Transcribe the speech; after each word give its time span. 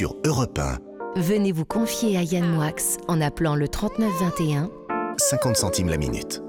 sur 0.00 0.16
Europe 0.24 0.58
1. 0.58 0.78
Venez 1.20 1.52
vous 1.52 1.66
confier 1.66 2.16
à 2.16 2.22
Yann 2.22 2.48
Moix 2.48 2.72
en 3.06 3.20
appelant 3.20 3.54
le 3.54 3.68
3921, 3.68 4.70
50 5.18 5.56
centimes 5.56 5.90
la 5.90 5.98
minute. 5.98 6.40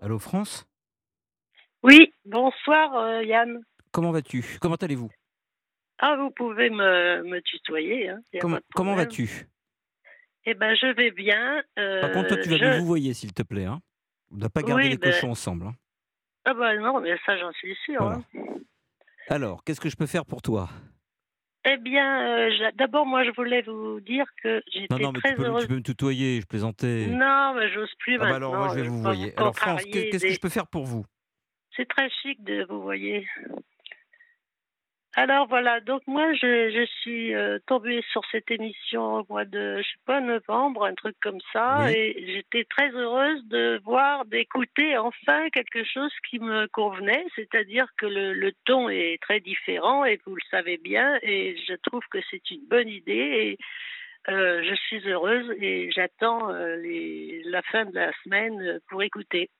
Allô 0.00 0.18
France? 0.18 0.66
Oui, 1.84 2.12
bonsoir 2.24 2.92
euh, 2.96 3.22
Yann. 3.22 3.60
Comment 3.92 4.10
vas-tu? 4.10 4.44
Comment 4.60 4.74
allez-vous? 4.74 5.12
Ah, 5.98 6.16
vous 6.16 6.32
pouvez 6.32 6.68
me, 6.68 7.22
me 7.22 7.40
tutoyer. 7.42 8.08
Hein, 8.08 8.20
Comment, 8.74 8.96
vas-tu? 8.96 9.46
Eh 10.44 10.54
ben, 10.54 10.74
je 10.74 10.92
vais 10.92 11.12
bien. 11.12 11.62
euh, 11.78 12.00
Par 12.00 12.10
contre, 12.10 12.30
toi, 12.30 12.36
tu 12.38 12.48
vas 12.48 12.56
je- 12.56 12.64
nous 12.64 12.80
vous 12.80 12.86
voyez, 12.86 13.14
s'il 13.14 13.32
te 13.32 13.44
plaît. 13.44 13.66
Hein 13.66 13.78
On 14.32 14.34
ne 14.34 14.40
doit 14.40 14.50
pas 14.50 14.62
garder 14.62 14.82
Oui, 14.82 14.88
les 14.90 14.96
ben- 14.96 15.12
cochons 15.12 15.30
ensemble. 15.30 15.66
hein. 15.68 15.74
Ah 16.46 16.54
bah 16.54 16.76
non, 16.78 17.00
mais 17.00 17.16
ça, 17.24 17.38
j'en 17.38 17.52
suis 17.52 17.76
sûre. 17.84 18.02
Voilà. 18.02 18.18
Alors, 19.28 19.64
qu'est-ce 19.64 19.80
que 19.80 19.88
je 19.88 19.96
peux 19.96 20.06
faire 20.06 20.24
pour 20.24 20.42
toi? 20.42 20.68
Eh 21.64 21.76
bien, 21.76 22.48
euh, 22.48 22.70
d'abord, 22.74 23.06
moi, 23.06 23.24
je 23.24 23.30
voulais 23.30 23.62
vous 23.62 24.00
dire 24.00 24.24
que 24.42 24.62
j'étais 24.72 24.92
Non, 24.92 24.98
non, 24.98 25.12
mais 25.12 25.20
très 25.20 25.30
tu 25.30 25.36
peux, 25.36 25.44
heureuse. 25.44 25.62
tu 25.62 25.68
peux 25.68 25.76
me 25.76 25.82
tutoyer, 25.82 26.40
je 26.40 26.46
plaisantais. 26.46 27.06
Non, 27.06 27.54
mais 27.54 27.72
j'ose 27.72 27.92
plus 28.00 28.16
ah 28.16 28.18
bah 28.18 28.24
maintenant. 28.30 28.36
alors, 28.52 28.56
moi, 28.56 28.68
je 28.74 28.80
vais 28.80 28.88
vous 28.88 29.02
pas 29.02 29.12
voyer. 29.14 29.32
Alors, 29.36 29.56
France, 29.56 29.84
qu'est-ce 29.84 30.26
que 30.26 30.32
je 30.32 30.40
peux 30.40 30.48
faire 30.48 30.66
pour 30.66 30.84
vous? 30.84 31.04
C'est 31.76 31.88
très 31.88 32.10
chic 32.10 32.42
de 32.42 32.66
vous 32.68 32.82
voyer. 32.82 33.26
Alors 35.14 35.46
voilà, 35.46 35.80
donc 35.80 36.00
moi 36.06 36.32
je, 36.32 36.70
je 36.70 36.86
suis 37.02 37.34
euh, 37.34 37.58
tombée 37.66 38.02
sur 38.12 38.22
cette 38.30 38.50
émission 38.50 39.16
au 39.18 39.26
mois 39.28 39.44
de, 39.44 39.76
je 39.76 39.82
sais 39.82 39.98
pas, 40.06 40.22
novembre, 40.22 40.86
un 40.86 40.94
truc 40.94 41.14
comme 41.20 41.40
ça, 41.52 41.80
Oui. 41.84 41.92
et 41.94 42.32
j'étais 42.32 42.64
très 42.64 42.88
heureuse 42.92 43.44
de 43.44 43.78
voir, 43.84 44.24
d'écouter 44.24 44.96
enfin 44.96 45.50
quelque 45.50 45.84
chose 45.84 46.10
qui 46.30 46.38
me 46.38 46.66
convenait, 46.68 47.26
c'est-à-dire 47.36 47.86
que 47.98 48.06
le, 48.06 48.32
le 48.32 48.52
ton 48.64 48.88
est 48.88 49.20
très 49.20 49.40
différent, 49.40 50.06
et 50.06 50.18
vous 50.24 50.34
le 50.34 50.40
savez 50.50 50.78
bien, 50.78 51.18
et 51.20 51.58
je 51.68 51.74
trouve 51.74 52.02
que 52.10 52.18
c'est 52.30 52.50
une 52.50 52.66
bonne 52.66 52.88
idée, 52.88 53.12
et 53.12 53.58
euh, 54.32 54.62
je 54.64 54.74
suis 54.74 55.06
heureuse, 55.06 55.50
et 55.60 55.90
j'attends 55.90 56.50
euh, 56.54 56.76
les- 56.76 57.42
la 57.44 57.60
fin 57.60 57.84
de 57.84 57.94
la 57.94 58.12
semaine 58.24 58.80
pour 58.88 59.02
écouter. 59.02 59.50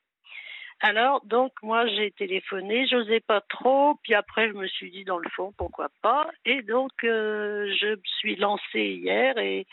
Alors, 0.84 1.24
donc, 1.24 1.52
moi, 1.62 1.86
j'ai 1.86 2.10
téléphoné, 2.10 2.88
j'osais 2.88 3.20
pas 3.20 3.40
trop, 3.40 3.94
puis 4.02 4.14
après, 4.14 4.48
je 4.48 4.54
me 4.54 4.66
suis 4.66 4.90
dit, 4.90 5.04
dans 5.04 5.18
le 5.18 5.30
fond, 5.30 5.52
pourquoi 5.56 5.88
pas. 6.02 6.28
Et 6.44 6.60
donc, 6.62 6.90
euh, 7.04 7.72
je 7.80 7.90
me 7.90 8.02
suis 8.18 8.34
lancée 8.34 8.98
hier 9.00 9.38
et 9.38 9.64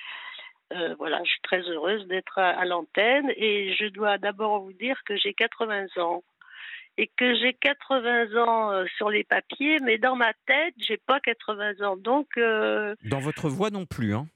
euh, 0.71 0.93
voilà, 0.99 1.19
je 1.23 1.31
suis 1.31 1.41
très 1.41 1.61
heureuse 1.61 2.05
d'être 2.07 2.37
à, 2.37 2.49
à 2.49 2.63
l'antenne. 2.65 3.31
Et 3.37 3.73
je 3.73 3.87
dois 3.87 4.19
d'abord 4.19 4.61
vous 4.61 4.73
dire 4.73 5.01
que 5.03 5.17
j'ai 5.17 5.33
80 5.33 5.87
ans. 5.97 6.21
Et 6.99 7.07
que 7.07 7.33
j'ai 7.33 7.53
80 7.53 8.35
ans 8.35 8.71
euh, 8.71 8.85
sur 8.97 9.09
les 9.09 9.23
papiers, 9.23 9.79
mais 9.79 9.97
dans 9.97 10.15
ma 10.15 10.33
tête, 10.45 10.75
j'ai 10.77 10.97
pas 10.97 11.19
80 11.21 11.81
ans. 11.87 11.97
Donc, 11.97 12.27
Dans 12.37 13.19
votre 13.19 13.49
voix 13.49 13.71
non 13.71 13.87
plus. 13.87 14.13
Hein 14.13 14.27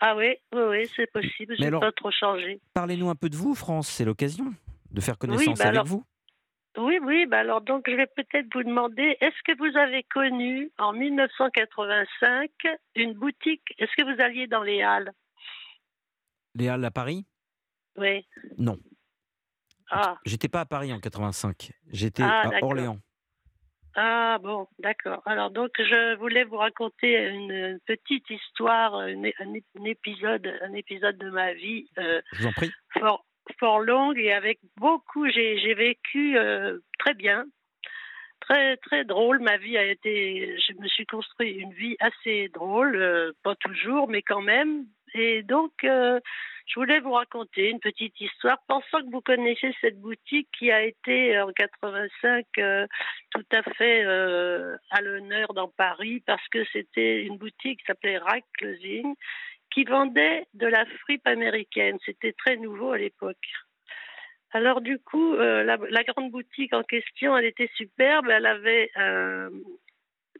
ah 0.00 0.14
oui, 0.14 0.34
oui, 0.52 0.62
oui, 0.68 0.90
c'est 0.94 1.10
possible, 1.10 1.54
j'ai 1.58 1.70
pas 1.70 1.92
trop 1.92 2.10
changé. 2.10 2.60
Parlez-nous 2.74 3.08
un 3.08 3.14
peu 3.14 3.30
de 3.30 3.36
vous, 3.36 3.54
France, 3.54 3.88
c'est 3.88 4.04
l'occasion 4.04 4.52
de 4.96 5.00
faire 5.00 5.18
connaissance 5.18 5.58
bah 5.58 5.64
avec 5.66 5.74
alors- 5.76 5.86
vous? 5.86 6.04
Oui, 6.78 6.98
oui, 7.02 7.24
bah 7.26 7.38
alors 7.38 7.62
donc 7.62 7.88
je 7.88 7.94
vais 7.96 8.06
peut-être 8.06 8.46
vous 8.52 8.62
demander, 8.62 9.16
est-ce 9.20 9.42
que 9.44 9.56
vous 9.56 9.78
avez 9.78 10.02
connu 10.04 10.70
en 10.78 10.92
1985 10.92 12.50
une 12.96 13.14
boutique, 13.14 13.62
est-ce 13.78 13.90
que 13.96 14.02
vous 14.02 14.20
alliez 14.20 14.46
dans 14.46 14.62
les 14.62 14.82
Halles? 14.82 15.10
Les 16.54 16.68
Halles 16.68 16.84
à 16.84 16.90
Paris? 16.90 17.24
Oui. 17.96 18.26
Non. 18.58 18.78
Ah, 19.90 20.18
J'étais 20.26 20.48
pas 20.48 20.60
à 20.62 20.66
Paris 20.66 20.92
en 20.92 21.00
85, 21.00 21.70
j'étais 21.92 22.22
Ah, 22.24 22.42
à. 22.52 22.62
Orléans. 22.64 22.98
ah 23.94 24.38
bon, 24.42 24.66
d'accord. 24.78 25.22
Alors 25.24 25.50
donc 25.50 25.70
je 25.78 26.16
voulais 26.16 26.44
vous 26.44 26.56
raconter 26.58 27.28
une, 27.28 27.78
petite 27.86 28.28
histoire, 28.28 29.00
une- 29.06 29.26
un, 29.40 29.54
un 29.80 29.84
épisode, 29.84 30.46
un 30.60 30.74
épisode 30.74 31.16
de 31.16 31.30
ma 31.30 31.54
vie 31.54 31.88
euh, 31.98 32.20
Je 32.32 32.42
vous 32.42 32.48
en 32.48 32.52
prie. 32.52 32.70
fort, 32.98 33.24
fort 33.58 33.80
longue 33.80 34.18
et 34.18 34.32
avec 34.32 34.58
beaucoup, 34.76 35.28
j'ai 35.28 35.74
vécu 35.74 36.38
euh, 36.38 36.78
très 36.98 37.14
bien, 37.14 37.44
très 38.40 38.76
très 38.78 39.04
drôle. 39.04 39.40
Ma 39.40 39.56
vie 39.56 39.76
a 39.76 39.84
été, 39.84 40.56
je 40.58 40.72
me 40.80 40.88
suis 40.88 41.06
construit 41.06 41.52
une 41.52 41.72
vie 41.72 41.96
assez 42.00 42.48
drôle, 42.48 42.96
euh, 42.96 43.32
pas 43.42 43.54
toujours, 43.56 44.08
mais 44.08 44.22
quand 44.22 44.42
même. 44.42 44.86
Et 45.14 45.42
donc, 45.42 45.72
euh, 45.84 46.20
je 46.66 46.78
voulais 46.78 47.00
vous 47.00 47.12
raconter 47.12 47.70
une 47.70 47.80
petite 47.80 48.20
histoire, 48.20 48.58
pensant 48.66 49.00
que 49.00 49.10
vous 49.10 49.20
connaissez 49.20 49.74
cette 49.80 50.00
boutique 50.00 50.48
qui 50.58 50.70
a 50.70 50.82
été 50.82 51.40
en 51.40 51.52
85 51.52 52.44
euh, 52.58 52.86
tout 53.30 53.46
à 53.52 53.62
fait 53.74 54.04
à 54.04 55.00
l'honneur 55.00 55.54
dans 55.54 55.68
Paris 55.68 56.22
parce 56.26 56.46
que 56.48 56.64
c'était 56.72 57.22
une 57.22 57.38
boutique 57.38 57.80
qui 57.80 57.86
s'appelait 57.86 58.18
Rack 58.18 58.44
Closing 58.58 59.14
qui 59.70 59.84
vendait 59.84 60.46
de 60.54 60.66
la 60.66 60.84
fripe 61.00 61.26
américaine. 61.26 61.98
C'était 62.04 62.32
très 62.32 62.56
nouveau 62.56 62.92
à 62.92 62.98
l'époque. 62.98 63.46
Alors 64.52 64.80
du 64.80 64.98
coup, 64.98 65.34
euh, 65.34 65.64
la, 65.64 66.04
grande 66.04 66.30
boutique 66.30 66.72
en 66.72 66.82
question, 66.82 67.36
elle 67.36 67.44
était 67.44 67.70
superbe. 67.74 68.28
Elle 68.30 68.46
avait 68.46 68.90
euh, 68.96 69.50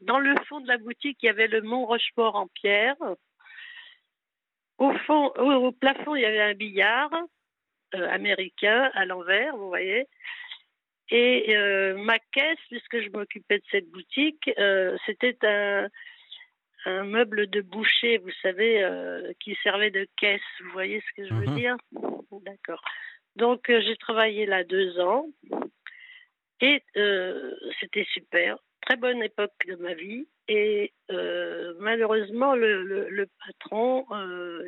dans 0.01 0.19
le 0.19 0.33
fond 0.47 0.59
de 0.59 0.67
la 0.67 0.77
boutique, 0.77 1.19
il 1.21 1.27
y 1.27 1.29
avait 1.29 1.47
le 1.47 1.61
Mont 1.61 1.85
Rochefort 1.85 2.35
en 2.35 2.47
pierre. 2.47 2.95
Au 4.77 4.91
fond, 5.05 5.27
au, 5.37 5.71
plafond, 5.71 6.15
il 6.15 6.21
y 6.21 6.25
avait 6.25 6.41
un 6.41 6.53
billard 6.53 7.11
euh, 7.95 8.09
américain 8.09 8.89
à 8.93 9.05
l'envers, 9.05 9.55
vous 9.57 9.67
voyez. 9.67 10.07
Et 11.09 11.55
ma 11.95 12.19
caisse, 12.19 12.59
puisque 12.69 12.99
je 12.99 13.09
m'occupais 13.11 13.59
de 13.59 13.63
cette 13.71 13.89
boutique, 13.89 14.49
c'était 15.05 15.37
un, 15.43 15.87
un 16.87 17.03
meuble 17.03 17.47
de 17.47 17.61
boucher, 17.61 18.17
vous 18.19 18.31
savez, 18.41 18.81
euh, 18.81 19.33
qui 19.41 19.55
servait 19.61 19.91
de 19.91 20.07
caisse. 20.15 20.41
Vous 20.63 20.71
voyez 20.71 21.01
ce 21.01 21.21
que 21.21 21.27
je 21.27 21.33
veux 21.33 21.45
Mhm. 21.47 21.55
dire? 21.57 21.75
D'accord. 22.43 22.81
Donc, 23.35 23.69
euh, 23.69 23.81
j'ai 23.81 23.97
travaillé 23.97 24.45
là 24.45 24.63
deux 24.63 24.99
ans 24.99 25.27
et 26.61 26.81
euh, 26.95 27.53
c'était 27.79 28.07
super. 28.13 28.57
Très 28.81 28.95
bonne 28.95 29.21
époque 29.21 29.51
de 29.67 29.75
ma 29.75 29.93
vie. 29.93 30.27
Et 30.47 30.93
malheureusement, 31.79 32.55
le, 32.55 32.83
le, 32.83 33.09
le 33.09 33.27
patron, 33.45 34.05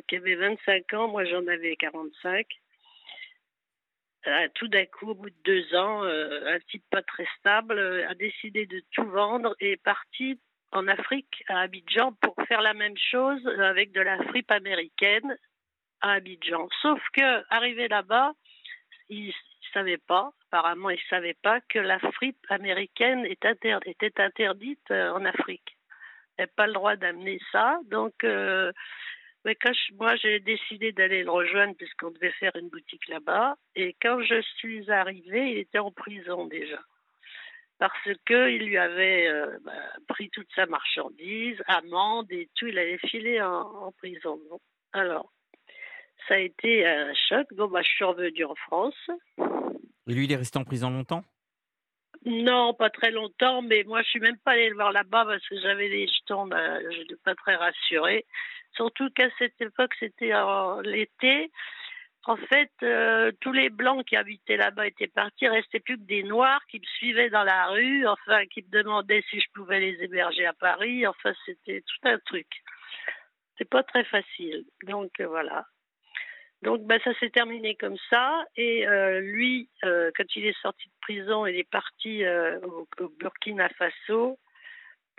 qui 0.06 0.16
avait 0.16 0.34
25 0.34 0.92
ans, 0.92 1.08
moi 1.08 1.24
j'en 1.24 1.46
avais 1.46 1.74
45, 1.76 2.46
a 4.26 4.48
tout 4.50 4.68
d'un 4.68 4.84
coup, 4.84 5.12
au 5.12 5.14
bout 5.14 5.30
de 5.30 5.42
deux 5.44 5.74
ans, 5.74 6.02
un 6.02 6.58
type 6.70 6.84
pas 6.90 7.00
très 7.00 7.26
stable, 7.38 7.78
a 8.06 8.14
décidé 8.14 8.66
de 8.66 8.82
tout 8.92 9.06
vendre 9.06 9.56
et 9.58 9.72
est 9.72 9.82
parti 9.82 10.38
en 10.72 10.86
Afrique, 10.88 11.44
à 11.48 11.60
Abidjan, 11.60 12.12
pour 12.20 12.34
faire 12.46 12.62
la 12.62 12.74
même 12.74 12.96
chose 12.96 13.44
avec 13.58 13.92
de 13.92 14.00
la 14.00 14.18
fripe 14.24 14.50
américaine 14.50 15.36
à 16.00 16.12
Abidjan. 16.12 16.68
Sauf 16.82 17.00
que, 17.12 17.44
arrivé 17.52 17.88
là-bas, 17.88 18.32
il 19.08 19.26
ne 19.28 19.32
savait 19.72 19.98
pas, 19.98 20.30
apparemment, 20.46 20.90
il 20.90 20.96
ne 20.96 21.08
savait 21.08 21.36
pas 21.42 21.60
que 21.62 21.78
la 21.78 21.98
fripe 21.98 22.44
américaine 22.48 23.26
était 23.26 24.20
interdite 24.20 24.90
euh, 24.90 25.12
en 25.12 25.24
Afrique. 25.24 25.76
Il 26.38 26.42
n'avait 26.42 26.52
pas 26.56 26.66
le 26.66 26.72
droit 26.72 26.96
d'amener 26.96 27.40
ça. 27.52 27.78
Donc, 27.90 28.24
euh, 28.24 28.72
quand 29.44 29.72
je- 29.72 29.94
moi, 29.94 30.16
j'ai 30.16 30.40
décidé 30.40 30.92
d'aller 30.92 31.22
le 31.24 31.30
rejoindre 31.30 31.74
puisqu'on 31.76 32.10
devait 32.10 32.32
faire 32.32 32.54
une 32.56 32.68
boutique 32.68 33.08
là-bas. 33.08 33.56
Et 33.74 33.96
quand 34.00 34.22
je 34.22 34.40
suis 34.58 34.90
arrivée, 34.90 35.52
il 35.52 35.58
était 35.58 35.78
en 35.78 35.90
prison 35.90 36.46
déjà 36.46 36.80
parce 37.80 38.08
qu'il 38.26 38.66
lui 38.66 38.76
avait 38.76 39.26
euh, 39.26 39.58
bah, 39.64 39.72
pris 40.06 40.28
toute 40.30 40.46
sa 40.54 40.66
marchandise, 40.66 41.60
amende 41.66 42.30
et 42.30 42.48
tout, 42.54 42.66
il 42.66 42.78
allait 42.78 42.98
filer 42.98 43.40
en, 43.40 43.62
en 43.62 43.92
prison. 43.92 44.38
Bon. 44.50 44.60
Alors, 44.92 45.32
ça 46.28 46.34
a 46.34 46.38
été 46.38 46.86
un 46.86 47.12
choc. 47.14 47.46
Bon, 47.52 47.68
bah, 47.68 47.80
je 47.82 47.88
suis 47.88 48.04
revenue 48.04 48.44
en 48.44 48.54
France. 48.54 49.10
Et 50.06 50.12
lui, 50.12 50.26
il 50.26 50.32
est 50.32 50.36
resté 50.36 50.58
en 50.58 50.64
prison 50.64 50.90
longtemps? 50.90 51.24
Non, 52.26 52.74
pas 52.74 52.90
très 52.90 53.10
longtemps, 53.10 53.62
mais 53.62 53.82
moi, 53.84 54.02
je 54.02 54.08
suis 54.10 54.20
même 54.20 54.36
pas 54.44 54.52
allée 54.52 54.68
le 54.68 54.74
voir 54.74 54.92
là-bas 54.92 55.24
parce 55.24 55.48
que 55.48 55.58
j'avais 55.58 55.88
des 55.88 56.06
jetons, 56.06 56.46
bah, 56.46 56.82
je 56.82 56.98
n'étais 56.98 57.16
pas 57.24 57.34
très 57.34 57.56
rassurée. 57.56 58.26
Surtout 58.74 59.08
qu'à 59.10 59.30
cette 59.38 59.58
époque, 59.60 59.94
c'était 59.98 60.34
en 60.34 60.80
l'été. 60.82 61.50
En 62.30 62.36
fait, 62.36 62.70
euh, 62.84 63.32
tous 63.40 63.50
les 63.50 63.70
blancs 63.70 64.06
qui 64.06 64.14
habitaient 64.14 64.56
là-bas 64.56 64.86
étaient 64.86 65.08
partis, 65.08 65.46
il 65.46 65.48
restait 65.48 65.80
plus 65.80 65.96
que 65.96 66.02
des 66.02 66.22
noirs 66.22 66.64
qui 66.70 66.78
me 66.78 66.84
suivaient 66.84 67.28
dans 67.28 67.42
la 67.42 67.66
rue, 67.66 68.06
enfin, 68.06 68.46
qui 68.46 68.62
me 68.62 68.68
demandaient 68.70 69.24
si 69.30 69.40
je 69.40 69.48
pouvais 69.52 69.80
les 69.80 70.00
héberger 70.04 70.46
à 70.46 70.52
Paris. 70.52 71.04
Enfin, 71.08 71.32
c'était 71.44 71.80
tout 71.80 72.08
un 72.08 72.20
truc. 72.20 72.46
C'est 73.58 73.68
pas 73.68 73.82
très 73.82 74.04
facile. 74.04 74.64
Donc, 74.84 75.10
euh, 75.18 75.26
voilà. 75.26 75.66
Donc, 76.62 76.82
bah, 76.82 77.00
ça 77.02 77.12
s'est 77.18 77.30
terminé 77.30 77.74
comme 77.74 77.98
ça. 78.08 78.44
Et 78.54 78.86
euh, 78.86 79.18
lui, 79.18 79.68
quand 79.82 80.36
il 80.36 80.46
est 80.46 80.60
sorti 80.62 80.86
de 80.86 80.94
prison, 81.00 81.46
il 81.46 81.56
est 81.56 81.68
parti 81.68 82.22
au 82.62 83.08
Burkina 83.18 83.68
Faso 83.70 84.38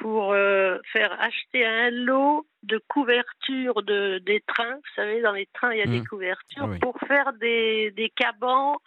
pour 0.02 0.34
euh, 0.34 0.80
faire 0.92 1.12
acheter 1.22 1.64
un 1.64 1.92
lot 1.92 2.48
de 2.64 2.80
couvertures 2.88 3.84
de, 3.84 4.18
des 4.26 4.42
trains. 4.42 4.74
Vous 4.76 4.94
savez, 4.96 5.22
dans 5.22 5.32
les 5.32 5.46
trains, 5.54 5.74
il 5.74 5.78
y 5.78 5.84
a 5.84 5.86
des 5.86 6.00
Mhm. 6.00 6.08
couvertures 6.08 6.64
Ah 6.64 6.70
oui. 6.72 6.80
pour 6.80 6.98
faire 7.08 7.34
des, 7.34 7.92
des 7.92 8.10
cabans 8.10 8.80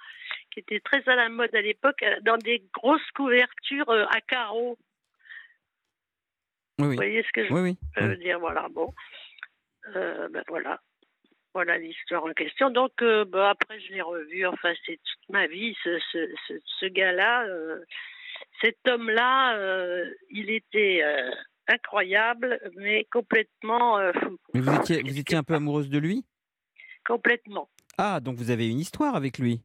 qui 0.51 0.59
étaient 0.59 0.81
très 0.81 1.09
à 1.09 1.15
la 1.15 1.29
mode 1.29 1.55
à 1.55 1.61
l'époque, 1.63 2.03
euh, 2.03 2.17
dans 2.23 2.37
des 2.37 2.65
grosses 2.75 3.11
couvertures 3.15 3.89
euh, 3.91 4.07
à 4.07 4.21
carreaux. 4.23 4.77
Oui, 6.81 6.87
Vous 6.89 6.95
voyez 6.95 7.23
ce 7.23 7.31
que 7.33 7.47
je 7.47 7.53
Oui, 7.53 7.77
veux 7.97 8.17
dire 8.17 8.41
Voilà, 8.41 8.67
bon. 8.71 8.93
Euh, 9.95 10.29
ben 10.31 10.43
voilà. 10.49 10.81
Voilà 11.53 11.79
l'histoire 11.79 12.25
en 12.25 12.33
question. 12.33 12.71
Donc, 12.71 12.91
euh, 13.03 13.25
ben, 13.25 13.45
après, 13.51 13.79
je 13.79 13.93
l'ai 13.93 14.03
revu. 14.03 14.45
Enfin, 14.47 14.73
c'est 14.85 14.97
toute 14.97 15.29
ma 15.29 15.47
vie. 15.47 15.77
Ce, 15.85 15.97
ce, 16.11 16.29
ce, 16.49 16.55
ce 16.81 16.87
gars-là, 16.87 17.45
euh, 17.47 17.85
cet 18.61 18.77
homme-là, 18.87 19.57
euh, 19.57 20.05
il 20.31 20.51
était 20.51 21.01
euh, 21.03 21.31
incroyable, 21.69 22.61
mais 22.77 23.05
complètement 23.13 23.99
euh, 23.99 24.13
fou. 24.13 24.39
Mais 24.55 24.61
vous 24.61 24.75
étiez, 24.77 25.03
vous 25.03 25.19
étiez 25.19 25.37
un 25.37 25.43
peu 25.43 25.55
amoureuse 25.55 25.89
de 25.91 25.99
lui? 25.99 26.25
Complètement. 27.07 27.69
Ah, 27.99 28.21
donc 28.21 28.37
vous 28.37 28.51
avez 28.51 28.69
une 28.69 28.81
histoire 28.81 29.15
avec 29.17 29.39
lui? 29.39 29.61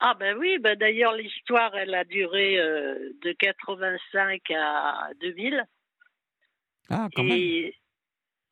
Ah 0.00 0.14
ben 0.14 0.36
oui, 0.38 0.58
ben 0.60 0.76
d'ailleurs 0.78 1.12
l'histoire 1.14 1.74
elle 1.76 1.92
a 1.94 2.04
duré 2.04 2.56
de 2.56 3.32
85 3.32 4.40
à 4.52 5.10
2000 5.20 5.64
Ah, 6.88 7.08
quand 7.14 7.24
même. 7.24 7.32
oui 7.32 7.72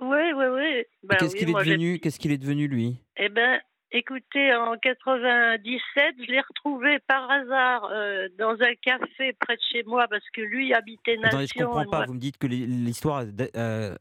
oui 0.00 0.32
oui. 0.50 0.84
Ben 1.04 1.16
Qu'est-ce 1.16 1.32
oui, 1.34 1.38
qu'il 1.38 1.50
est 1.50 1.54
devenu 1.54 2.00
Qu'est-ce 2.00 2.18
qu'il 2.18 2.32
est 2.32 2.38
devenu 2.38 2.66
lui? 2.68 2.96
Eh 3.16 3.28
ben 3.28 3.60
écoutez 3.90 4.54
en 4.54 4.76
97 4.78 6.14
je 6.18 6.30
l'ai 6.30 6.40
retrouvé 6.40 6.98
par 7.06 7.30
hasard 7.30 7.88
euh, 7.92 8.28
dans 8.38 8.52
un 8.60 8.74
café 8.82 9.32
près 9.40 9.56
de 9.56 9.60
chez 9.72 9.82
moi 9.84 10.06
parce 10.08 10.24
que 10.34 10.40
lui 10.40 10.74
habitait 10.74 11.16
Nation. 11.16 11.28
Attendez, 11.28 11.46
je 11.46 11.64
comprends 11.64 11.84
pas. 11.84 11.96
moi- 11.98 12.06
Vous 12.06 12.14
me 12.14 12.18
dites 12.20 12.38
que 12.38 12.46
l'hi- 12.46 12.66
l'histoire 12.66 13.24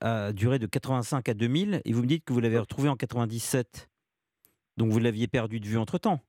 a, 0.02 0.32
duré 0.34 0.60
de 0.60 0.66
85 0.68 1.30
à 1.30 1.34
2000 1.34 1.82
et 1.86 1.94
vous 1.94 2.02
me 2.02 2.08
dites 2.08 2.26
que 2.26 2.34
vous 2.34 2.40
l'avez 2.42 2.60
retrouvé 2.60 2.90
en 2.90 2.96
97. 2.96 3.88
Donc 4.78 4.92
vous 4.92 5.00
l'aviez 5.00 5.28
perdu 5.28 5.60
de 5.60 5.66
vue 5.68 5.78
entre 5.78 5.98
temps. 5.98 6.20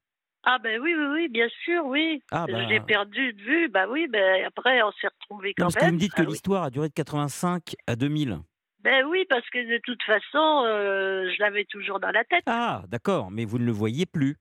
Ah 0.49 0.59
ben 0.63 0.81
oui 0.81 0.95
oui 0.97 1.07
oui 1.13 1.29
bien 1.29 1.49
sûr 1.65 1.85
oui. 1.87 2.23
Ah 2.31 2.47
bah. 2.49 2.63
Je 2.63 2.69
l'ai 2.69 2.81
perdu 2.81 3.33
de 3.33 3.43
vue. 3.43 3.69
Bah 3.69 3.87
oui 3.91 4.07
ben 4.09 4.45
après 4.47 4.81
on 4.83 4.93
s'est 4.93 5.09
retrouvés 5.09 5.55
quand 5.55 5.65
Non, 5.65 5.67
parce 5.67 5.75
que 5.75 5.81
vous 5.81 5.87
même. 5.87 5.95
me 5.97 6.01
dites 6.01 6.13
que 6.15 6.23
Ah 6.23 6.25
oui. 6.25 6.31
l'histoire 6.31 6.63
a 6.63 6.71
duré 6.71 6.89
de 6.89 6.95
85 6.95 7.75
à 7.89 7.97
2000. 7.97 8.39
Ben 8.87 9.05
oui 9.07 9.25
parce 9.29 9.49
que 9.51 9.59
de 9.59 9.79
toute 9.83 10.01
façon 10.05 10.63
euh, 10.65 11.29
je 11.35 11.41
l'avais 11.43 11.65
toujours 11.65 11.99
dans 11.99 12.13
la 12.13 12.23
tête. 12.23 12.45
Ah, 12.47 12.83
d'accord, 12.87 13.33
mais 13.33 13.45
vous 13.45 13.59
ne 13.59 13.65
le 13.65 13.73
voyez 13.73 14.07
plus. 14.07 14.37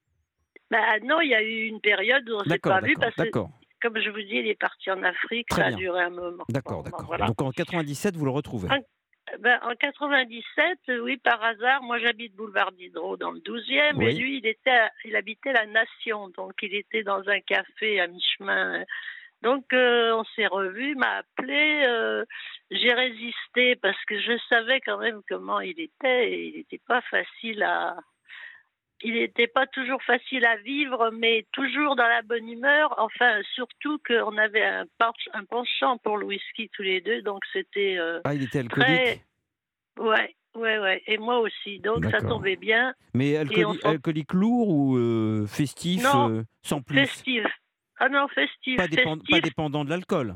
Bah 0.70 1.00
non, 1.04 1.20
il 1.22 1.30
y 1.30 1.34
a 1.34 1.42
eu 1.42 1.64
une 1.66 1.82
période 1.82 2.30
où 2.30 2.36
on 2.36 2.44
s'est 2.44 2.50
D'accord, 2.52 2.74
pas 2.80 2.82
vu 2.86 2.94
parce 2.94 3.16
que, 3.16 3.30
comme 3.82 4.00
je 4.00 4.10
vous 4.12 4.22
dis, 4.22 4.36
il 4.36 4.48
est 4.48 4.60
parti 4.60 4.92
en 4.92 5.02
Afrique, 5.02 5.48
Très 5.50 5.62
ça 5.62 5.66
a 5.66 5.70
bien. 5.70 5.78
duré 5.78 6.02
un 6.04 6.10
moment. 6.12 6.44
d'accord, 6.50 6.84
ben 6.84 6.92
d'accord. 6.92 7.08
voilà. 7.08 7.26
Donc 7.26 7.42
en 7.42 7.50
97, 7.50 8.16
vous 8.16 8.26
le 8.26 8.32
retrouvez. 8.32 8.68
Ah, 8.72 8.78
Ben, 9.40 9.60
en 9.64 9.74
97, 9.74 10.78
euh, 10.90 11.00
oui, 11.00 11.18
par 11.18 11.44
hasard, 11.44 11.82
moi 11.82 11.98
j'habite 11.98 12.36
boulevard 12.36 12.72
Diderot 12.74 13.18
dans 13.18 13.32
le 13.32 13.40
12e, 13.40 14.00
et 14.00 14.14
lui, 14.14 14.38
il, 14.38 14.46
était 14.46 14.70
à- 14.70 14.92
il 15.06 15.16
habitait 15.16 15.54
la 15.54 15.66
Nation, 15.66 16.30
donc 16.38 16.54
il 16.62 16.76
était 16.76 17.02
dans 17.02 17.28
un 17.28 17.40
café 17.40 18.00
à 18.00 18.06
mi-chemin. 18.08 18.84
Donc 19.46 19.72
euh, 19.74 20.12
on 20.16 20.24
s'est 20.36 20.48
revus, 20.48 20.92
il 20.94 20.98
m'a 20.98 21.18
appelé, 21.18 21.84
euh, 21.88 22.26
j'ai 22.72 22.92
résisté 22.94 23.76
parce 23.76 24.04
que 24.06 24.20
je 24.20 24.36
savais 24.50 24.82
quand 24.82 24.98
même 24.98 25.22
comment 25.30 25.60
il 25.62 25.80
était, 25.80 26.32
et 26.34 26.48
il 26.48 26.56
n'était 26.58 26.82
pas 26.88 27.02
facile 27.02 27.62
à... 27.62 27.96
Il 29.02 29.14
n'était 29.14 29.46
pas 29.48 29.68
toujours 29.68 30.02
facile 30.02 30.46
à 30.48 30.56
vivre, 30.56 31.12
mais 31.12 31.46
toujours 31.52 31.96
dans 31.96 32.08
la 32.08 32.24
bonne 32.24 32.50
humeur. 32.50 32.96
Enfin, 32.98 33.40
surtout 33.54 34.00
qu'on 34.08 34.36
avait 34.38 34.64
un, 34.66 34.86
pench- 35.00 35.30
un 35.34 35.44
penchant 35.46 35.98
pour 36.00 36.18
le 36.18 36.26
whisky 36.26 36.70
tous 36.74 36.82
les 36.82 37.02
deux, 37.02 37.22
donc 37.22 37.44
c'était... 37.54 37.98
euh, 38.00 38.22
Ah, 38.24 38.34
il 38.34 38.42
était 38.42 38.60
alcoolique? 38.60 38.88
Très- 39.04 39.22
Ouais, 40.00 40.36
ouais, 40.56 40.80
ouais. 40.80 41.04
Et 41.06 41.18
moi 41.20 41.40
aussi. 41.40 41.80
Donc 41.82 42.06
ça 42.10 42.18
tombait 42.30 42.56
bien. 42.56 42.96
Mais 43.14 43.34
alcooli- 43.36 43.80
alcoolique 43.86 44.34
lourd 44.34 44.70
ou 44.70 45.46
festif 45.46 46.02
Non, 46.04 46.44
sans 46.64 46.82
plus? 46.82 47.06
Festif. 47.06 47.44
Ah 47.98 48.10
non, 48.10 48.28
festif. 48.28 48.78
pas, 48.78 48.88
dépen- 48.88 49.18
festif. 49.20 49.30
pas 49.30 49.42
dépendant 49.42 49.86
de 49.86 49.90
l'alcool. 49.90 50.36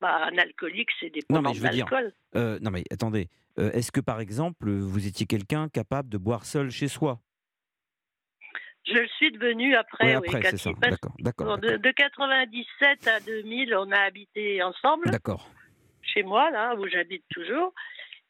Bah, 0.00 0.26
un 0.30 0.38
alcoolique, 0.38 0.90
c'est 1.00 1.06
Non, 1.06 1.12
dépendant 1.12 1.50
mais 1.50 1.54
je 1.54 1.60
veux 1.62 1.68
de 1.68 1.72
dire, 1.72 1.86
l'alcool. 1.90 2.12
Euh, 2.36 2.58
non 2.60 2.70
mais 2.70 2.84
attendez, 2.90 3.28
Euh, 3.58 3.70
est-ce 3.72 3.90
que 3.90 4.00
par 4.02 4.20
exemple 4.20 4.68
vous 4.70 5.06
étiez 5.06 5.24
quelqu'un 5.24 5.70
capable 5.70 6.10
de 6.10 6.18
boire 6.18 6.44
seul 6.44 6.68
chez 6.70 6.88
soi? 6.88 7.20
Je 8.86 8.92
le 8.92 9.08
suis 9.16 9.32
devenu 9.32 9.74
après. 9.74 10.14
Oui, 10.18 10.28
après, 10.28 10.50
c'est 10.50 10.58
ça. 10.58 10.70
D'accord, 10.78 11.14
d'accord, 11.18 11.58
de, 11.58 11.76
de 11.78 11.90
97 11.90 13.08
à 13.08 13.18
2000, 13.20 13.74
on 13.74 13.90
a 13.90 13.98
habité 13.98 14.62
ensemble 14.62 15.10
d'accord. 15.10 15.48
chez 16.02 16.22
moi, 16.22 16.50
là, 16.50 16.74
où 16.76 16.86
j'habite 16.86 17.24
toujours. 17.30 17.72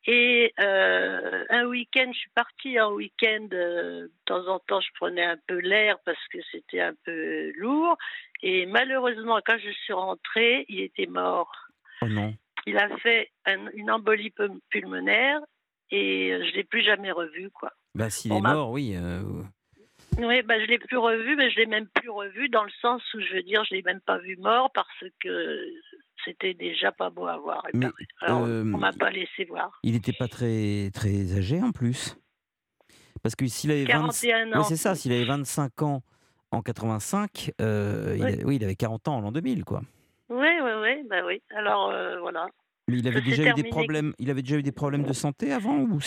Et 0.08 0.54
euh, 0.60 1.44
un 1.50 1.64
week-end, 1.66 2.10
je 2.12 2.18
suis 2.18 2.30
partie 2.30 2.78
en 2.80 2.92
week-end. 2.92 3.48
euh, 3.52 4.02
de 4.02 4.10
temps 4.24 4.46
en 4.46 4.58
temps, 4.60 4.80
je 4.80 4.90
prenais 4.94 5.24
un 5.24 5.36
peu 5.48 5.58
l'air 5.58 5.98
parce 6.04 6.24
que 6.28 6.38
c'était 6.52 6.80
un 6.80 6.94
peu 7.04 7.52
lourd. 7.56 7.96
Et 8.42 8.66
malheureusement, 8.66 9.40
quand 9.44 9.58
je 9.58 9.70
suis 9.70 9.92
rentrée, 9.92 10.64
il 10.68 10.80
était 10.80 11.06
mort. 11.06 11.50
Oh 12.02 12.08
non. 12.08 12.34
Il 12.66 12.78
a 12.78 12.88
fait 12.98 13.30
un- 13.46 13.70
une 13.74 13.90
embolie 13.90 14.30
pul- 14.30 14.60
pulmonaire 14.70 15.40
et 15.90 16.32
euh, 16.32 16.44
je 16.44 16.54
l'ai 16.54 16.64
plus 16.64 16.82
jamais 16.82 17.10
revu, 17.12 17.50
quoi. 17.50 17.72
Bah 17.94 18.10
s'il 18.10 18.32
est 18.32 18.40
mort, 18.40 18.70
oui. 18.70 18.94
euh, 18.96 19.22
Oui, 20.18 20.42
bah, 20.42 20.58
je 20.60 20.66
l'ai 20.66 20.78
plus 20.78 20.96
revu, 20.98 21.34
mais 21.36 21.50
je 21.50 21.56
l'ai 21.56 21.66
même 21.66 21.88
plus 21.88 22.10
revu 22.10 22.48
dans 22.48 22.64
le 22.64 22.70
sens 22.80 23.02
où 23.14 23.20
je 23.20 23.34
veux 23.34 23.42
dire, 23.42 23.64
je 23.64 23.74
l'ai 23.74 23.82
même 23.82 24.00
pas 24.00 24.18
vu 24.18 24.36
mort 24.36 24.70
parce 24.72 25.04
que 25.20 25.64
c'était 26.26 26.54
déjà 26.54 26.92
pas 26.92 27.08
beau 27.08 27.26
à 27.26 27.38
voir. 27.38 27.62
Mais, 27.72 27.86
ben, 27.86 27.92
alors, 28.20 28.44
euh, 28.44 28.62
on 28.62 28.78
m'a 28.78 28.92
pas 28.92 29.10
laissé 29.10 29.44
voir. 29.44 29.78
il 29.82 29.92
n'était 29.92 30.12
pas 30.12 30.28
très 30.28 30.90
très 30.92 31.36
âgé 31.36 31.62
en 31.62 31.72
plus. 31.72 32.18
Parce 33.22 33.34
que 33.34 33.46
s'il 33.46 33.70
avait 33.70 33.84
20... 33.84 33.92
41 33.92 34.52
ans. 34.52 34.62
C'est 34.64 34.76
ça. 34.76 34.94
S'il 34.94 35.12
avait 35.12 35.24
25 35.24 35.82
ans 35.82 36.02
en 36.50 36.62
85, 36.62 37.52
euh, 37.60 38.16
il 38.18 38.44
Oui. 38.46 38.56
il 38.56 38.64
avait 38.64 38.76
40 38.76 39.08
ans 39.08 39.16
en 39.16 39.20
l'an 39.20 39.32
2000, 39.32 39.64
quoi. 39.64 39.80
Oui, 40.28 40.48
oui, 40.62 40.70
oui, 40.82 41.06
bah 41.08 41.24
oui. 41.24 41.40
Alors 41.56 41.90
euh, 41.90 42.18
voilà. 42.20 42.48
Mais 42.88 42.98
il 42.98 43.08
avait 43.08 43.20
Ça 43.20 43.24
déjà 43.24 43.50
eu 43.50 43.54
des 43.54 43.64
problèmes. 43.64 44.12
Il 44.18 44.30
avait 44.30 44.42
déjà 44.42 44.56
eu 44.56 44.62
des 44.62 44.72
problèmes 44.72 45.04
de 45.04 45.12
santé 45.12 45.52
avant 45.52 45.78
ou 45.78 45.98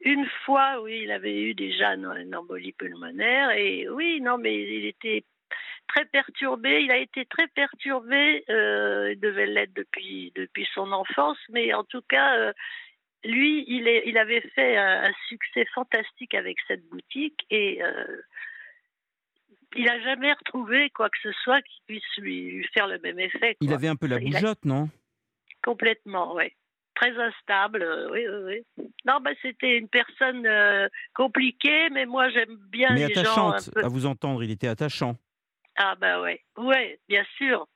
Une 0.00 0.26
fois, 0.44 0.80
oui, 0.82 1.02
il 1.04 1.10
avait 1.10 1.42
eu 1.42 1.54
déjà 1.54 1.94
une 1.94 2.34
embolie 2.34 2.72
pulmonaire 2.72 3.50
et 3.50 3.88
oui, 3.88 4.20
non, 4.22 4.38
mais 4.38 4.54
il 4.54 4.86
était 4.86 5.24
très 5.94 6.04
perturbé. 6.06 6.80
Il 6.82 6.90
a 6.90 6.98
été 6.98 7.24
très 7.26 7.46
perturbé. 7.48 8.44
euh, 8.48 9.12
il 9.12 9.20
devait 9.20 9.46
l'être 9.46 9.74
depuis 9.74 10.32
depuis 10.34 10.66
son 10.74 10.90
enfance, 10.92 11.38
mais 11.50 11.72
en 11.74 11.84
tout 11.84 12.02
cas, 12.08 12.36
euh, 12.38 12.52
lui, 13.24 13.64
il 13.68 13.86
est, 13.88 14.02
il 14.06 14.18
avait 14.18 14.40
fait 14.54 14.76
un, 14.76 15.04
un 15.04 15.12
succès 15.28 15.64
fantastique 15.74 16.34
avec 16.34 16.56
cette 16.66 16.84
boutique 16.88 17.46
et 17.50 17.82
euh, 17.82 18.20
il 19.76 19.88
a 19.88 20.00
jamais 20.00 20.32
retrouvé 20.32 20.90
quoi 20.90 21.08
que 21.08 21.18
ce 21.22 21.32
soit 21.42 21.62
qui 21.62 21.80
puisse 21.86 22.16
lui, 22.18 22.50
lui 22.50 22.68
faire 22.74 22.86
le 22.86 22.98
même 23.00 23.18
effet. 23.18 23.56
il 23.60 23.72
avait 23.72 23.88
un 23.88 23.96
peu 23.96 24.06
la 24.06 24.16
a- 24.16 24.20
bougeotte, 24.20 24.64
non? 24.64 24.88
Complètement, 25.62 26.34
oui. 26.34 26.52
Très 26.94 27.10
instable, 27.18 27.82
euh, 27.82 28.08
oui, 28.12 28.24
oui, 28.28 28.62
oui. 28.78 28.84
Non, 29.04 29.18
bah, 29.20 29.32
c'était 29.42 29.76
une 29.78 29.88
personne 29.88 30.46
euh, 30.46 30.88
compliquée, 31.14 31.88
mais 31.90 32.06
moi 32.06 32.28
j'aime 32.30 32.56
bien 32.68 32.94
Mais 32.94 33.08
les 33.08 33.14
gens 33.14 33.48
un 33.48 33.50
attachante. 33.52 33.74
peu. 33.74 33.82
À 33.82 33.88
vous 33.88 34.06
entendre, 34.06 34.44
il 34.44 34.50
était 34.52 34.68
attachant. 34.68 35.16
Ah 35.76 35.94
bah 35.96 36.20
ouais, 36.20 36.42
ouais, 36.58 37.00
bien 37.08 37.24
sûr. 37.36 37.66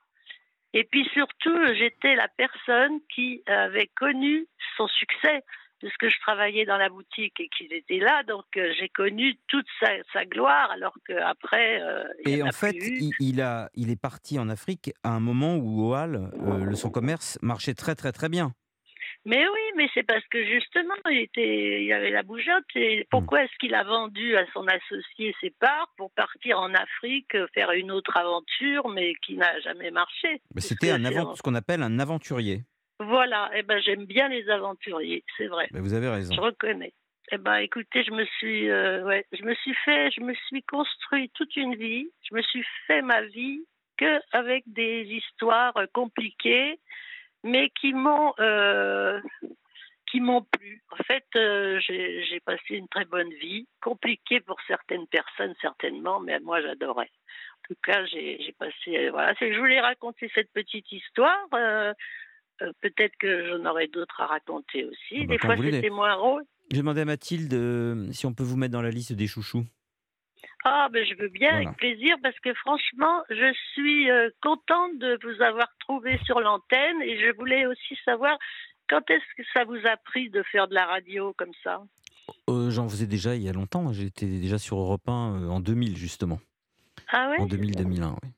Et 0.74 0.84
puis 0.84 1.08
surtout, 1.12 1.56
j'étais 1.74 2.14
la 2.14 2.28
personne 2.28 3.00
qui 3.14 3.42
avait 3.46 3.86
connu 3.96 4.46
son 4.76 4.86
succès, 4.86 5.42
puisque 5.78 6.08
je 6.08 6.20
travaillais 6.20 6.66
dans 6.66 6.76
la 6.76 6.88
boutique 6.90 7.40
et 7.40 7.48
qu'il 7.48 7.72
était 7.72 7.98
là, 8.00 8.22
donc 8.24 8.44
euh, 8.56 8.72
j'ai 8.78 8.88
connu 8.88 9.38
toute 9.48 9.66
sa, 9.80 9.88
sa 10.12 10.24
gloire, 10.26 10.70
alors 10.70 10.94
qu'après, 11.06 11.80
euh, 11.80 12.04
Et 12.26 12.42
en 12.42 12.50
fait, 12.52 12.76
il 13.20 13.40
a, 13.40 13.70
il 13.74 13.90
est 13.90 14.00
parti 14.00 14.38
en 14.38 14.48
Afrique 14.48 14.92
à 15.02 15.10
un 15.10 15.20
moment 15.20 15.56
où 15.56 15.88
Oal, 15.90 16.30
euh, 16.34 16.64
le- 16.64 16.76
son 16.76 16.90
commerce, 16.90 17.38
marchait 17.42 17.74
très 17.74 17.94
très 17.94 18.12
très 18.12 18.28
bien. 18.28 18.52
Mais 19.28 19.46
oui, 19.46 19.60
mais 19.76 19.90
c'est 19.92 20.04
parce 20.04 20.26
que 20.28 20.42
justement, 20.42 20.94
il, 21.10 21.18
était, 21.18 21.84
il 21.84 21.92
avait 21.92 22.08
la 22.08 22.22
bougeotte. 22.22 22.64
Et 22.76 23.06
pourquoi 23.10 23.44
est-ce 23.44 23.52
qu'il 23.60 23.74
a 23.74 23.84
vendu 23.84 24.34
à 24.38 24.46
son 24.54 24.66
associé 24.66 25.34
ses 25.42 25.50
parts 25.50 25.92
pour 25.98 26.10
partir 26.12 26.58
en 26.58 26.72
Afrique, 26.72 27.34
euh, 27.34 27.46
faire 27.52 27.70
une 27.72 27.90
autre 27.90 28.16
aventure, 28.16 28.88
mais 28.88 29.12
qui 29.16 29.36
n'a 29.36 29.60
jamais 29.60 29.90
marché? 29.90 30.40
Parce 30.54 30.68
C'était 30.68 30.92
un 30.92 31.04
avant, 31.04 31.34
ce 31.34 31.42
qu'on 31.42 31.54
appelle 31.54 31.82
un 31.82 31.98
aventurier. 31.98 32.62
Voilà, 33.00 33.50
et 33.54 33.62
ben 33.62 33.78
j'aime 33.82 34.06
bien 34.06 34.28
les 34.28 34.48
aventuriers, 34.48 35.22
c'est 35.36 35.46
vrai. 35.46 35.68
Mais 35.72 35.80
vous 35.80 35.92
avez 35.92 36.08
raison. 36.08 36.34
Je 36.34 36.40
reconnais. 36.40 36.94
Eh 37.30 37.36
ben, 37.36 37.56
écoutez, 37.56 38.04
je 38.04 38.12
me 38.12 38.24
suis, 38.38 38.70
euh, 38.70 39.04
ouais, 39.04 39.26
je 39.32 39.44
me 39.44 39.54
suis 39.56 39.74
fait, 39.84 40.10
je 40.10 40.22
me 40.22 40.32
suis 40.46 40.62
construit 40.62 41.30
toute 41.34 41.54
une 41.54 41.74
vie. 41.74 42.08
Je 42.22 42.34
me 42.34 42.40
suis 42.40 42.64
fait 42.86 43.02
ma 43.02 43.20
vie 43.20 43.60
que 43.98 44.20
avec 44.32 44.64
des 44.66 45.02
histoires 45.02 45.74
compliquées, 45.92 46.78
mais 47.44 47.70
qui 47.80 47.92
m'ont, 47.92 48.32
euh, 48.40 49.20
qui 50.10 50.20
m'ont 50.20 50.42
plu. 50.42 50.82
En 50.90 51.02
fait, 51.04 51.24
euh, 51.36 51.78
j'ai 51.80 52.40
passé 52.44 52.74
une 52.76 52.88
très 52.88 53.04
bonne 53.04 53.32
vie, 53.34 53.66
compliquée 53.82 54.40
pour 54.40 54.56
certaines 54.66 55.06
personnes 55.06 55.54
certainement, 55.60 56.20
mais 56.20 56.40
moi 56.40 56.60
j'adorais. 56.60 57.10
En 57.10 57.68
tout 57.74 57.76
cas, 57.82 58.04
j'ai 58.06 58.54
passé, 58.58 58.96
euh, 58.96 59.10
voilà, 59.10 59.34
c'est 59.38 59.48
que 59.48 59.54
je 59.54 59.58
voulais 59.58 59.80
raconter 59.80 60.30
cette 60.34 60.50
petite 60.52 60.90
histoire. 60.90 61.46
euh, 61.54 61.92
Peut-être 62.80 63.14
que 63.20 63.46
j'en 63.48 63.64
aurais 63.66 63.86
d'autres 63.86 64.20
à 64.20 64.26
raconter 64.26 64.84
aussi. 64.84 65.18
Ah 65.20 65.24
bah, 65.26 65.34
Des 65.34 65.38
fois, 65.38 65.56
c'était 65.56 65.90
moins 65.90 66.16
drôle. 66.16 66.42
J'ai 66.72 66.78
demandé 66.78 67.02
à 67.02 67.04
Mathilde 67.04 68.12
si 68.12 68.26
on 68.26 68.34
peut 68.34 68.42
vous 68.42 68.56
mettre 68.56 68.72
dans 68.72 68.82
la 68.82 68.90
liste 68.90 69.12
des 69.12 69.28
chouchous. 69.28 69.64
Ah, 70.70 70.88
ben 70.92 71.04
je 71.06 71.14
veux 71.14 71.28
bien, 71.28 71.50
Voilà. 71.50 71.66
avec 71.68 71.78
plaisir, 71.78 72.16
parce 72.22 72.38
que 72.40 72.52
franchement, 72.54 73.22
je 73.30 73.52
suis 73.72 74.10
euh, 74.10 74.28
contente 74.42 74.98
de 74.98 75.18
vous 75.22 75.42
avoir 75.42 75.68
trouvé 75.80 76.18
sur 76.24 76.40
l'antenne 76.40 77.00
et 77.02 77.18
je 77.20 77.34
voulais 77.36 77.66
aussi 77.66 77.96
savoir 78.04 78.36
quand 78.88 79.08
est-ce 79.10 79.24
que 79.36 79.42
ça 79.54 79.64
vous 79.64 79.78
a 79.86 79.96
pris 79.96 80.30
de 80.30 80.42
faire 80.44 80.68
de 80.68 80.74
la 80.74 80.86
radio 80.86 81.32
comme 81.36 81.52
ça? 81.64 81.82
Euh, 82.50 82.70
J'en 82.70 82.88
faisais 82.88 83.06
déjà 83.06 83.34
il 83.36 83.42
y 83.42 83.48
a 83.48 83.52
longtemps. 83.52 83.92
J'étais 83.92 84.26
déjà 84.26 84.58
sur 84.58 84.78
Europe 84.78 85.08
1 85.08 85.12
euh, 85.44 85.48
en 85.48 85.60
2000, 85.60 85.96
justement. 85.96 86.38
Ah 87.10 87.30
ouais? 87.30 87.40
En 87.40 87.46
2000-2001, 87.46 88.16
oui. 88.22 88.30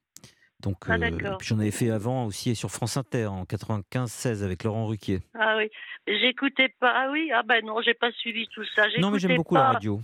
Donc, 0.61 0.77
Ah, 0.89 0.93
euh, 0.95 1.37
j'en 1.43 1.59
avais 1.59 1.71
fait 1.71 1.91
avant 1.91 2.27
aussi 2.27 2.55
sur 2.55 2.71
France 2.71 2.97
Inter 2.99 3.27
en 3.27 3.45
95-16 3.45 4.45
avec 4.45 4.63
Laurent 4.65 4.87
Ruquier. 4.87 5.21
Ah 5.35 5.57
oui, 5.57 5.71
j'écoutais 6.07 6.69
pas. 6.79 6.93
Ah 6.95 7.09
oui, 7.11 7.31
ah 7.35 7.43
ben 7.43 7.65
non, 7.65 7.81
j'ai 7.81 7.95
pas 7.95 8.13
suivi 8.13 8.47
tout 8.49 8.65
ça. 8.77 8.85
Non, 8.99 9.11
mais 9.11 9.19
j'aime 9.19 9.37
beaucoup 9.37 9.55
pas. 9.55 9.61
la 9.63 9.71
radio. 9.73 10.01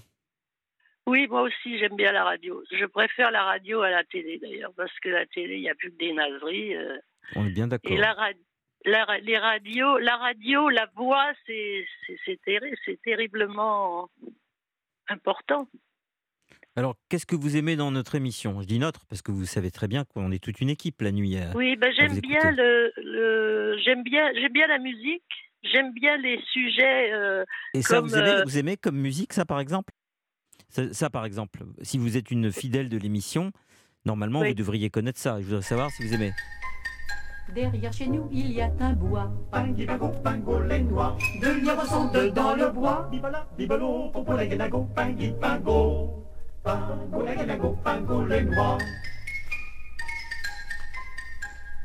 Oui, 1.07 1.27
moi 1.29 1.43
aussi, 1.43 1.79
j'aime 1.79 1.97
bien 1.97 2.13
la 2.13 2.25
radio. 2.25 2.63
Je 2.73 2.85
préfère 2.85 3.31
la 3.31 3.45
radio 3.45 3.81
à 3.83 3.91
la 3.91 4.03
télé 4.05 4.39
d'ailleurs, 4.39 4.73
parce 4.77 4.93
que 5.01 5.09
la 5.09 5.25
télé, 5.27 5.57
il 5.57 5.61
n'y 5.63 5.71
a 5.71 5.75
plus 5.75 5.91
que 5.93 5.97
des 5.99 6.13
nazeries. 6.13 6.75
euh. 6.75 6.99
On 7.37 7.47
est 7.47 7.51
bien 7.51 7.69
d'accord. 7.69 7.93
Et 7.93 7.97
la, 7.97 8.13
ra- 8.13 8.31
la 8.85 9.19
les 9.21 9.39
radios, 9.39 9.99
la 9.99 10.17
radio, 10.17 10.69
la 10.69 10.87
voix, 10.97 11.33
c'est 11.47 11.87
c'est- 12.07 12.19
c'est 12.25 12.41
terri- 12.45 12.75
c'est 12.85 13.01
terriblement 13.03 14.11
important. 15.09 15.69
Alors, 16.79 16.95
qu'est-ce 17.09 17.25
que 17.27 17.37
vous 17.37 17.57
aimez 17.57 17.77
dans 17.77 17.91
notre 17.91 18.17
émission? 18.17 18.61
Je 18.61 18.67
dis 18.67 18.79
notre 18.79 19.07
parce 19.07 19.23
que 19.23 19.31
vous 19.33 19.47
savez 19.47 19.71
très 19.71 19.89
bien 19.89 20.05
qu'on 20.05 20.31
est 20.31 20.43
toute 20.43 20.61
une 20.61 20.69
équipe 20.71 21.01
la 21.01 21.13
nuit. 21.13 21.37
à- 21.39 21.57
Oui, 21.57 21.77
ben 21.77 21.93
j'aime 21.97 22.21
bien 22.21 22.51
le, 22.51 22.93
le 22.97 23.79
j'aime 23.79 24.03
bien 24.03 24.33
j'aime 24.35 24.53
bien 24.53 24.67
la 24.67 24.79
musique. 24.79 25.25
J'aime 25.63 25.93
bien 25.95 26.17
les 26.19 26.41
sujets. 26.53 27.13
euh, 27.13 27.45
Et 27.75 27.83
ça, 27.83 27.97
comme, 27.97 28.07
vous, 28.09 28.17
aimez, 28.19 28.31
euh, 28.31 28.43
vous 28.45 28.59
aimez 28.59 28.77
comme 28.77 28.97
musique, 28.99 29.33
ça 29.33 29.45
par 29.45 29.59
exemple? 29.59 29.93
Ça, 30.69 30.93
ça, 30.93 31.11
par 31.11 31.25
exemple, 31.25 31.65
si 31.83 31.99
vous 31.99 32.17
êtes 32.17 32.31
une 32.31 32.53
fidèle 32.53 32.89
de 32.89 32.99
l'émission, 32.99 33.53
normalement 34.05 34.41
Oui. 34.41 34.49
vous 34.49 34.55
devriez 34.55 34.91
connaître 34.91 35.19
ça. 35.19 35.41
Je 35.41 35.47
voudrais 35.47 35.63
savoir 35.63 35.91
si 35.91 36.07
vous 36.07 36.15
aimez. 36.15 36.33
Derrière 37.55 37.93
chez 37.93 38.09
nous, 38.09 38.29
il 38.33 38.51
y 38.51 38.61
a 38.61 38.73
un 38.81 38.93
bois. 38.93 39.31
Pinguibago, 39.53 40.09
pingolénois. 40.25 41.17
De 41.41 41.49
lièvres 41.65 41.87
sont 41.87 42.11
dans 42.33 42.57
le 42.57 42.71
bois. 42.71 43.09
Bibala, 43.11 43.47
bibalo, 43.57 44.09
popolagenago, 44.11 44.89
pinguipago. 44.97 46.25
Pingolagenago, 46.65 47.77
pingolénois. 47.85 48.79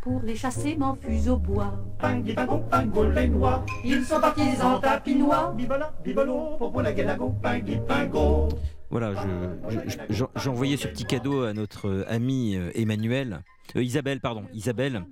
Pour 0.01 0.22
les 0.24 0.36
chasser, 0.36 0.75
m'enfuse 0.75 1.29
au 1.29 1.38
bois. 1.38 1.74
Pinguibago, 2.00 2.60
pingolénois. 2.72 3.63
Ils 3.86 4.03
sont 4.03 4.20
partis 4.20 4.41
en 4.63 4.79
tapinois. 4.79 5.53
Bibala, 5.55 5.93
bibalo, 6.03 6.58
popolagenago, 6.58 7.29
pinguipago. 7.43 8.50
Voilà, 8.89 9.13
je- 9.13 9.70
je- 9.70 9.89
je- 9.89 10.13
j'en- 10.13 10.29
j'ai 10.36 10.50
envoyé 10.50 10.75
ce 10.77 10.88
petit 10.88 11.05
cadeau 11.05 11.43
à 11.43 11.53
notre 11.53 11.88
euh, 11.88 12.03
amie 12.08 12.55
euh, 12.55 12.72
Emmanuel, 12.74 13.41
euh, 13.75 13.84
Isabelle, 13.84 14.20
pardon, 14.20 14.43
Isabelle, 14.53 15.03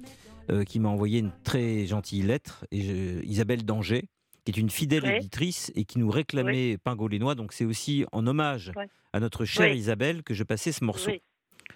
euh, 0.51 0.63
qui 0.63 0.79
m'a 0.79 0.89
envoyé 0.89 1.19
une 1.19 1.31
très 1.43 1.85
gentille 1.85 2.23
lettre. 2.23 2.65
Et 2.71 2.81
je- 2.81 3.23
Isabelle 3.25 3.63
Danger, 3.63 4.05
qui 4.43 4.51
est 4.51 4.57
une 4.57 4.71
fidèle 4.71 5.03
Oui. 5.05 5.17
auditrice 5.17 5.71
et 5.75 5.85
qui 5.85 5.99
nous 5.99 6.09
réclamait 6.09 6.77
Pingolénois. 6.83 7.35
Donc 7.35 7.53
c'est 7.53 7.65
aussi 7.65 8.05
en 8.11 8.25
hommage 8.25 8.71
Oui. 8.75 8.85
à 9.13 9.19
notre 9.19 9.45
chère 9.45 9.71
Oui. 9.71 9.77
Isabelle 9.77 10.23
que 10.23 10.33
je 10.33 10.43
passais 10.43 10.71
ce 10.71 10.83
morceau. 10.83 11.11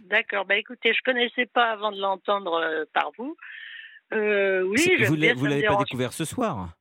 D'accord. 0.02 0.46
Bah 0.46 0.58
écoutez, 0.58 0.94
je 0.94 1.02
connaissais 1.04 1.46
pas 1.46 1.72
avant 1.72 1.92
de 1.92 2.00
l'entendre 2.00 2.54
euh, 2.62 2.86
par 2.94 3.12
vous. 3.18 3.36
Euh, 4.14 4.62
oui, 4.64 4.78
j'aime 4.98 5.08
vous 5.08 5.16
bien, 5.16 5.34
l'avez 5.34 5.64
pas 5.64 5.76
découvert 5.78 6.14
ce 6.14 6.26
soir 6.26 6.74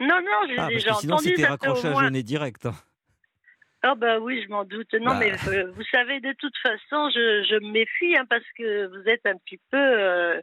Non, 0.00 0.06
non, 0.20 0.46
j'ai 0.48 0.54
Ah, 0.58 0.68
déjà 0.68 0.90
que 0.92 0.96
sinon 1.00 1.14
entendu. 1.14 1.28
c'était 1.30 1.46
au 1.46 1.50
raccrochage 1.50 1.92
moins- 1.92 2.06
au 2.06 2.10
nez 2.10 2.22
direct. 2.22 2.68
Ah 3.82 3.94
bah 3.96 4.18
oui, 4.18 4.42
je 4.44 4.48
m'en 4.48 4.64
doute. 4.64 4.92
Non, 4.94 5.12
Bah. 5.12 5.18
mais 5.20 5.32
euh, 5.48 5.70
vous 5.72 5.82
savez, 5.90 6.20
de 6.20 6.32
toute 6.38 6.56
façon, 6.62 7.10
je, 7.10 7.44
je 7.48 7.54
me 7.64 7.72
méfie 7.72 8.16
hein, 8.16 8.24
parce 8.30 8.44
que 8.56 8.86
vous 8.86 9.08
êtes 9.08 9.26
un 9.26 9.36
petit 9.36 9.60
peu. 9.70 9.76
euh, 9.78 10.40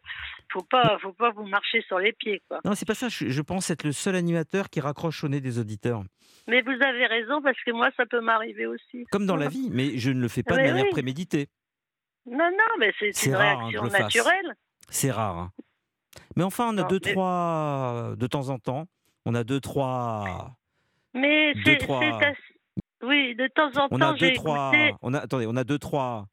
faut 0.54 0.62
pas, 0.64 0.98
faut 1.02 1.14
pas 1.14 1.32
vous 1.32 1.46
marcher 1.48 1.82
sur 1.88 1.98
les 1.98 2.14
pieds, 2.14 2.42
quoi. 2.48 2.60
Non, 2.66 2.76
c'est 2.76 2.86
pas 2.88 2.94
ça. 2.94 3.10
Je, 3.10 3.30
je 3.30 3.42
pense 3.42 3.70
être 3.72 3.84
le 3.84 3.92
seul 3.94 4.16
animateur 4.16 4.70
qui 4.70 4.80
raccroche 4.80 5.24
au 5.24 5.28
nez 5.28 5.42
des 5.42 5.58
auditeurs. 5.60 6.04
Mais 6.48 6.62
vous 6.62 6.72
avez 6.84 7.08
raison 7.08 7.42
parce 7.42 7.58
que 7.66 7.72
moi, 7.72 7.90
ça 7.98 8.06
peut 8.06 8.22
m'arriver 8.22 8.68
aussi. 8.68 9.06
Comme 9.12 9.26
dans 9.26 9.36
la 9.38 9.48
vie, 9.48 9.70
mais 9.72 9.98
je 9.98 10.12
ne 10.12 10.22
le 10.22 10.28
fais 10.28 10.44
pas 10.44 10.56
de 10.58 10.62
manière 10.62 10.84
oui. 10.86 10.92
préméditée. 10.92 11.48
Non, 12.28 12.50
non, 12.52 12.78
mais 12.80 12.92
c'est 13.00 13.12
C'est 13.14 13.30
une 13.30 13.36
rare, 13.36 13.60
hein, 13.60 13.68
réaction 13.68 13.90
fasse. 13.90 14.00
naturelle. 14.02 14.56
C'est 14.90 15.12
rare. 15.12 15.38
hein. 15.38 15.52
Mais 16.36 16.44
enfin, 16.44 16.68
on 16.74 16.78
a 16.78 16.82
Non, 16.82 16.88
deux, 16.88 17.00
mais- 17.06 17.12
trois. 17.14 18.14
De 18.18 18.28
temps 18.28 18.50
en 18.50 18.58
temps, 18.60 18.86
on 19.26 19.36
a 19.36 19.44
deux, 19.44 19.60
trois. 19.60 20.56
Mais 21.14 21.54
Deux, 21.54 21.62
c'est, 21.66 21.78
trois- 21.78 22.00
c'est 22.02 22.26
assez- 22.26 22.38
Oui, 23.04 23.36
de 23.36 23.48
temps 23.48 23.70
en 23.80 23.88
On 23.92 24.02
a 24.02 24.12
temps, 24.12 24.16
j'ai 24.16 24.30
deux, 24.30 24.36
trois. 24.36 24.72
écouté. 24.74 24.96
On 25.02 25.14
a, 25.14 25.20
attendez, 25.20 25.46
on 25.48 25.56
a 25.56 25.64
deux, 25.64 25.78
trois. 25.80 26.28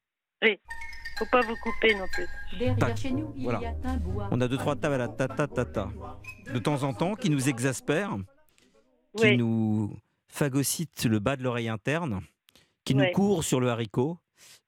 Faut 1.19 1.25
pas 1.31 1.41
vous 1.41 1.55
couper 1.61 1.93
non 1.93 2.05
plus. 2.11 2.27
Derrière 2.57 2.75
Tac. 2.77 2.97
chez 2.97 3.11
nous, 3.11 3.31
il 3.35 3.43
Voilà. 3.43 3.61
y 3.61 3.65
a 3.65 3.73
un 3.85 3.97
bois. 3.97 4.27
On 4.31 4.41
a 4.41 4.47
deux, 4.47 4.57
trois 4.57 4.75
ta 4.75 5.07
ta 5.07 5.27
ta 5.27 5.47
ta 5.47 5.65
ta. 5.65 5.89
De 6.51 6.57
temps 6.59 6.81
en 6.83 6.93
temps, 6.93 7.13
qui 7.13 7.29
nous 7.29 7.47
exaspèrent, 7.49 8.17
qui 9.15 9.23
Oui. 9.25 9.37
nous 9.37 9.95
phagocytent 10.27 11.05
le 11.05 11.19
bas 11.19 11.35
de 11.35 11.43
l'oreille 11.43 11.69
interne, 11.69 12.21
qui 12.83 12.95
nous 12.95 13.05
courent 13.11 13.43
sur 13.43 13.59
le 13.59 13.69
haricot. 13.69 14.17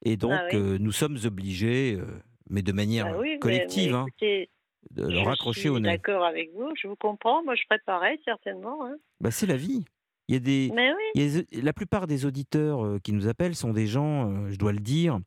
Et 0.04 0.16
donc, 0.16 0.32
Ah 0.34 0.46
oui. 0.52 0.56
euh, 0.58 0.78
nous 0.78 0.92
sommes 0.92 1.18
obligés, 1.24 1.94
euh, 1.98 2.06
mais 2.50 2.62
de 2.62 2.72
manière 2.72 3.06
Ah 3.08 3.18
oui, 3.18 3.30
mais- 3.32 3.38
collective, 3.38 3.90
mais 3.92 3.96
hein, 3.98 4.04
écoutez, 4.08 4.50
de 4.90 5.04
je 5.10 5.16
le 5.16 5.20
raccrocher 5.22 5.60
suis 5.60 5.68
au 5.68 5.78
nez. 5.80 5.88
D'accord 5.88 6.24
avec 6.24 6.52
vous, 6.54 6.70
je 6.80 6.86
vous 6.88 6.96
comprends. 6.96 7.42
Moi, 7.44 7.54
je 7.54 7.62
ferais 7.68 7.80
pareil, 7.86 8.18
certainement. 8.24 8.84
hein. 8.86 8.96
Bah, 9.20 9.30
c'est 9.30 9.46
la 9.46 9.56
vie. 9.56 9.84
Il 10.28 10.34
y 10.34 10.36
a 10.36 10.40
des, 10.40 10.70
Mais 10.74 10.90
oui. 10.92 11.02
il 11.14 11.22
y 11.22 11.38
a- 11.38 11.62
la 11.62 11.72
plupart 11.72 12.06
des 12.06 12.24
auditeurs 12.26 12.84
euh, 12.84 12.98
qui 12.98 13.12
nous 13.12 13.28
appellent 13.28 13.54
sont 13.56 13.72
des 13.72 13.86
gens, 13.86 14.30
euh, 14.30 14.50
je 14.50 14.56
dois 14.56 14.72
le 14.72 14.80
dire, 14.80 15.18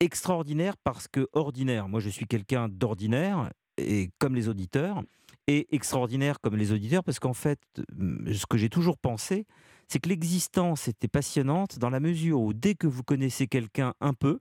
extraordinaires 0.00 0.76
parce 0.82 1.08
que 1.08 1.28
ordinaires. 1.32 1.88
Moi, 1.88 2.00
je 2.00 2.08
suis 2.08 2.26
quelqu'un 2.26 2.68
d'ordinaire, 2.68 3.50
et 3.78 4.10
comme 4.18 4.34
les 4.34 4.48
auditeurs, 4.48 5.02
et 5.46 5.74
extraordinaire 5.74 6.40
comme 6.40 6.56
les 6.56 6.72
auditeurs, 6.72 7.02
parce 7.04 7.18
qu'en 7.18 7.34
fait, 7.34 7.58
euh, 7.78 8.32
ce 8.32 8.46
que 8.46 8.56
j'ai 8.58 8.68
toujours 8.68 8.98
pensé, 8.98 9.46
c'est 9.92 10.00
que 10.00 10.08
l'existence 10.08 10.88
était 10.88 11.06
passionnante 11.06 11.78
dans 11.78 11.90
la 11.90 12.00
mesure 12.00 12.40
où 12.40 12.54
dès 12.54 12.74
que 12.74 12.86
vous 12.86 13.02
connaissez 13.02 13.46
quelqu'un 13.46 13.92
un 14.00 14.14
peu, 14.14 14.38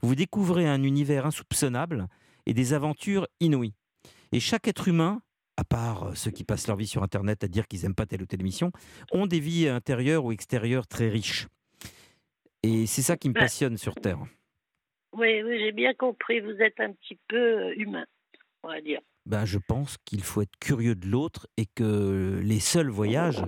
vous 0.00 0.14
découvrez 0.14 0.66
un 0.66 0.82
univers 0.82 1.26
insoupçonnable 1.26 2.06
et 2.46 2.54
des 2.54 2.72
aventures 2.72 3.28
inouïes. 3.38 3.74
Et 4.32 4.40
chaque 4.40 4.68
être 4.68 4.88
humain, 4.88 5.20
à 5.58 5.64
part 5.64 6.04
euh, 6.04 6.14
ceux 6.14 6.30
qui 6.30 6.44
passent 6.44 6.66
leur 6.66 6.78
vie 6.78 6.86
sur 6.86 7.02
Internet 7.02 7.44
à 7.44 7.48
dire 7.48 7.68
qu'ils 7.68 7.82
n'aiment 7.82 7.94
pas 7.94 8.06
telle 8.06 8.22
ou 8.22 8.26
telle 8.26 8.40
émission, 8.40 8.72
ont 9.12 9.26
des 9.26 9.38
vies 9.38 9.68
intérieures 9.68 10.24
ou 10.24 10.32
extérieures 10.32 10.86
très 10.86 11.10
riches. 11.10 11.46
Et 12.62 12.86
c'est 12.86 13.02
ça 13.02 13.18
qui 13.18 13.28
me 13.28 13.34
passionne 13.34 13.76
sur 13.76 13.96
Terre. 13.96 14.20
Oui, 15.12 15.42
oui, 15.42 15.58
j'ai 15.58 15.72
bien 15.72 15.92
compris. 15.92 16.40
Vous 16.40 16.56
êtes 16.62 16.80
un 16.80 16.92
petit 16.92 17.18
peu 17.28 17.36
euh, 17.36 17.74
humain, 17.76 18.06
on 18.62 18.68
va 18.68 18.80
dire. 18.80 19.00
Ben, 19.26 19.44
je 19.44 19.58
pense 19.58 19.98
qu'il 20.06 20.22
faut 20.22 20.40
être 20.40 20.56
curieux 20.58 20.94
de 20.94 21.06
l'autre 21.06 21.48
et 21.58 21.66
que 21.66 22.40
les 22.42 22.60
seuls 22.60 22.88
voyages 22.88 23.44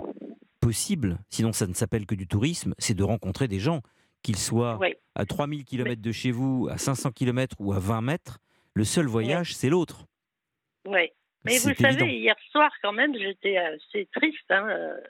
sinon 0.72 1.52
ça 1.52 1.66
ne 1.66 1.74
s'appelle 1.74 2.06
que 2.06 2.14
du 2.14 2.26
tourisme, 2.26 2.74
c'est 2.78 2.94
de 2.94 3.02
rencontrer 3.02 3.48
des 3.48 3.58
gens, 3.58 3.82
qu'ils 4.22 4.38
soient 4.38 4.78
Oui. 4.80 4.94
à 5.14 5.24
3000 5.24 5.64
km 5.64 6.00
de 6.00 6.12
chez 6.12 6.30
vous, 6.30 6.68
à 6.70 6.78
500 6.78 7.12
km 7.12 7.56
ou 7.60 7.72
à 7.72 7.78
20 7.78 8.00
mètres. 8.02 8.38
Le 8.74 8.84
seul 8.84 9.06
voyage, 9.06 9.54
c'est 9.54 9.68
l'autre. 9.68 10.06
Oui. 10.86 11.10
Mais 11.44 11.58
vous 11.58 11.74
savez, 11.74 12.18
hier 12.18 12.36
soir, 12.50 12.70
quand 12.82 12.92
même, 12.92 13.16
j'étais 13.16 13.56
assez 13.56 14.08
triste. 14.12 14.50
Hein, 14.50 14.68
euh, 14.68 15.00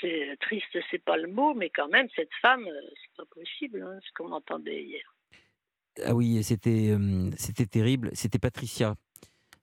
c'est 0.00 0.36
triste, 0.40 0.78
c'est 0.90 1.02
pas 1.02 1.16
le 1.16 1.28
mot, 1.28 1.54
mais 1.54 1.70
quand 1.70 1.88
même, 1.88 2.08
cette 2.14 2.32
femme, 2.40 2.66
euh, 2.66 2.80
c'est 2.92 3.16
pas 3.16 3.24
possible, 3.34 3.82
hein, 3.82 3.98
ce 4.04 4.12
qu'on 4.16 4.32
entendait 4.32 4.82
hier. 4.82 5.14
Ah 6.04 6.14
oui, 6.14 6.42
c'était 6.42 6.90
euh, 6.90 7.30
c'était 7.36 7.66
terrible. 7.66 8.10
C'était 8.14 8.38
Patricia. 8.38 8.96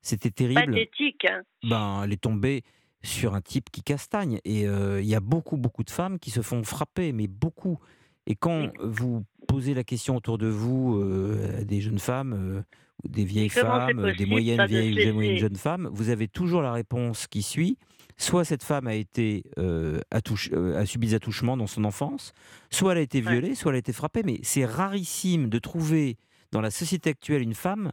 C'était 0.01 0.31
terrible. 0.31 0.73
Pathétique, 0.73 1.25
hein. 1.29 1.43
ben, 1.63 2.03
elle 2.03 2.13
est 2.13 2.21
tombée 2.21 2.63
sur 3.03 3.33
un 3.35 3.41
type 3.41 3.69
qui 3.71 3.81
castagne. 3.83 4.39
Et 4.45 4.67
euh, 4.67 5.01
il 5.01 5.07
y 5.07 5.15
a 5.15 5.19
beaucoup, 5.19 5.57
beaucoup 5.57 5.83
de 5.83 5.89
femmes 5.91 6.19
qui 6.19 6.31
se 6.31 6.41
font 6.41 6.63
frapper, 6.63 7.11
mais 7.13 7.27
beaucoup. 7.27 7.79
Et 8.27 8.35
quand 8.35 8.71
vous 8.81 9.23
posez 9.47 9.73
la 9.73 9.83
question 9.83 10.15
autour 10.15 10.37
de 10.37 10.47
vous 10.47 10.95
euh, 10.99 11.61
à 11.61 11.63
des 11.63 11.81
jeunes 11.81 11.99
femmes, 11.99 12.33
euh, 12.33 12.61
des 13.09 13.25
vieilles 13.25 13.49
femmes, 13.49 13.99
euh, 13.99 14.13
des 14.13 14.25
moyennes 14.27 14.65
vieilles 14.67 14.93
ou 14.93 14.95
des 14.97 15.11
moyennes 15.11 15.37
jeunes 15.37 15.55
femmes, 15.55 15.89
vous 15.91 16.09
avez 16.09 16.27
toujours 16.27 16.61
la 16.61 16.71
réponse 16.71 17.27
qui 17.27 17.41
suit. 17.41 17.77
Soit 18.17 18.45
cette 18.45 18.61
femme 18.63 18.85
a 18.85 18.93
été 18.93 19.43
euh, 19.57 19.99
euh, 20.53 20.79
a 20.79 20.85
subi 20.85 21.07
des 21.07 21.13
attouchements 21.15 21.57
dans 21.57 21.65
son 21.65 21.83
enfance, 21.85 22.33
soit 22.69 22.91
elle 22.91 22.99
a 22.99 23.01
été 23.01 23.23
Ouais. 23.23 23.31
violée, 23.31 23.55
soit 23.55 23.71
elle 23.71 23.77
a 23.77 23.79
été 23.79 23.93
frappée. 23.93 24.21
Mais 24.23 24.39
c'est 24.43 24.65
rarissime 24.65 25.49
de 25.49 25.57
trouver 25.57 26.17
dans 26.51 26.61
la 26.61 26.69
société 26.69 27.09
actuelle 27.09 27.41
une 27.41 27.55
femme 27.55 27.91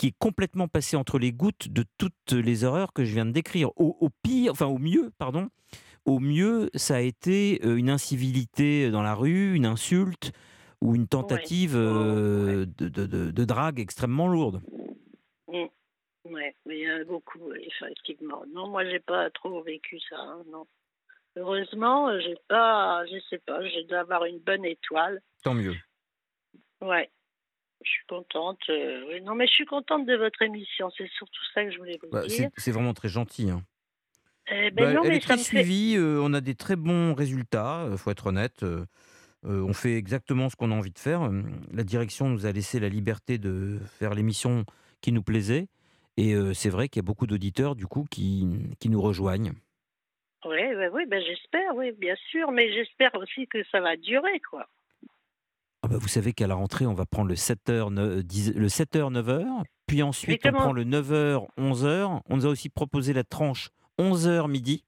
qui 0.00 0.06
est 0.06 0.18
complètement 0.18 0.66
passée 0.66 0.96
entre 0.96 1.18
les 1.18 1.30
gouttes 1.30 1.68
de 1.68 1.84
toutes 1.98 2.32
les 2.32 2.64
horreurs 2.64 2.94
que 2.94 3.04
je 3.04 3.12
viens 3.12 3.26
de 3.26 3.32
décrire. 3.32 3.68
Au, 3.76 3.98
au 4.00 4.08
pire, 4.22 4.52
enfin 4.52 4.64
au 4.64 4.78
mieux, 4.78 5.10
pardon, 5.18 5.50
au 6.06 6.20
mieux, 6.20 6.70
ça 6.74 6.96
a 6.96 7.00
été 7.00 7.60
euh, 7.66 7.76
une 7.76 7.90
incivilité 7.90 8.90
dans 8.90 9.02
la 9.02 9.14
rue, 9.14 9.54
une 9.54 9.66
insulte 9.66 10.32
ou 10.80 10.94
une 10.94 11.06
tentative 11.06 11.76
euh, 11.76 12.64
de, 12.78 12.88
de- 12.88 13.04
de- 13.04 13.30
de 13.30 13.44
drague 13.44 13.78
extrêmement 13.78 14.26
lourde. 14.26 14.62
Mm. 15.48 15.66
Ouais, 16.32 16.56
mais 16.64 16.78
il 16.78 16.88
y 16.88 16.90
en 16.90 17.02
a 17.02 17.04
beaucoup, 17.04 17.52
effectivement. 17.52 18.42
Non, 18.54 18.70
moi, 18.70 18.86
j'ai 18.86 19.00
pas 19.00 19.28
trop 19.28 19.62
vécu 19.62 20.00
ça, 20.08 20.16
hein, 20.18 20.42
non. 20.50 20.66
Heureusement, 21.36 22.08
euh, 22.08 22.20
j'ai 22.20 22.36
pas, 22.48 23.04
je 23.04 23.18
sais 23.28 23.38
pas, 23.44 23.62
je 23.68 23.86
dois 23.86 23.98
avoir 24.00 24.24
une 24.24 24.38
bonne 24.38 24.64
étoile. 24.64 25.20
Tant 25.44 25.52
mieux. 25.52 25.74
Ouais. 26.80 27.10
Je 27.82 27.90
suis 27.90 28.06
contente. 28.06 28.60
euh. 28.68 29.20
Non, 29.20 29.34
mais 29.34 29.46
je 29.46 29.52
suis 29.52 29.64
contente 29.66 30.06
de 30.06 30.16
votre 30.16 30.42
émission. 30.42 30.90
C'est 30.96 31.08
surtout 31.12 31.40
ça 31.54 31.64
que 31.64 31.70
je 31.70 31.78
voulais 31.78 31.98
vous 32.02 32.08
Bah, 32.10 32.22
dire. 32.26 32.48
c'est 32.56 32.70
vraiment 32.72 32.94
très 32.94 33.08
gentil. 33.08 33.50
hein. 33.50 33.62
Eh 34.52 34.70
ben 34.70 34.84
Bah, 34.84 34.94
non, 34.94 35.02
elle 35.04 35.10
mais 35.10 35.16
est 35.16 35.20
ça 35.20 35.34
très 35.34 35.36
me 35.36 35.42
fait. 35.44 35.62
suivie, 35.62 35.96
euh, 35.96 36.20
on 36.22 36.32
a 36.34 36.40
des 36.40 36.54
très 36.54 36.76
bons 36.76 37.14
résultats, 37.14 37.86
il 37.90 37.96
faut 37.98 38.10
être 38.10 38.26
honnête. 38.26 38.62
euh, 38.64 38.84
euh, 39.46 39.62
on 39.62 39.72
fait 39.72 39.94
exactement 39.96 40.50
ce 40.50 40.56
qu'on 40.56 40.70
a 40.70 40.74
envie 40.74 40.90
de 40.90 40.98
faire. 40.98 41.22
euh, 41.22 41.42
La 41.72 41.84
direction 41.84 42.28
nous 42.28 42.46
a 42.46 42.52
laissé 42.52 42.80
la 42.80 42.88
liberté 42.88 43.38
de 43.38 43.78
faire 43.98 44.14
l'émission 44.14 44.64
qui 45.00 45.12
nous 45.12 45.22
plaisait. 45.22 45.68
Et 46.16 46.34
euh, 46.34 46.52
c'est 46.52 46.68
vrai 46.68 46.88
qu'il 46.88 47.00
y 47.00 47.04
a 47.04 47.06
beaucoup 47.06 47.26
d'auditeurs, 47.26 47.74
du 47.76 47.86
coup, 47.86 48.04
qui, 48.10 48.46
qui 48.80 48.90
nous 48.90 49.00
rejoignent. 49.00 49.52
Oui, 50.44 50.58
oui, 50.74 50.86
oui, 50.92 51.06
ben 51.06 51.22
j'espère, 51.22 51.74
oui, 51.76 51.92
bien 51.92 52.16
sûr, 52.30 52.50
mais 52.50 52.72
j'espère 52.72 53.14
aussi 53.14 53.46
que 53.46 53.62
ça 53.70 53.80
va 53.80 53.96
durer, 53.96 54.40
quoi. 54.40 54.66
Ah 55.82 55.88
bah, 55.88 55.96
vous 55.98 56.08
savez 56.08 56.32
qu'à 56.34 56.46
la 56.46 56.54
rentrée, 56.54 56.86
on 56.86 56.92
va 56.94 57.06
prendre 57.06 57.28
le 57.28 57.36
7h, 57.36 57.90
ne- 57.90 58.20
10 58.20 58.52
le 58.54 58.68
7h, 58.68 59.10
9h. 59.10 59.62
Puis 59.86 60.02
ensuite, 60.02 60.40
on 60.46 60.52
prend 60.52 60.72
le 60.72 60.84
9h, 60.84 61.46
11h. 61.58 62.20
On 62.28 62.36
nous 62.36 62.46
a 62.46 62.48
aussi 62.50 62.68
proposé 62.68 63.12
la 63.12 63.24
tranche 63.24 63.70
11h 63.98 64.48
midi. 64.48 64.84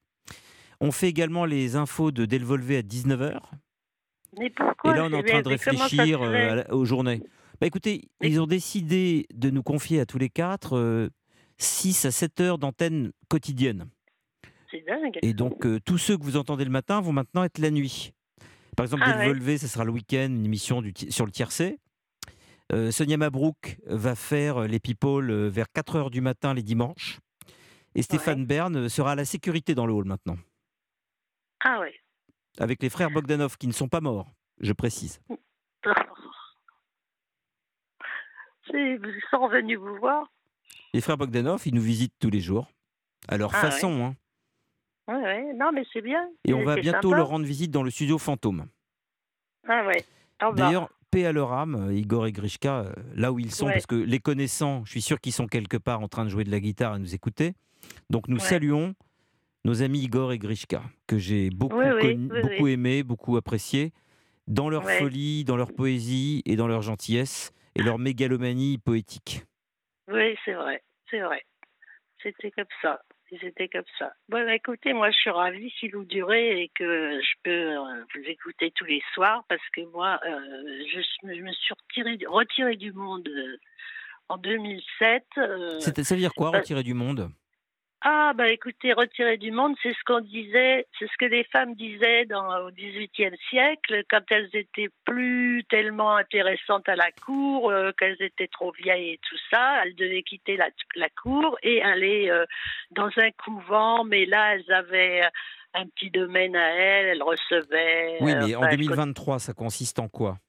On 0.79 0.91
fait 0.91 1.07
également 1.09 1.45
les 1.45 1.75
infos 1.75 2.11
de 2.11 2.25
Delvolvé 2.25 2.77
à 2.77 2.81
19h. 2.81 3.39
Mais 4.37 4.49
pourquoi 4.49 4.93
Et 4.93 4.97
là, 4.97 5.05
on 5.05 5.11
est 5.11 5.15
en 5.15 5.23
train 5.23 5.41
de 5.41 5.49
réfléchir 5.49 6.21
euh, 6.21 6.63
aux 6.71 6.85
journées. 6.85 7.21
Bah, 7.59 7.67
écoutez, 7.67 8.09
Mais- 8.21 8.29
ils 8.29 8.39
ont 8.41 8.47
décidé 8.47 9.25
de 9.33 9.49
nous 9.49 9.63
confier 9.63 9.99
à 9.99 10.05
tous 10.05 10.17
les 10.17 10.29
quatre 10.29 11.09
6 11.57 12.05
à 12.05 12.11
7 12.11 12.39
heures 12.41 12.57
d'antenne 12.57 13.11
quotidienne. 13.29 13.85
C'est 14.71 14.83
dingue. 14.85 15.17
Et 15.21 15.33
donc, 15.33 15.65
euh, 15.65 15.79
tous 15.85 15.97
ceux 15.99 16.17
que 16.17 16.23
vous 16.23 16.37
entendez 16.37 16.65
le 16.65 16.71
matin 16.71 16.99
vont 17.01 17.13
maintenant 17.13 17.43
être 17.43 17.59
la 17.59 17.69
nuit. 17.71 18.11
Par 18.75 18.85
exemple, 18.85 19.03
Ah 19.05 19.13
dès 19.27 19.29
ouais. 19.31 19.57
ça 19.57 19.67
sera 19.67 19.83
le 19.83 19.91
week-end, 19.91 20.25
une 20.29 20.45
émission 20.45 20.81
du 20.81 20.93
sur 21.09 21.25
le 21.25 21.31
tiercé. 21.31 21.79
Euh, 22.71 22.91
Sonia 22.91 23.17
Mabrouk 23.17 23.77
va 23.85 24.15
faire 24.15 24.61
euh, 24.63 24.67
les 24.67 24.79
people 24.79 25.29
euh, 25.29 25.49
vers 25.49 25.67
4 25.71 25.95
heures 25.97 26.09
du 26.09 26.21
matin 26.21 26.53
les 26.53 26.63
dimanches. 26.63 27.19
Et 27.93 28.01
Stéphane 28.01 28.45
Bern 28.45 28.75
euh, 28.75 28.89
sera 28.89 29.11
à 29.11 29.15
la 29.15 29.25
sécurité 29.25 29.75
dans 29.75 29.85
le 29.85 29.93
hall 29.93 30.05
maintenant, 30.05 30.37
Ah 31.63 31.79
ouais. 31.81 31.93
avec 32.57 32.81
les 32.81 32.89
frères 32.89 33.11
Bogdanov 33.11 33.57
qui 33.57 33.67
ne 33.67 33.73
sont 33.73 33.89
pas 33.89 34.01
morts, 34.01 34.31
je 34.59 34.73
précise. 34.73 35.19
Ils 38.73 39.21
sont 39.29 39.47
venus 39.49 39.77
vous 39.77 39.97
voir 39.97 40.25
Les 40.93 41.01
frères 41.01 41.17
Bogdanov, 41.17 41.61
ils 41.65 41.75
nous 41.75 41.81
visitent 41.81 42.15
tous 42.19 42.29
les 42.29 42.39
jours, 42.39 42.71
à 43.27 43.37
leur 43.37 43.53
Ah 43.53 43.57
ouais. 43.65 43.71
façon. 43.71 44.03
hein. 44.05 44.15
Ouais, 45.07 45.15
ouais. 45.15 45.53
Non, 45.53 45.71
mais 45.73 45.83
c'est 45.91 46.01
bien. 46.01 46.29
Et 46.45 46.53
on 46.53 46.63
va 46.63 46.75
bientôt 46.75 47.09
sympa. 47.09 47.17
leur 47.17 47.27
rendre 47.27 47.45
visite 47.45 47.71
dans 47.71 47.83
le 47.83 47.89
studio 47.91 48.17
Fantôme. 48.17 48.67
Ah 49.67 49.85
ouais. 49.85 50.03
D'ailleurs, 50.55 50.89
paix 51.11 51.25
à 51.25 51.31
leur 51.31 51.53
âme, 51.53 51.75
euh, 51.89 51.93
Igor 51.93 52.25
et 52.27 52.31
Grishka, 52.31 52.79
euh, 52.81 52.93
là 53.15 53.31
où 53.31 53.39
ils 53.39 53.51
sont, 53.51 53.67
Ouais. 53.67 53.73
parce 53.73 53.85
que 53.85 53.95
les 53.95 54.19
connaissants, 54.19 54.83
je 54.85 54.91
suis 54.91 55.01
sûr 55.01 55.19
qu'ils 55.21 55.31
sont 55.33 55.47
quelque 55.47 55.77
part 55.77 56.01
en 56.01 56.07
train 56.07 56.23
de 56.25 56.29
jouer 56.29 56.43
de 56.43 56.51
la 56.51 56.59
guitare 56.59 56.93
à 56.93 56.99
nous 56.99 57.13
écouter. 57.13 57.53
Donc 58.09 58.27
nous 58.27 58.37
Ouais. 58.37 58.41
saluons 58.43 58.95
nos 59.65 59.81
amis 59.83 59.99
Igor 60.01 60.33
et 60.33 60.39
Grishka, 60.39 60.81
que 61.07 61.17
j'ai 61.17 61.49
beaucoup, 61.49 61.77
Oui, 61.77 61.85
oui, 61.95 62.01
connu- 62.01 62.29
oui, 62.33 62.41
beaucoup 62.41 62.67
aimé, 62.67 63.03
beaucoup 63.03 63.37
apprécié, 63.37 63.93
dans 64.47 64.69
leur 64.69 64.83
Ouais. 64.85 64.99
folie, 64.99 65.43
dans 65.45 65.55
leur 65.55 65.71
poésie 65.73 66.41
et 66.45 66.55
dans 66.57 66.67
leur 66.67 66.81
gentillesse 66.81 67.51
et 67.75 67.81
leur 67.83 67.97
mégalomanie 67.99 68.77
poétique. 68.77 69.43
Oui, 70.11 70.35
c'est 70.43 70.53
vrai. 70.53 70.83
C'est 71.09 71.21
vrai. 71.21 71.45
C'était 72.21 72.51
comme 72.51 72.65
ça. 72.81 73.01
C'était 73.41 73.67
comme 73.67 73.83
ça. 73.97 74.13
Bon, 74.29 74.45
bah, 74.45 74.53
écoutez, 74.55 74.93
moi, 74.93 75.09
je 75.11 75.17
suis 75.17 75.29
ravie 75.29 75.71
si 75.79 75.89
vous 75.89 76.05
durez 76.05 76.61
et 76.63 76.69
que 76.75 77.19
je 77.21 77.33
peux 77.43 77.51
euh, 77.51 78.03
vous 78.15 78.21
écouter 78.25 78.71
tous 78.75 78.85
les 78.85 79.01
soirs 79.13 79.43
parce 79.49 79.67
que 79.69 79.81
moi, 79.91 80.19
euh, 80.25 80.83
je, 80.91 80.99
je 81.33 81.41
me 81.41 81.51
suis 81.51 81.73
retirée, 81.73 82.17
retirée 82.27 82.75
du 82.75 82.91
monde 82.93 83.27
euh, 83.27 83.57
en 84.29 84.37
2007. 84.37 85.25
euh, 85.37 85.79
Ça 85.79 85.91
veut 86.15 86.19
dire 86.21 86.33
quoi, 86.33 86.51
bah- 86.51 86.59
retirer 86.59 86.83
du 86.83 86.93
monde? 86.93 87.29
Ah, 88.05 88.33
bah 88.35 88.49
écoutez, 88.49 88.91
retirer 88.91 89.37
du 89.37 89.51
monde, 89.51 89.75
c'est 89.81 89.93
ce 89.93 90.03
qu'on 90.05 90.19
disait, 90.19 90.85
c'est 90.99 91.05
ce 91.05 91.17
que 91.17 91.23
les 91.23 91.45
femmes 91.45 91.73
disaient 91.73 92.25
dans, 92.25 92.65
au 92.65 92.69
XVIIIe 92.71 93.37
siècle, 93.49 94.03
quand 94.09 94.23
elles 94.29 94.49
étaient 94.51 94.89
plus 95.05 95.63
tellement 95.69 96.17
intéressantes 96.17 96.89
à 96.89 96.97
la 96.97 97.11
cour, 97.25 97.71
euh, 97.71 97.93
qu'elles 97.97 98.21
étaient 98.21 98.49
trop 98.49 98.73
vieilles 98.73 99.11
et 99.11 99.19
tout 99.25 99.37
ça, 99.49 99.83
elles 99.85 99.95
devaient 99.95 100.23
quitter 100.23 100.57
la, 100.57 100.67
la 100.95 101.07
cour 101.09 101.57
et 101.63 101.81
aller 101.81 102.29
euh, 102.29 102.45
dans 102.91 103.09
un 103.15 103.31
couvent, 103.31 104.03
mais 104.03 104.25
là, 104.25 104.55
elles 104.55 104.73
avaient 104.73 105.21
un 105.73 105.87
petit 105.87 106.09
domaine 106.09 106.57
à 106.57 106.71
elles, 106.71 107.07
elles 107.07 107.23
recevaient. 107.23 108.17
Oui, 108.19 108.33
euh, 108.33 108.47
mais 108.47 108.55
en 108.55 108.59
enfin, 108.59 108.69
elles 108.71 108.77
2023, 108.79 109.39
ça 109.39 109.53
consiste 109.53 109.99
en 109.99 110.09
quoi? 110.09 110.39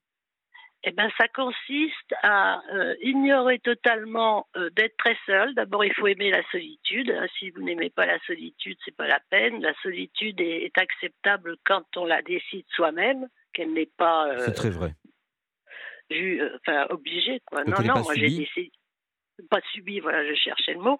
Eh 0.86 0.92
ben, 0.92 1.10
ça 1.18 1.26
consiste 1.28 2.14
à 2.22 2.60
euh, 2.74 2.94
ignorer 3.00 3.58
totalement 3.58 4.46
euh, 4.56 4.70
d'être 4.70 4.96
très 4.98 5.16
seul. 5.26 5.54
D'abord, 5.54 5.84
il 5.84 5.92
faut 5.94 6.06
aimer 6.06 6.30
la 6.30 6.42
solitude. 6.50 7.10
hein. 7.10 7.26
Si 7.38 7.50
vous 7.50 7.62
n'aimez 7.62 7.90
pas 7.90 8.06
la 8.06 8.18
solitude, 8.26 8.76
c'est 8.84 8.94
pas 8.96 9.06
la 9.08 9.20
peine. 9.30 9.62
La 9.62 9.72
solitude 9.82 10.40
est, 10.40 10.64
est 10.64 10.78
acceptable 10.78 11.56
quand 11.64 11.84
on 11.96 12.04
la 12.04 12.22
décide 12.22 12.66
soi-même, 12.70 13.26
qu'elle 13.52 13.72
n'est 13.72 13.90
pas, 13.96 14.28
euh, 14.28 14.38
C'est 14.46 14.52
très 14.52 14.70
vrai. 14.70 14.90
ju- 16.10 16.42
enfin, 16.56 16.86
obligée. 16.90 17.40
Quoi. 17.46 17.64
Non, 17.64 17.78
non, 17.88 17.94
moi 18.04 18.14
j'ai 18.14 18.26
décidé. 18.38 18.72
Pas 19.50 19.60
subi, 19.72 19.98
voilà, 19.98 20.24
je 20.28 20.34
cherchais 20.34 20.74
le 20.74 20.80
mot. 20.80 20.96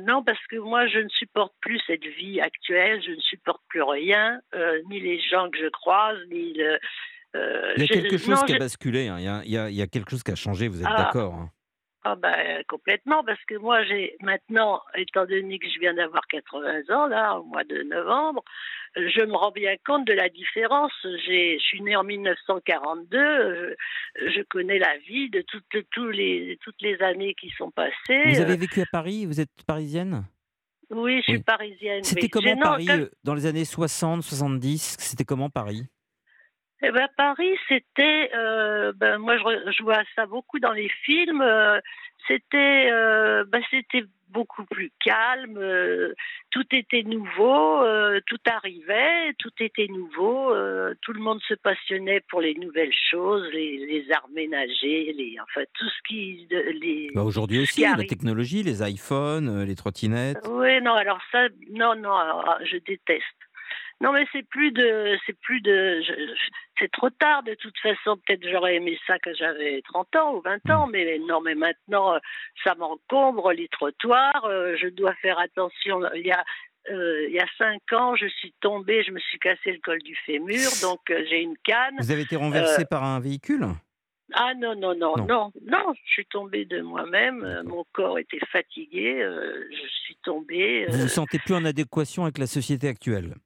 Non, 0.00 0.24
parce 0.24 0.44
que 0.46 0.56
moi, 0.56 0.86
je 0.86 0.98
ne 0.98 1.08
supporte 1.10 1.52
plus 1.60 1.78
cette 1.86 2.06
vie 2.06 2.40
actuelle, 2.40 3.02
je 3.04 3.10
ne 3.10 3.20
supporte 3.20 3.60
plus 3.68 3.82
rien, 3.82 4.40
euh, 4.54 4.80
ni 4.88 4.98
les 4.98 5.20
gens 5.20 5.50
que 5.50 5.58
je 5.58 5.68
croise, 5.68 6.18
ni 6.30 6.54
le. 6.54 6.78
Euh, 7.34 7.72
Il 7.76 7.82
y 7.82 7.84
a 7.84 7.88
quelque 7.88 8.18
chose 8.18 8.40
non, 8.40 8.46
qui 8.46 8.54
a 8.54 8.58
basculé, 8.58 9.08
hein. 9.08 9.16
il, 9.18 9.24
y 9.24 9.28
a, 9.28 9.42
il 9.44 9.50
y 9.50 9.58
a- 9.58 9.68
il 9.70 9.74
y 9.76 9.82
a 9.82 9.86
quelque 9.86 10.10
chose 10.10 10.22
qui 10.22 10.30
a 10.32 10.36
changé, 10.36 10.68
vous 10.68 10.80
êtes 10.80 10.88
Ah. 10.90 11.04
d'accord 11.04 11.34
hein. 11.34 11.50
Ah 12.08 12.14
ben, 12.14 12.62
complètement, 12.68 13.24
parce 13.24 13.44
que 13.46 13.56
moi, 13.56 13.82
j'ai 13.82 14.16
maintenant, 14.22 14.80
étant 14.94 15.26
donné 15.26 15.58
que 15.58 15.66
je 15.68 15.80
viens 15.80 15.92
d'avoir 15.92 16.24
80 16.28 16.82
ans, 16.90 17.08
là, 17.08 17.34
au 17.40 17.42
mois 17.42 17.64
de 17.64 17.82
novembre, 17.82 18.44
euh, 18.96 19.08
je 19.12 19.22
me 19.22 19.34
rends 19.34 19.50
bien 19.50 19.74
compte 19.84 20.06
de 20.06 20.12
la 20.12 20.28
différence. 20.28 20.92
Je 21.02 21.58
suis 21.58 21.82
née 21.82 21.96
en 21.96 22.04
1942, 22.04 23.18
euh, 23.18 23.74
je, 24.20 24.40
connais 24.42 24.78
la 24.78 24.96
vie 24.98 25.30
de 25.30 25.42
toutes, 25.42 25.64
les, 26.14 26.56
toutes 26.62 26.80
les 26.80 26.96
années 27.02 27.34
qui 27.34 27.50
sont 27.58 27.72
passées. 27.72 28.22
Vous 28.26 28.40
avez 28.40 28.52
Euh, 28.52 28.56
vécu 28.56 28.80
à 28.82 28.86
Paris? 28.92 29.26
Vous 29.26 29.40
êtes 29.40 29.50
parisienne? 29.66 30.26
Oui, 30.90 31.16
je 31.18 31.22
suis 31.22 31.32
Oui. 31.38 31.42
parisienne. 31.42 32.04
C'était 32.04 32.22
oui. 32.22 32.30
comment 32.30 32.54
non, 32.54 32.60
Paris 32.62 32.86
quand- 32.86 32.98
euh, 33.00 33.10
dans 33.24 33.34
les 33.34 33.46
années 33.46 33.64
60, 33.64 34.22
70 34.22 34.96
C'était 35.00 35.24
comment 35.24 35.50
Paris? 35.50 35.82
Eh 36.82 36.90
ben, 36.90 37.08
Paris, 37.16 37.56
c'était, 37.68 38.30
euh, 38.34 38.92
ben, 38.94 39.18
moi 39.18 39.36
je, 39.38 39.82
vois 39.82 40.02
ça 40.14 40.26
beaucoup 40.26 40.58
dans 40.58 40.72
les 40.72 40.90
films. 41.04 41.40
euh, 41.40 41.80
c'était, 42.28 42.90
euh, 42.90 43.44
ben, 43.48 43.62
c'était 43.70 44.04
beaucoup 44.28 44.64
plus 44.66 44.92
calme. 45.02 45.58
tout 46.50 46.66
était 46.72 47.04
nouveau, 47.04 47.82
tout 48.26 48.38
arrivait, 48.44 49.32
tout 49.38 49.52
était 49.60 49.86
nouveau. 49.86 50.52
tout 51.00 51.12
le 51.14 51.20
monde 51.20 51.40
se 51.48 51.54
passionnait 51.54 52.20
pour 52.28 52.42
les 52.42 52.54
nouvelles 52.54 52.92
choses, 53.10 53.48
les, 53.52 53.78
les 53.86 54.04
arts 54.12 54.28
ménagers, 54.34 55.14
les, 55.16 55.36
enfin 55.40 55.62
tout 55.72 55.88
ce 55.88 56.08
qui, 56.08 56.46
les. 56.50 57.10
Bah, 57.14 57.22
Aujourd'hui 57.22 57.60
aussi, 57.60 57.82
la 57.82 57.92
arrive. 57.92 58.08
technologie, 58.08 58.62
les 58.62 58.82
iPhones, 58.82 59.64
les 59.64 59.76
trottinettes. 59.76 60.46
Oui, 60.50 60.82
non, 60.82 60.92
alors 60.92 61.20
ça, 61.32 61.48
non, 61.70 61.94
non, 61.94 62.14
alors, 62.14 62.58
je 62.64 62.76
déteste. 62.78 63.45
Non, 64.02 64.12
mais 64.12 64.26
c'est 64.30 64.42
plus 64.46 64.72
de, 64.72 65.16
c'est 65.24 65.38
plus 65.40 65.62
de, 65.62 66.02
c'est 66.78 66.90
trop 66.92 67.08
tard 67.08 67.42
de 67.44 67.54
toute 67.54 67.78
façon. 67.78 68.18
Peut-être 68.26 68.46
j'aurais 68.46 68.76
aimé 68.76 68.98
ça 69.06 69.18
quand 69.20 69.32
j'avais 69.34 69.80
30 69.82 70.16
ans 70.16 70.34
ou 70.34 70.40
20 70.42 70.68
ans, 70.70 70.86
mais 70.86 71.18
non, 71.26 71.40
mais 71.40 71.54
maintenant 71.54 72.14
euh, 72.14 72.18
ça 72.62 72.74
m'encombre 72.74 73.52
les 73.52 73.68
trottoirs. 73.68 74.44
euh, 74.44 74.76
je 74.76 74.88
dois 74.88 75.14
faire 75.14 75.38
attention. 75.38 76.00
Il 76.14 76.26
y 76.26 76.30
a, 76.30 76.44
euh, 76.90 77.26
il 77.28 77.34
y 77.34 77.40
a 77.40 77.46
cinq 77.56 77.80
ans, 77.94 78.14
je 78.16 78.26
suis 78.26 78.52
tombée, 78.60 79.02
je 79.02 79.12
me 79.12 79.18
suis 79.18 79.38
cassé 79.38 79.72
le 79.72 79.78
col 79.82 80.02
du 80.02 80.14
fémur, 80.26 80.70
donc 80.82 81.00
euh, 81.10 81.24
j'ai 81.30 81.40
une 81.40 81.56
canne. 81.64 81.96
Vous 81.98 82.10
avez 82.10 82.22
été 82.22 82.36
renversé 82.36 82.82
Euh, 82.82 82.84
par 82.84 83.02
un 83.02 83.18
véhicule? 83.18 83.64
Ah 84.34 84.52
non, 84.54 84.74
non, 84.74 84.94
non, 84.94 85.16
Non. 85.16 85.26
non, 85.26 85.52
non, 85.64 85.94
je 86.04 86.10
suis 86.12 86.26
tombée 86.26 86.66
de 86.66 86.82
moi-même. 86.82 87.62
mon 87.64 87.84
corps 87.92 88.18
était 88.18 88.44
fatigué, 88.52 89.22
je 89.22 89.88
suis 90.04 90.16
tombée. 90.22 90.84
Vous 90.88 90.98
euh, 90.98 91.02
vous 91.02 91.08
sentez 91.08 91.38
plus 91.38 91.54
en 91.54 91.64
adéquation 91.64 92.24
avec 92.24 92.36
la 92.38 92.46
société 92.46 92.88
actuelle? 92.88 93.36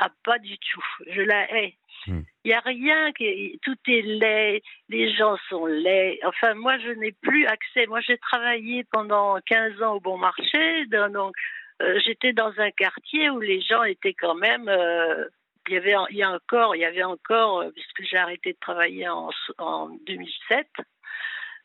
Ah, 0.00 0.10
pas 0.24 0.38
du 0.38 0.56
tout. 0.58 0.84
Je 1.10 1.22
la 1.22 1.52
hais. 1.54 1.76
Il 2.06 2.14
Hmm. 2.14 2.22
n'y 2.44 2.52
a 2.52 2.60
rien 2.60 3.12
qui. 3.12 3.58
Tout 3.62 3.74
est 3.88 4.02
laid, 4.02 4.62
les 4.88 5.12
gens 5.14 5.36
sont 5.48 5.66
laids. 5.66 6.20
Enfin, 6.24 6.54
moi, 6.54 6.78
je 6.78 6.90
n'ai 6.90 7.10
plus 7.12 7.44
accès. 7.46 7.86
Moi, 7.86 8.00
j'ai 8.00 8.16
travaillé 8.18 8.84
pendant 8.92 9.38
15 9.46 9.82
ans 9.82 9.94
au 9.96 10.00
bon 10.00 10.16
marché. 10.16 10.86
Donc, 10.86 11.34
euh, 11.82 11.98
j'étais 12.04 12.32
dans 12.32 12.52
un 12.58 12.70
quartier 12.70 13.30
où 13.30 13.40
les 13.40 13.60
gens 13.60 13.82
étaient 13.82 14.14
quand 14.14 14.36
même. 14.36 14.68
euh, 14.68 15.24
il 15.68 15.74
y 15.74 15.76
avait, 15.76 15.94
il 16.10 16.16
y 16.16 16.22
a 16.22 16.30
encore, 16.30 16.76
il 16.76 16.78
y 16.80 16.84
avait 16.84 17.02
encore, 17.02 17.60
euh, 17.60 17.70
puisque 17.72 18.02
j'ai 18.08 18.16
arrêté 18.16 18.52
de 18.52 18.58
travailler 18.58 19.06
en, 19.08 19.28
en 19.58 19.88
2007. 20.06 20.66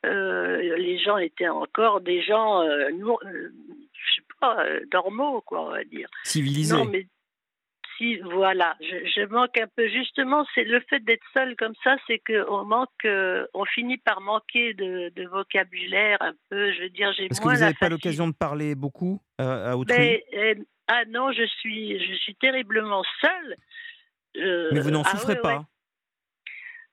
euh, 0.06 0.78
les 0.78 0.98
gens 0.98 1.17
étaient 1.17 1.48
encore 1.48 2.02
des 2.02 2.22
gens, 2.22 2.62
euh, 2.63 2.89
euh, 2.89 3.50
je 3.93 4.15
sais 4.15 4.28
pas, 4.41 4.65
normaux, 4.91 5.39
quoi, 5.41 5.62
on 5.67 5.69
va 5.69 5.84
dire. 5.86 6.10
Civilisé 6.24 6.76
Non, 6.76 6.84
mais 6.86 7.08
si 7.98 8.18
voilà, 8.20 8.76
je, 8.82 9.06
je 9.06 9.26
manque 9.28 9.58
un 9.58 9.68
peu. 9.76 9.88
Justement, 9.88 10.46
c'est 10.54 10.64
le 10.64 10.80
fait 10.90 11.00
d'être 11.00 11.26
seul 11.34 11.56
comme 11.56 11.74
ça, 11.84 11.96
c'est 12.08 12.20
que 12.20 12.50
on 12.50 12.66
manque, 12.66 12.90
euh, 13.06 13.46
on 13.54 13.66
finit 13.66 13.98
par 13.98 14.22
manquer 14.22 14.74
de, 14.74 15.10
de 15.16 15.28
vocabulaire 15.28 16.18
un 16.22 16.34
peu. 16.50 16.72
Je 16.74 16.84
veux 16.84 16.90
dire, 16.90 17.12
j'ai 17.14 17.26
Est-ce 17.26 17.42
que 17.42 17.50
vous 17.50 17.60
n'avez 17.60 17.74
pas 17.80 17.90
l'occasion 17.90 18.28
de 18.28 18.34
parler 18.34 18.76
beaucoup 18.76 19.22
à, 19.38 19.72
à 19.72 19.76
autrui? 19.76 19.98
Mais, 19.98 20.24
euh, 20.34 20.56
ah 20.88 21.04
non, 21.08 21.32
je 21.32 21.46
suis, 21.46 22.00
je 22.06 22.14
suis 22.16 22.36
terriblement 22.36 23.04
seule. 23.22 23.56
Euh, 24.38 24.70
Mais 24.72 24.80
vous 24.80 24.92
n'en 24.92 25.04
ah 25.04 25.10
souffrez 25.10 25.34
ouais, 25.34 25.42
pas 25.42 25.58
ouais. 25.58 25.64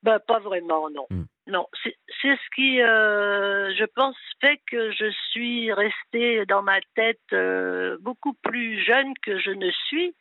Ben, 0.02 0.18
pas 0.18 0.38
vraiment, 0.38 0.88
non. 0.90 1.06
Hmm. 1.10 1.24
Non, 1.46 1.66
c'est 1.82 1.96
c'est 2.22 2.36
ce 2.36 2.54
qui, 2.54 2.80
euh, 2.80 3.74
je 3.74 3.84
pense, 3.84 4.16
fait 4.40 4.60
que 4.70 4.92
je 4.92 5.10
suis 5.30 5.72
restée 5.72 6.46
dans 6.46 6.62
ma 6.62 6.80
tête 6.94 7.18
euh, 7.32 7.98
beaucoup 8.00 8.34
plus 8.34 8.82
jeune 8.84 9.14
que 9.22 9.38
je 9.38 9.50
ne 9.50 9.70
suis. 9.88 10.14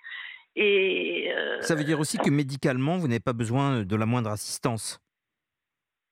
Et 0.61 1.31
euh, 1.33 1.61
Ça 1.61 1.73
veut 1.73 1.85
dire 1.85 1.99
aussi 2.01 2.17
que 2.17 2.29
médicalement, 2.29 2.97
vous 2.97 3.07
n'avez 3.07 3.21
pas 3.21 3.31
besoin 3.33 3.83
de 3.83 3.95
la 3.95 4.05
moindre 4.05 4.29
assistance. 4.29 4.99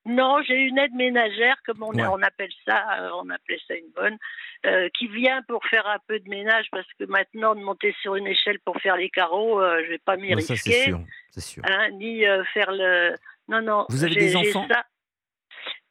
non, 0.06 0.40
j'ai 0.46 0.54
une 0.54 0.78
aide 0.78 0.94
ménagère, 0.94 1.56
comme 1.66 1.82
on, 1.82 1.90
Ouais. 1.92 2.06
on 2.06 2.22
appelle 2.22 2.50
ça, 2.66 2.78
euh, 3.02 3.10
on 3.22 3.28
appelait 3.28 3.60
ça 3.68 3.74
une 3.74 3.90
bonne, 3.94 4.16
euh, 4.64 4.88
qui 4.98 5.06
vient 5.08 5.42
pour 5.48 5.62
faire 5.66 5.86
un 5.86 5.98
peu 6.06 6.18
de 6.18 6.26
ménage 6.30 6.66
parce 6.70 6.86
que 6.98 7.04
maintenant 7.04 7.54
de 7.54 7.60
monter 7.60 7.94
sur 8.00 8.14
une 8.16 8.26
échelle 8.26 8.58
pour 8.64 8.76
faire 8.80 8.96
les 8.96 9.10
carreaux, 9.10 9.60
euh, 9.60 9.82
je 9.84 9.90
vais 9.90 9.98
pas 9.98 10.16
m'y 10.16 10.34
Ouais, 10.34 10.40
ça, 10.40 10.56
c'est 10.56 10.70
risquer. 10.70 10.84
sûr. 10.84 11.00
C'est 11.30 11.40
sûr. 11.42 11.62
hein, 11.68 11.90
ni 11.90 12.24
euh, 12.26 12.42
faire 12.54 12.70
le. 12.72 13.14
Non, 13.48 13.60
non. 13.60 13.84
Vous 13.90 14.02
avez 14.02 14.14
des 14.14 14.34
enfants? 14.34 14.66
ça. 14.70 14.84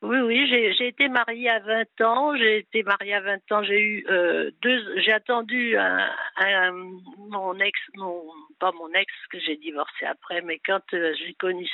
Oui, 0.03 0.19
oui, 0.19 0.47
j'ai 0.77 0.87
été 0.87 1.09
mariée 1.09 1.49
à 1.49 1.59
20 1.59 2.01
ans. 2.01 2.37
J'ai 2.37 2.59
été 2.59 2.83
mariée 2.83 3.15
à 3.15 3.21
20 3.21 3.51
ans. 3.51 3.63
J'ai 3.63 3.79
eu 3.79 4.05
euh, 4.09 4.51
deux. 4.61 4.99
J'ai 5.01 5.11
attendu 5.11 5.75
mon 7.17 7.59
ex, 7.59 7.79
mon 7.95 8.23
pas 8.59 8.71
mon 8.73 8.91
ex 8.93 9.11
que 9.31 9.39
j'ai 9.39 9.55
divorcé 9.57 10.05
après, 10.05 10.41
mais 10.41 10.59
quand 10.65 10.81
euh, 10.93 11.13
j'ai 11.17 11.33
connu 11.33 11.67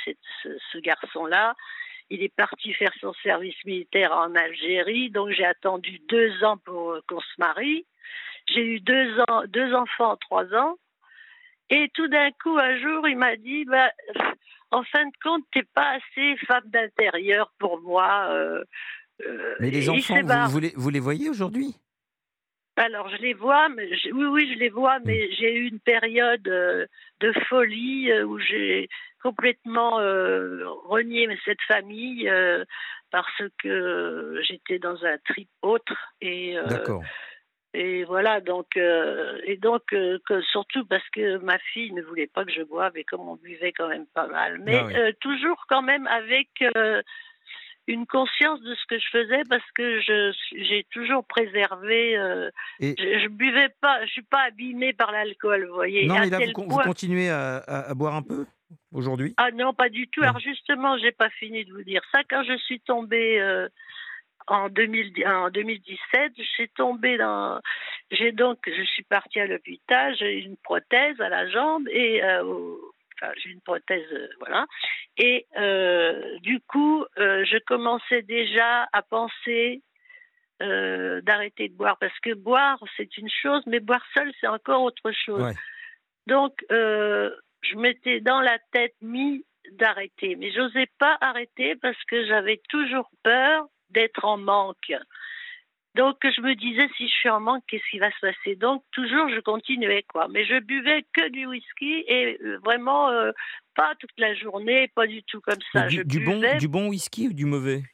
ce 0.44 0.78
garçon-là, 0.78 1.54
il 2.10 2.22
est 2.22 2.34
parti 2.34 2.72
faire 2.74 2.92
son 3.00 3.12
service 3.22 3.62
militaire 3.64 4.12
en 4.12 4.34
Algérie. 4.34 5.10
Donc 5.10 5.30
j'ai 5.30 5.44
attendu 5.44 5.98
deux 6.08 6.44
ans 6.44 6.56
pour 6.58 6.92
euh, 6.92 7.00
qu'on 7.08 7.20
se 7.20 7.34
marie. 7.38 7.86
J'ai 8.48 8.64
eu 8.64 8.80
deux 8.80 9.20
ans, 9.28 9.42
deux 9.48 9.74
enfants 9.74 10.12
en 10.12 10.16
trois 10.16 10.46
ans. 10.54 10.76
Et 11.70 11.90
tout 11.94 12.08
d'un 12.08 12.30
coup, 12.42 12.58
un 12.58 12.78
jour, 12.78 13.08
il 13.08 13.16
m'a 13.16 13.36
dit, 13.36 13.64
bah, 13.64 13.90
en 14.74 14.82
fin 14.84 15.06
de 15.06 15.12
compte, 15.22 15.44
t'es 15.52 15.62
pas 15.74 15.98
assez 15.98 16.36
femme 16.46 16.64
d'intérieur 16.66 17.52
pour 17.58 17.80
moi. 17.80 18.28
euh, 18.30 18.64
euh, 19.24 19.54
Mais 19.60 19.70
les 19.70 19.88
enfants, 19.88 20.20
vous, 20.22 20.50
vous 20.50 20.60
les, 20.60 20.72
vous 20.76 20.90
les 20.90 21.00
voyez 21.00 21.30
aujourd'hui? 21.30 21.76
Alors, 22.76 23.08
je 23.08 23.16
les 23.18 23.34
vois, 23.34 23.68
mais 23.68 23.96
je- 23.96 24.10
oui, 24.10 24.24
oui, 24.26 24.52
je 24.52 24.58
les 24.58 24.68
vois, 24.68 24.98
mais 24.98 25.30
j'ai 25.32 25.54
eu 25.54 25.68
une 25.68 25.78
période 25.78 26.46
euh, 26.48 26.86
de 27.20 27.32
folie 27.48 28.10
euh, 28.10 28.24
où 28.24 28.38
j'ai 28.40 28.88
complètement 29.22 29.96
renié 30.84 31.26
cette 31.44 31.62
famille 31.62 32.30
parce 33.10 33.42
que 33.62 34.40
j'étais 34.42 34.78
dans 34.78 35.02
un 35.04 35.16
trip 35.28 35.48
autre 35.62 35.96
et 36.20 36.56
D'accord. 36.66 37.02
Et 37.74 38.04
voilà 38.04 38.40
donc 38.40 38.76
euh, 38.76 39.38
et 39.44 39.56
donc 39.56 39.82
euh, 39.92 40.18
que- 40.26 40.40
surtout 40.42 40.84
parce 40.86 41.06
que 41.10 41.38
ma 41.38 41.58
fille 41.58 41.92
ne 41.92 42.02
voulait 42.02 42.28
pas 42.28 42.44
que 42.44 42.52
je 42.52 42.62
boive 42.62 42.96
et 42.96 43.04
comme 43.04 43.28
on 43.28 43.36
buvait 43.36 43.72
quand 43.72 43.88
même 43.88 44.06
pas 44.14 44.28
mal 44.28 44.60
mais 44.64 44.76
Ah 44.76 44.84
oui. 44.86 44.94
euh, 44.96 45.12
toujours 45.20 45.64
quand 45.68 45.82
même 45.82 46.06
avec 46.06 46.48
une 47.86 48.06
conscience 48.06 48.60
de 48.62 48.74
ce 48.74 48.86
que 48.88 48.98
je 48.98 49.08
faisais 49.10 49.42
parce 49.48 49.70
que 49.74 50.00
je 50.00 50.32
j'ai 50.56 50.86
toujours 50.90 51.24
préservé 51.24 52.16
euh, 52.16 52.50
Et- 52.80 52.94
je, 52.98 53.18
je 53.24 53.28
buvais 53.28 53.68
pas 53.80 54.04
je 54.06 54.10
suis 54.10 54.22
pas 54.22 54.42
abîmée 54.48 54.92
par 54.94 55.12
l'alcool 55.12 55.66
vous 55.68 55.74
voyez 55.74 56.06
non, 56.06 56.14
à 56.14 56.20
mais 56.20 56.30
là, 56.30 56.38
vous, 56.54 56.66
point- 56.68 56.84
continuez 56.84 57.28
à, 57.28 57.56
à- 57.58 57.90
à 57.90 57.94
boire 57.94 58.14
un 58.14 58.22
peu 58.22 58.46
aujourd'hui? 58.92 59.34
Ah 59.36 59.50
non, 59.52 59.74
pas 59.74 59.88
du 59.88 60.08
tout. 60.08 60.20
Non. 60.22 60.28
Alors 60.28 60.40
justement, 60.40 60.96
j'ai 60.98 61.12
pas 61.12 61.28
fini 61.30 61.64
de 61.64 61.72
vous 61.72 61.82
dire 61.82 62.00
ça. 62.12 62.20
Quand 62.28 62.42
je 62.44 62.56
suis 62.58 62.80
tombée 62.80 63.38
euh, 63.40 63.68
en, 64.46 64.68
2000 64.68 65.26
en 65.26 65.50
2017, 65.50 66.32
je 66.36 66.42
suis 66.42 66.68
tombée 66.70 67.16
dans. 67.16 67.60
J'ai 68.10 68.32
donc, 68.32 68.58
je 68.66 68.82
suis 68.82 69.02
partie 69.04 69.40
à 69.40 69.46
l'hôpital. 69.46 70.14
J'ai 70.16 70.38
eu 70.38 70.42
une 70.42 70.56
prothèse 70.56 71.20
à 71.20 71.28
la 71.28 71.48
jambe 71.48 71.88
et 71.88 72.22
euh, 72.22 72.42
enfin, 73.16 73.32
j'ai 73.42 73.50
une 73.50 73.60
prothèse, 73.60 74.06
euh, 74.12 74.28
voilà. 74.40 74.66
Et 75.18 75.46
euh, 75.56 76.38
du 76.40 76.60
coup, 76.60 77.04
euh, 77.18 77.44
je 77.44 77.58
commençais 77.66 78.22
déjà 78.22 78.88
à 78.92 79.02
penser. 79.02 79.82
d'arrêter 80.60 81.68
de 81.68 81.74
boire 81.74 81.98
parce 81.98 82.18
que 82.20 82.32
boire 82.32 82.78
c'est 82.96 83.18
une 83.18 83.28
chose 83.28 83.62
mais 83.66 83.80
boire 83.80 84.04
seul 84.14 84.32
c'est 84.40 84.46
encore 84.46 84.82
autre 84.82 85.10
chose 85.12 85.42
Ouais. 85.42 85.52
donc, 86.26 86.54
je 86.70 87.76
m'étais 87.76 88.20
dans 88.20 88.40
la 88.40 88.58
tête 88.72 88.94
mis 89.02 89.44
d'arrêter, 89.72 90.36
mais 90.36 90.52
j'osais 90.52 90.88
pas 90.98 91.18
arrêter 91.20 91.76
parce 91.76 92.02
que 92.04 92.24
j'avais 92.26 92.60
toujours 92.68 93.10
peur 93.22 93.66
d'être 93.94 94.24
en 94.24 94.36
manque. 94.36 94.92
Donc, 95.94 96.16
je 96.24 96.40
me 96.40 96.54
disais, 96.56 96.88
si 96.96 97.06
je 97.06 97.14
suis 97.14 97.28
en 97.30 97.38
manque, 97.38 97.62
qu'est-ce 97.68 97.88
qui 97.88 98.00
va 98.00 98.10
se 98.10 98.18
passer? 98.20 98.56
Donc, 98.56 98.82
toujours, 98.90 99.28
je 99.28 99.38
continuais, 99.38 100.04
quoi. 100.08 100.26
Mais 100.28 100.44
je 100.44 100.58
buvais 100.58 101.04
que 101.12 101.28
du 101.30 101.46
whisky 101.46 102.04
et 102.08 102.36
euh, 102.42 102.58
vraiment 102.64 103.10
euh, 103.10 103.30
pas 103.76 103.94
toute 104.00 104.18
la 104.18 104.34
journée, 104.34 104.88
pas 104.96 105.06
du 105.06 105.22
tout 105.22 105.40
comme 105.40 105.62
ça. 105.72 105.86
Du, 105.86 105.98
je 105.98 106.02
du 106.02 106.18
bon, 106.18 106.40
du 106.58 106.66
bon 106.66 106.88
whisky 106.88 107.28
ou 107.28 107.32
du 107.32 107.44
mauvais? 107.44 107.84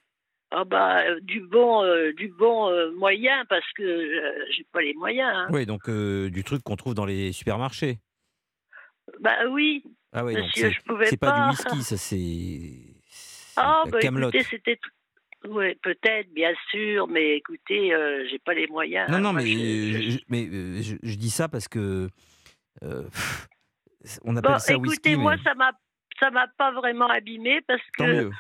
Ah 0.51 0.65
bah, 0.65 1.03
euh, 1.05 1.21
du 1.21 1.41
bon, 1.41 1.85
euh, 1.85 2.13
du 2.15 2.29
bon 2.29 2.71
euh, 2.71 2.91
moyen 2.97 3.45
parce 3.51 3.71
que 3.75 3.83
euh, 3.83 4.45
j'ai 4.51 4.65
pas 4.73 4.81
les 4.81 4.95
moyens. 4.95 5.31
hein. 5.33 5.49
Oui, 5.53 5.67
donc 5.67 5.89
du 5.89 6.43
truc 6.43 6.63
qu'on 6.63 6.77
trouve 6.77 6.95
dans 6.95 7.05
les 7.05 7.33
supermarchés. 7.33 7.99
Bah 9.21 9.37
oui, 9.51 9.85
Ah 10.13 10.25
oui, 10.25 10.35
donc 10.35 10.45
monsieur, 10.45 10.71
c'est 10.71 10.75
je 10.75 10.81
pouvais 10.87 11.07
c'est 11.07 11.17
pas, 11.19 11.33
pas. 11.33 11.37
du 11.37 11.51
whisky, 11.51 11.83
ça 11.83 11.97
c'est. 11.99 12.97
Ah, 13.57 13.85
bah 13.91 14.01
Camelot. 14.01 14.31
écoutez, 14.31 14.45
c'était. 14.51 14.79
Oui, 15.49 15.75
peut-être, 15.77 16.31
bien 16.35 16.53
sûr, 16.71 17.09
mais 17.09 17.37
écoutez, 17.37 17.95
euh, 17.95 18.27
j'ai 18.31 18.39
pas 18.39 18.53
les 18.55 18.67
moyens. 18.67 19.09
Non, 19.11 19.17
hein. 19.17 19.21
non, 19.21 19.33
Moi, 19.33 19.43
mais, 19.43 19.49
je- 19.49 19.59
je, 19.59 20.03
je- 20.03 20.11
je- 20.11 20.25
mais 20.29 20.47
euh, 20.47 20.83
je, 20.83 20.97
je 21.03 21.15
dis 21.17 21.31
ça 21.31 21.49
parce 21.49 21.67
que 21.67 22.09
euh, 22.83 23.03
pff, 23.05 23.49
on 24.25 24.37
appelle 24.37 24.53
Bon, 24.53 24.59
ça 24.59 24.73
écoutez, 24.75 24.89
whisky, 24.91 25.17
moi, 25.17 25.37
mais 25.37 25.43
ça 25.43 25.55
m'a, 25.55 25.73
ça 26.19 26.31
m'a 26.31 26.47
pas 26.59 26.73
vraiment 26.73 27.09
abîmé 27.09 27.61
parce 27.63 27.81
tant 27.97 28.05
que 28.05 28.11
mieux. 28.13 28.31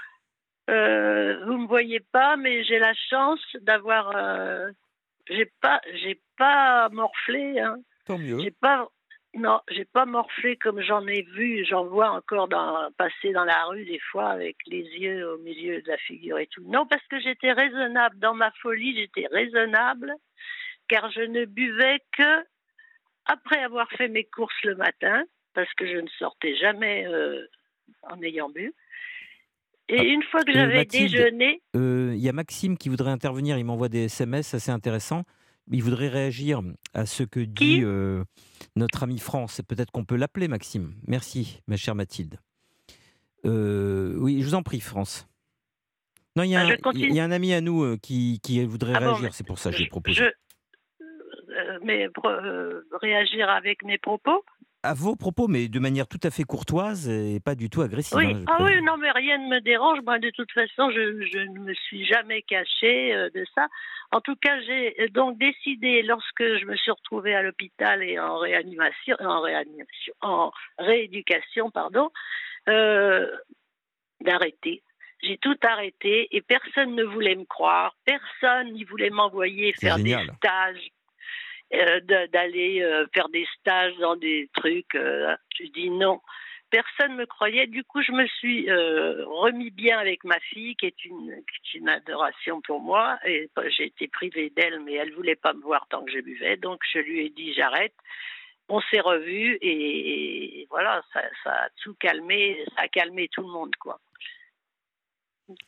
euh, 0.68 1.44
vous 1.46 1.58
me 1.58 1.66
voyez 1.66 2.00
pas, 2.12 2.36
mais 2.36 2.64
j'ai 2.64 2.78
la 2.78 2.92
chance 3.08 3.40
d'avoir. 3.62 4.14
euh, 4.14 4.70
j'ai 5.28 5.50
pas, 5.60 5.80
j'ai 5.94 6.20
pas 6.36 6.88
morflé. 6.90 7.60
Hein. 7.60 7.76
Tant 8.04 8.18
mieux. 8.18 8.38
J'ai 8.40 8.50
pas. 8.50 8.88
Non, 9.34 9.60
j'ai 9.70 9.84
pas 9.84 10.06
morflé 10.06 10.56
comme 10.56 10.80
j'en 10.82 11.06
ai 11.06 11.22
vu, 11.22 11.64
j'en 11.64 11.84
vois 11.84 12.10
encore 12.10 12.48
dans, 12.48 12.90
passer 12.98 13.32
dans 13.32 13.44
la 13.44 13.64
rue 13.66 13.84
des 13.84 14.00
fois 14.10 14.28
avec 14.30 14.56
les 14.66 14.82
yeux 14.82 15.28
au 15.32 15.38
milieu 15.38 15.80
de 15.80 15.88
la 15.88 15.98
figure 15.98 16.38
et 16.38 16.48
tout. 16.48 16.64
Non, 16.66 16.84
parce 16.86 17.06
que 17.06 17.20
j'étais 17.20 17.52
raisonnable. 17.52 18.18
Dans 18.18 18.34
ma 18.34 18.50
folie, 18.60 18.96
j'étais 18.96 19.28
raisonnable, 19.30 20.12
car 20.88 21.10
je 21.12 21.20
ne 21.20 21.44
buvais 21.44 22.00
que 22.16 22.44
après 23.26 23.62
avoir 23.62 23.88
fait 23.92 24.08
mes 24.08 24.24
courses 24.24 24.62
le 24.64 24.74
matin, 24.74 25.22
parce 25.54 25.72
que 25.74 25.86
je 25.86 25.98
ne 25.98 26.08
sortais 26.18 26.56
jamais 26.56 27.06
euh, 27.06 27.46
en 28.02 28.20
ayant 28.22 28.48
bu. 28.48 28.74
Et 29.88 29.98
Ah, 29.98 30.02
une 30.02 30.24
fois 30.24 30.42
que 30.42 30.50
euh, 30.50 30.54
j'avais 30.54 30.84
déjeuné, 30.86 31.62
Euh, 31.76 32.12
Il 32.14 32.20
y 32.20 32.28
a 32.28 32.32
Maxime 32.32 32.76
qui 32.76 32.88
voudrait 32.88 33.12
intervenir, 33.12 33.58
il 33.58 33.64
m'envoie 33.64 33.88
des 33.88 34.04
SMS 34.04 34.54
assez 34.54 34.72
intéressants. 34.72 35.22
Il 35.72 35.82
voudrait 35.82 36.08
réagir 36.08 36.62
à 36.94 37.06
ce 37.06 37.22
que 37.22 37.40
dit 37.40 37.80
euh, 37.82 38.24
notre 38.76 39.02
ami 39.04 39.18
France. 39.18 39.60
Peut-être 39.66 39.90
qu'on 39.92 40.04
peut 40.04 40.16
l'appeler 40.16 40.48
Maxime. 40.48 40.94
Merci, 41.06 41.60
ma 41.68 41.76
chère 41.76 41.94
Mathilde. 41.94 42.38
Euh, 43.44 44.14
oui, 44.18 44.40
je 44.42 44.46
vous 44.46 44.54
en 44.54 44.62
prie, 44.62 44.80
France. 44.80 45.26
Non, 46.36 46.42
il 46.42 46.50
y 46.50 46.56
a, 46.56 46.60
Ah, 46.60 46.66
je 46.66 46.72
un, 46.72 46.76
continue. 46.76 47.08
il 47.08 47.14
y 47.14 47.20
a 47.20 47.24
un 47.24 47.30
ami 47.30 47.52
à 47.54 47.60
nous 47.60 47.82
euh, 47.82 47.96
qui, 47.96 48.40
qui 48.42 48.64
voudrait 48.64 48.94
Ah 48.96 48.98
réagir, 49.00 49.32
c'est 49.34 49.46
pour 49.46 49.58
ça 49.58 49.70
que 49.70 49.76
j'ai 49.76 49.84
je- 49.84 49.90
proposé. 49.90 50.16
je- 50.22 51.84
mais 51.84 52.08
réagir 53.00 53.48
avec 53.48 53.82
mes 53.84 53.98
propos? 53.98 54.44
À 54.82 54.94
vos 54.94 55.14
propos, 55.14 55.46
mais 55.46 55.68
de 55.68 55.78
manière 55.78 56.08
tout 56.08 56.20
à 56.22 56.30
fait 56.30 56.44
courtoise 56.44 57.06
et 57.08 57.38
pas 57.38 57.54
du 57.54 57.68
tout 57.68 57.82
agressive. 57.82 58.16
Oui, 58.16 58.32
hein, 58.32 58.44
ah 58.46 58.62
oui, 58.62 58.80
non, 58.82 58.96
mais 58.96 59.10
rien 59.10 59.36
ne 59.36 59.48
me 59.48 59.60
dérange. 59.60 59.98
Moi, 60.06 60.18
de 60.18 60.30
toute 60.30 60.50
façon, 60.52 60.90
je, 60.90 61.28
je 61.30 61.38
ne 61.38 61.58
me 61.60 61.74
suis 61.74 62.06
jamais 62.06 62.40
cachée 62.40 63.14
euh, 63.14 63.28
de 63.34 63.44
ça. 63.54 63.66
En 64.10 64.22
tout 64.22 64.36
cas, 64.36 64.58
j'ai 64.62 64.98
euh, 65.02 65.08
donc 65.08 65.38
décidé, 65.38 66.02
lorsque 66.02 66.42
je 66.42 66.64
me 66.64 66.76
suis 66.76 66.90
retrouvée 66.90 67.34
à 67.34 67.42
l'hôpital 67.42 68.02
et 68.02 68.18
en 68.18 68.38
réanimation, 68.38 69.16
en 69.20 69.40
réanimation, 69.42 70.14
en 70.22 70.50
rééducation, 70.78 71.70
pardon, 71.70 72.10
euh, 72.68 73.30
d'arrêter. 74.22 74.82
J'ai 75.22 75.36
tout 75.36 75.58
arrêté 75.62 76.28
et 76.34 76.40
personne 76.40 76.94
ne 76.94 77.04
voulait 77.04 77.36
me 77.36 77.44
croire. 77.44 77.94
Personne 78.04 78.72
n'y 78.72 78.84
voulait 78.84 79.10
m'envoyer 79.10 79.74
faire 79.74 79.98
des 79.98 80.16
stages, 80.36 80.88
d'aller 82.32 82.82
euh, 82.82 83.06
faire 83.14 83.28
des 83.28 83.46
stages 83.58 83.96
dans 83.98 84.16
des 84.16 84.48
trucs. 84.54 84.94
euh, 84.94 85.36
je 85.58 85.66
dis 85.70 85.90
non. 85.90 86.20
Personne 86.70 87.16
me 87.16 87.26
croyait. 87.26 87.66
Du 87.66 87.82
coup, 87.82 88.00
je 88.00 88.12
me 88.12 88.26
suis 88.26 88.70
euh, 88.70 89.24
remis 89.26 89.70
bien 89.70 89.98
avec 89.98 90.22
ma 90.24 90.38
fille, 90.38 90.76
qui 90.76 90.86
est 90.86 91.04
une, 91.04 91.42
qui 91.44 91.76
est 91.76 91.78
une 91.80 91.88
adoration 91.88 92.60
pour 92.60 92.80
moi. 92.80 93.18
Et 93.24 93.50
j'ai 93.76 93.86
été 93.86 94.06
privée 94.06 94.50
d'elle, 94.50 94.80
mais 94.80 94.94
elle 94.94 95.12
voulait 95.14 95.34
pas 95.34 95.52
me 95.52 95.62
voir 95.62 95.86
tant 95.88 96.04
que 96.04 96.12
je 96.12 96.20
buvais. 96.20 96.56
Donc, 96.56 96.80
je 96.92 97.00
lui 97.00 97.26
ai 97.26 97.30
dit 97.30 97.52
j'arrête. 97.54 97.94
on 98.70 98.80
s'est 98.82 99.00
revus 99.00 99.58
et, 99.60 100.60
et 100.60 100.66
voilà, 100.70 101.02
ça, 101.12 101.22
ça 101.42 101.50
a 101.50 101.68
tout 101.82 101.94
calmé, 101.94 102.64
ça 102.76 102.82
a 102.84 102.88
calmé 102.88 103.28
tout 103.28 103.42
le 103.42 103.48
monde, 103.48 103.74
quoi. 103.76 103.98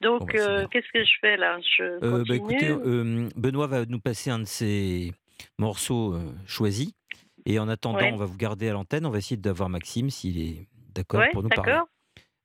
Donc, 0.01 0.33
bah, 0.33 0.41
euh, 0.41 0.67
qu'est-ce 0.69 0.91
que 0.93 1.05
je 1.05 1.12
fais 1.21 1.37
là? 1.37 1.59
Je 1.61 1.83
Euh, 1.83 1.99
continue 1.99 2.25
bah, 2.29 2.35
écoutez, 2.37 2.69
euh, 2.71 3.29
Benoît 3.35 3.67
va 3.67 3.85
nous 3.85 3.99
passer 3.99 4.31
un 4.31 4.38
de 4.38 4.45
ses 4.45 5.12
morceaux 5.59 6.14
euh, 6.14 6.33
choisis. 6.47 6.92
Et 7.45 7.59
en 7.59 7.68
attendant, 7.68 7.99
Ouais. 7.99 8.12
on 8.12 8.16
va 8.16 8.27
vous 8.27 8.37
garder 8.37 8.68
à 8.68 8.73
l'antenne. 8.73 9.05
On 9.07 9.11
va 9.11 9.18
essayer 9.18 9.37
d'avoir 9.37 9.68
Maxime 9.68 10.11
s'il 10.11 10.38
est 10.40 10.68
d'accord 10.95 11.21
Ouais, 11.21 11.31
pour 11.33 11.42
nous 11.42 11.49
parler. 11.49 11.79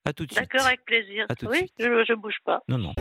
À 0.05 0.13
tout 0.13 0.25
de 0.25 0.31
suite. 0.31 0.41
d'accord, 0.49 0.65
avec 0.65 0.83
plaisir. 0.85 1.25
À 1.29 1.35
tout 1.35 1.47
de 1.47 1.53
suite. 1.53 1.73
je, 1.77 1.85
je 2.07 2.13
bouge 2.15 2.37
pas. 2.45 2.61
Non, 2.69 2.77
non. 2.77 2.93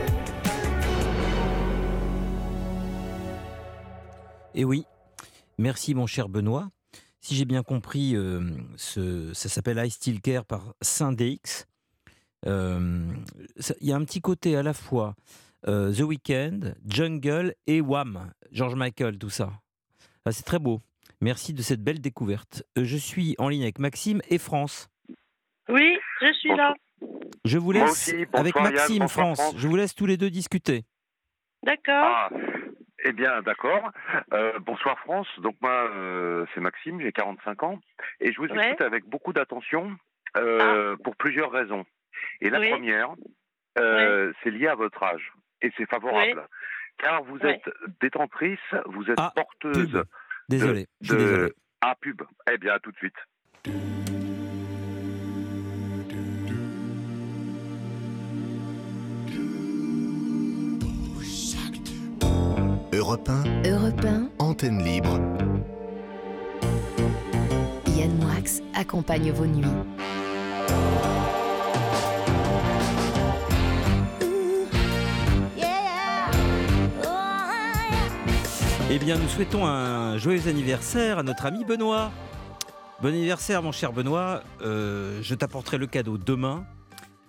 Et 4.53 4.65
oui, 4.65 4.83
merci 5.57 5.93
mon 5.95 6.07
cher 6.07 6.29
Benoît. 6.29 6.69
Si 7.21 7.35
j'ai 7.35 7.45
bien 7.45 7.63
compris, 7.63 8.15
euh, 8.15 8.41
ce- 8.75 9.33
ça 9.33 9.49
s'appelle 9.49 9.77
I 9.83 9.89
Still 9.89 10.21
Care 10.21 10.45
par 10.45 10.73
Saint-DX. 10.81 11.65
Euh, 12.45 13.05
Il 13.81 13.87
y 13.87 13.91
a 13.91 13.95
un 13.95 14.03
petit 14.05 14.21
côté 14.21 14.55
à 14.55 14.63
la 14.63 14.73
fois 14.73 15.15
euh, 15.67 15.91
The 15.93 16.01
Weeknd, 16.01 16.75
Jungle 16.85 17.55
et 17.65 17.81
Wham, 17.81 18.31
George 18.51 18.75
Michael, 18.75 19.17
tout 19.17 19.29
ça. 19.31 19.51
Ah, 20.27 20.31
C'est 20.33 20.43
très 20.43 20.59
beau. 20.59 20.81
Merci 21.21 21.53
de 21.53 21.61
cette 21.61 21.81
belle 21.81 22.01
découverte. 22.01 22.63
Euh, 22.77 22.83
Je 22.83 22.97
suis 22.97 23.35
en 23.37 23.47
ligne 23.47 23.63
avec 23.63 23.79
Maxime 23.79 24.21
et 24.29 24.37
France. 24.37 24.89
Oui, 25.69 25.97
je 26.19 26.33
suis 26.33 26.49
là. 26.49 26.73
Je 27.45 27.57
vous 27.57 27.71
laisse 27.71 27.91
aussi, 27.91 28.25
bonsoir 28.25 28.41
avec 28.41 28.55
Yann, 28.55 28.63
Maxime, 28.65 28.99
bonsoir 28.99 29.25
France. 29.27 29.39
France. 29.39 29.55
Je 29.57 29.67
vous 29.69 29.75
laisse 29.77 29.95
tous 29.95 30.05
les 30.05 30.17
deux 30.17 30.29
discuter. 30.29 30.83
D'accord. 31.63 31.93
Ah, 32.03 32.29
eh 33.05 33.13
bien, 33.13 33.41
d'accord. 33.41 33.89
Euh, 34.33 34.59
bonsoir 34.59 34.99
France. 34.99 35.27
Donc 35.39 35.55
moi, 35.61 35.89
euh, 35.95 36.45
c'est 36.53 36.59
Maxime, 36.59 36.99
j'ai 36.99 37.13
45 37.13 37.63
ans 37.63 37.79
et 38.19 38.33
je 38.33 38.37
vous 38.41 38.47
Ouais. 38.47 38.67
écoute 38.71 38.81
avec 38.81 39.05
beaucoup 39.05 39.31
d'attention 39.31 39.95
euh, 40.35 40.97
pour 41.05 41.15
plusieurs 41.15 41.51
raisons. 41.51 41.85
Et 42.41 42.49
la 42.49 42.59
Oui. 42.59 42.69
première, 42.69 43.11
euh, 43.79 44.33
c'est 44.43 44.51
lié 44.51 44.67
à 44.67 44.75
votre 44.75 45.01
âge 45.03 45.31
et 45.61 45.71
c'est 45.77 45.89
favorable. 45.89 46.45
Car 46.97 47.23
vous 47.23 47.37
Ouais. 47.37 47.55
êtes 47.65 47.73
détentrice, 48.01 48.59
vous 48.87 49.03
êtes 49.09 49.19
Ah, 49.19 49.31
porteuse 49.35 49.91
Pub. 49.91 50.03
Désolé, 50.49 50.87
je 51.01 51.07
suis 51.07 51.15
de... 51.17 51.19
désolé. 51.23 51.53
Ah, 51.81 51.95
pub. 51.99 52.21
Eh 52.51 52.57
bien, 52.57 52.73
à 52.73 52.79
tout 52.79 52.91
de 52.91 52.97
suite. 52.97 53.15
Europe 62.93 63.29
1, 63.29 63.69
Europe 63.69 64.05
1, 64.05 64.29
antenne 64.39 64.83
libre. 64.83 65.19
Yann 67.87 68.11
Moix 68.19 68.33
accompagne 68.73 69.31
vos 69.31 69.45
nuits. 69.45 69.65
Eh 78.89 78.99
bien, 78.99 79.17
nous 79.17 79.27
souhaitons 79.27 79.65
un 79.65 80.17
joyeux 80.17 80.47
anniversaire 80.47 81.19
à 81.19 81.23
notre 81.23 81.45
ami 81.45 81.65
Benoît. 81.65 82.09
Bon 83.01 83.09
anniversaire, 83.09 83.61
mon 83.61 83.73
cher 83.73 83.91
Benoît. 83.91 84.43
Euh, 84.61 85.19
je 85.21 85.35
t'apporterai 85.35 85.77
le 85.77 85.87
cadeau 85.87 86.17
demain. 86.17 86.65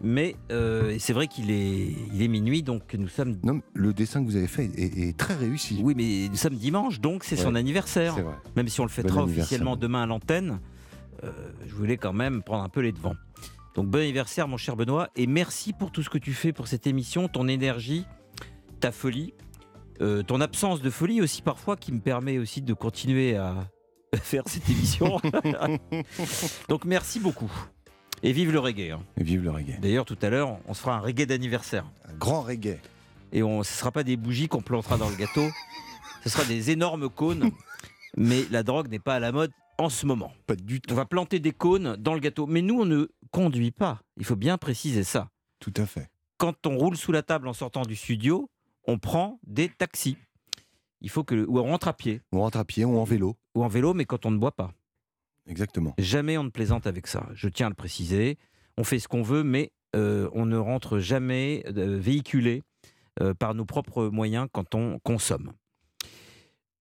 Mais 0.00 0.36
euh, 0.52 0.94
c'est 1.00 1.12
vrai 1.12 1.26
qu'il 1.26 1.50
est, 1.50 1.96
il 2.14 2.22
est 2.22 2.28
minuit, 2.28 2.62
donc 2.62 2.94
nous 2.94 3.08
sommes. 3.08 3.40
Non, 3.42 3.60
le 3.74 3.92
dessin 3.92 4.20
que 4.22 4.26
vous 4.26 4.36
avez 4.36 4.46
fait 4.46 4.66
est, 4.76 5.08
est 5.08 5.18
très 5.18 5.34
réussi. 5.34 5.80
Oui, 5.82 5.94
mais 5.96 6.28
nous 6.28 6.36
sommes 6.36 6.54
dimanche, 6.54 7.00
donc 7.00 7.24
c'est 7.24 7.34
son 7.34 7.56
anniversaire. 7.56 8.14
Vrai. 8.14 8.34
Même 8.54 8.68
si 8.68 8.80
on 8.80 8.84
le 8.84 8.90
fêtera 8.90 9.24
officiellement 9.24 9.74
demain 9.74 10.04
à 10.04 10.06
l'antenne, 10.06 10.60
euh, 11.24 11.32
je 11.66 11.74
voulais 11.74 11.96
quand 11.96 12.12
même 12.12 12.44
prendre 12.44 12.62
un 12.62 12.68
peu 12.68 12.80
les 12.80 12.92
devants. 12.92 13.16
Donc 13.74 13.88
bon 13.88 13.98
anniversaire 13.98 14.46
mon 14.46 14.56
cher 14.56 14.76
Benoît 14.76 15.08
et 15.16 15.26
merci 15.26 15.72
pour 15.72 15.90
tout 15.90 16.04
ce 16.04 16.10
que 16.10 16.18
tu 16.18 16.32
fais 16.32 16.52
pour 16.52 16.68
cette 16.68 16.86
émission, 16.86 17.26
ton 17.26 17.48
énergie, 17.48 18.06
ta 18.78 18.92
folie, 18.92 19.34
euh, 20.00 20.22
ton 20.22 20.40
absence 20.40 20.80
de 20.82 20.90
folie 20.90 21.20
aussi 21.20 21.42
parfois 21.42 21.76
qui 21.76 21.92
me 21.92 22.00
permet 22.00 22.38
aussi 22.38 22.62
de 22.62 22.72
continuer 22.74 23.36
à 23.36 23.54
faire 24.22 24.42
cette 24.46 24.68
émission. 24.68 25.20
Donc 26.68 26.84
merci 26.84 27.20
beaucoup. 27.20 27.50
Et 28.22 28.32
vive 28.32 28.50
le 28.52 28.58
reggae. 28.58 28.90
hein. 28.92 29.00
Et 29.16 29.22
vive 29.22 29.42
le 29.44 29.50
reggae. 29.50 29.78
D'ailleurs 29.80 30.04
tout 30.04 30.18
à 30.22 30.28
l'heure 30.30 30.58
on 30.66 30.74
se 30.74 30.80
fera 30.80 30.96
un 30.96 31.00
reggae 31.00 31.26
d'anniversaire. 31.26 31.84
Un 32.08 32.14
grand 32.14 32.42
reggae. 32.42 32.78
Et 33.32 33.42
on, 33.42 33.62
ce 33.62 33.72
ne 33.72 33.76
sera 33.76 33.92
pas 33.92 34.04
des 34.04 34.16
bougies 34.16 34.48
qu'on 34.48 34.62
plantera 34.62 34.96
dans 34.96 35.08
le 35.10 35.16
gâteau, 35.16 35.46
ce 36.24 36.30
sera 36.30 36.44
des 36.44 36.70
énormes 36.70 37.08
cônes. 37.10 37.50
Mais 38.16 38.44
la 38.50 38.62
drogue 38.62 38.88
n'est 38.88 38.98
pas 38.98 39.16
à 39.16 39.20
la 39.20 39.32
mode 39.32 39.52
en 39.76 39.90
ce 39.90 40.06
moment. 40.06 40.32
Pas 40.46 40.56
du 40.56 40.76
On 40.76 40.88
tout. 40.88 40.94
va 40.94 41.04
planter 41.04 41.38
des 41.38 41.52
cônes 41.52 41.94
dans 41.96 42.14
le 42.14 42.20
gâteau. 42.20 42.46
Mais 42.46 42.62
nous, 42.62 42.80
on 42.80 42.84
ne 42.86 43.06
conduit 43.30 43.70
pas. 43.70 44.00
Il 44.16 44.24
faut 44.24 44.34
bien 44.34 44.56
préciser 44.56 45.04
ça. 45.04 45.28
Tout 45.60 45.74
à 45.76 45.84
fait. 45.86 46.08
Quand 46.38 46.66
on 46.66 46.76
roule 46.78 46.96
sous 46.96 47.12
la 47.12 47.22
table 47.22 47.46
en 47.48 47.52
sortant 47.52 47.82
du 47.82 47.94
studio, 47.94 48.48
on 48.88 48.98
prend 48.98 49.38
des 49.46 49.68
taxis. 49.68 50.16
Il 51.00 51.10
faut 51.10 51.22
que, 51.22 51.44
ou 51.46 51.58
on 51.60 51.62
rentre 51.62 51.86
à 51.86 51.92
pied, 51.92 52.20
On 52.32 52.40
rentre 52.40 52.58
à 52.58 52.64
pied 52.64 52.84
ou 52.84 52.98
en 52.98 53.04
vélo. 53.04 53.36
ou 53.54 53.62
en 53.62 53.68
vélo, 53.68 53.94
mais 53.94 54.04
quand 54.04 54.26
on 54.26 54.32
ne 54.32 54.38
boit 54.38 54.56
pas. 54.56 54.72
Exactement. 55.46 55.94
Jamais 55.98 56.36
on 56.36 56.42
ne 56.44 56.50
plaisante 56.50 56.86
avec 56.88 57.06
ça. 57.06 57.28
Je 57.34 57.48
tiens 57.48 57.66
à 57.66 57.70
le 57.70 57.76
préciser. 57.76 58.36
On 58.76 58.82
fait 58.84 58.98
ce 58.98 59.06
qu'on 59.06 59.22
veut, 59.22 59.44
mais 59.44 59.70
euh, 59.94 60.28
on 60.32 60.44
ne 60.44 60.56
rentre 60.56 60.98
jamais 60.98 61.62
euh, 61.68 61.98
véhiculé 62.00 62.62
euh, 63.22 63.32
par 63.34 63.54
nos 63.54 63.64
propres 63.64 64.08
moyens 64.08 64.48
quand 64.52 64.74
on 64.74 64.98
consomme. 64.98 65.52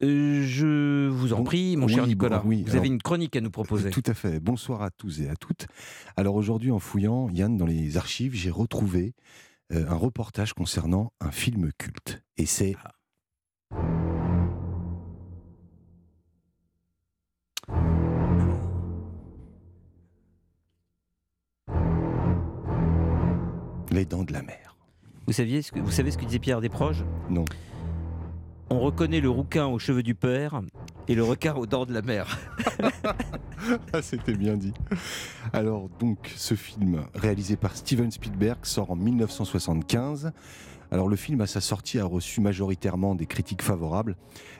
Euh, 0.03 0.43
je 0.45 1.07
vous 1.07 1.33
en 1.33 1.37
Bon, 1.37 1.43
prie, 1.43 1.75
mon 1.75 1.87
oui, 1.87 1.93
cher 1.93 2.03
bon, 2.03 2.07
Nicolas. 2.09 2.41
oui, 2.45 2.61
vous 2.63 2.69
alors- 2.71 2.79
avez 2.81 2.87
une 2.89 3.01
chronique 3.01 3.35
à 3.35 3.41
nous 3.41 3.49
proposer. 3.49 3.89
Tout 3.89 4.03
à 4.05 4.13
fait. 4.13 4.39
Bonsoir 4.39 4.81
à 4.83 4.91
tous 4.91 5.21
et 5.21 5.29
à 5.29 5.35
toutes. 5.35 5.65
Alors 6.17 6.35
aujourd'hui, 6.35 6.69
en 6.71 6.77
fouillant, 6.79 7.29
Yann, 7.29 7.57
dans 7.57 7.65
les 7.65 7.97
archives, 7.97 8.33
j'ai 8.35 8.51
retrouvé 8.51 9.13
un 9.71 9.95
reportage 9.95 10.53
concernant 10.53 11.11
un 11.19 11.31
film 11.31 11.71
culte. 11.77 12.23
Et 12.37 12.45
c'est 12.45 12.75
Les 23.91 24.05
Dents 24.05 24.23
de 24.23 24.33
la 24.33 24.43
Mer. 24.43 24.75
Vous, 25.25 25.33
saviez 25.33 25.61
ce 25.61 25.71
que, 25.71 25.79
vous 25.79 25.91
savez 25.91 26.11
ce 26.11 26.17
que 26.17 26.25
disait 26.25 26.39
Pierre 26.39 26.61
Desproges? 26.61 27.03
Non. 27.29 27.45
On 28.69 28.79
reconnaît 28.79 29.21
le 29.21 29.29
rouquin 29.29 29.65
aux 29.65 29.79
cheveux 29.79 30.03
du 30.03 30.13
père 30.13 30.61
et 31.07 31.15
le 31.15 31.23
requin 31.23 31.55
aux 31.55 31.65
dents 31.65 31.85
de 31.85 31.93
la 31.93 32.01
mer. 32.01 32.37
Ah, 33.93 34.01
c'était 34.01 34.33
bien 34.33 34.57
dit. 34.57 34.73
Alors, 35.53 35.89
donc, 35.99 36.33
ce 36.35 36.55
film, 36.55 37.03
réalisé 37.15 37.55
par 37.55 37.75
Steven 37.75 38.11
Spielberg, 38.11 38.59
sort 38.63 38.91
en 38.91 38.95
1975. 38.95 40.31
Alors, 40.91 41.07
le 41.07 41.15
film, 41.15 41.41
à 41.41 41.47
sa 41.47 41.61
sortie, 41.61 41.99
a 41.99 42.05
reçu 42.05 42.41
majoritairement 42.41 43.15
des 43.15 43.25
critiques 43.25 43.61
favorables. 43.61 44.15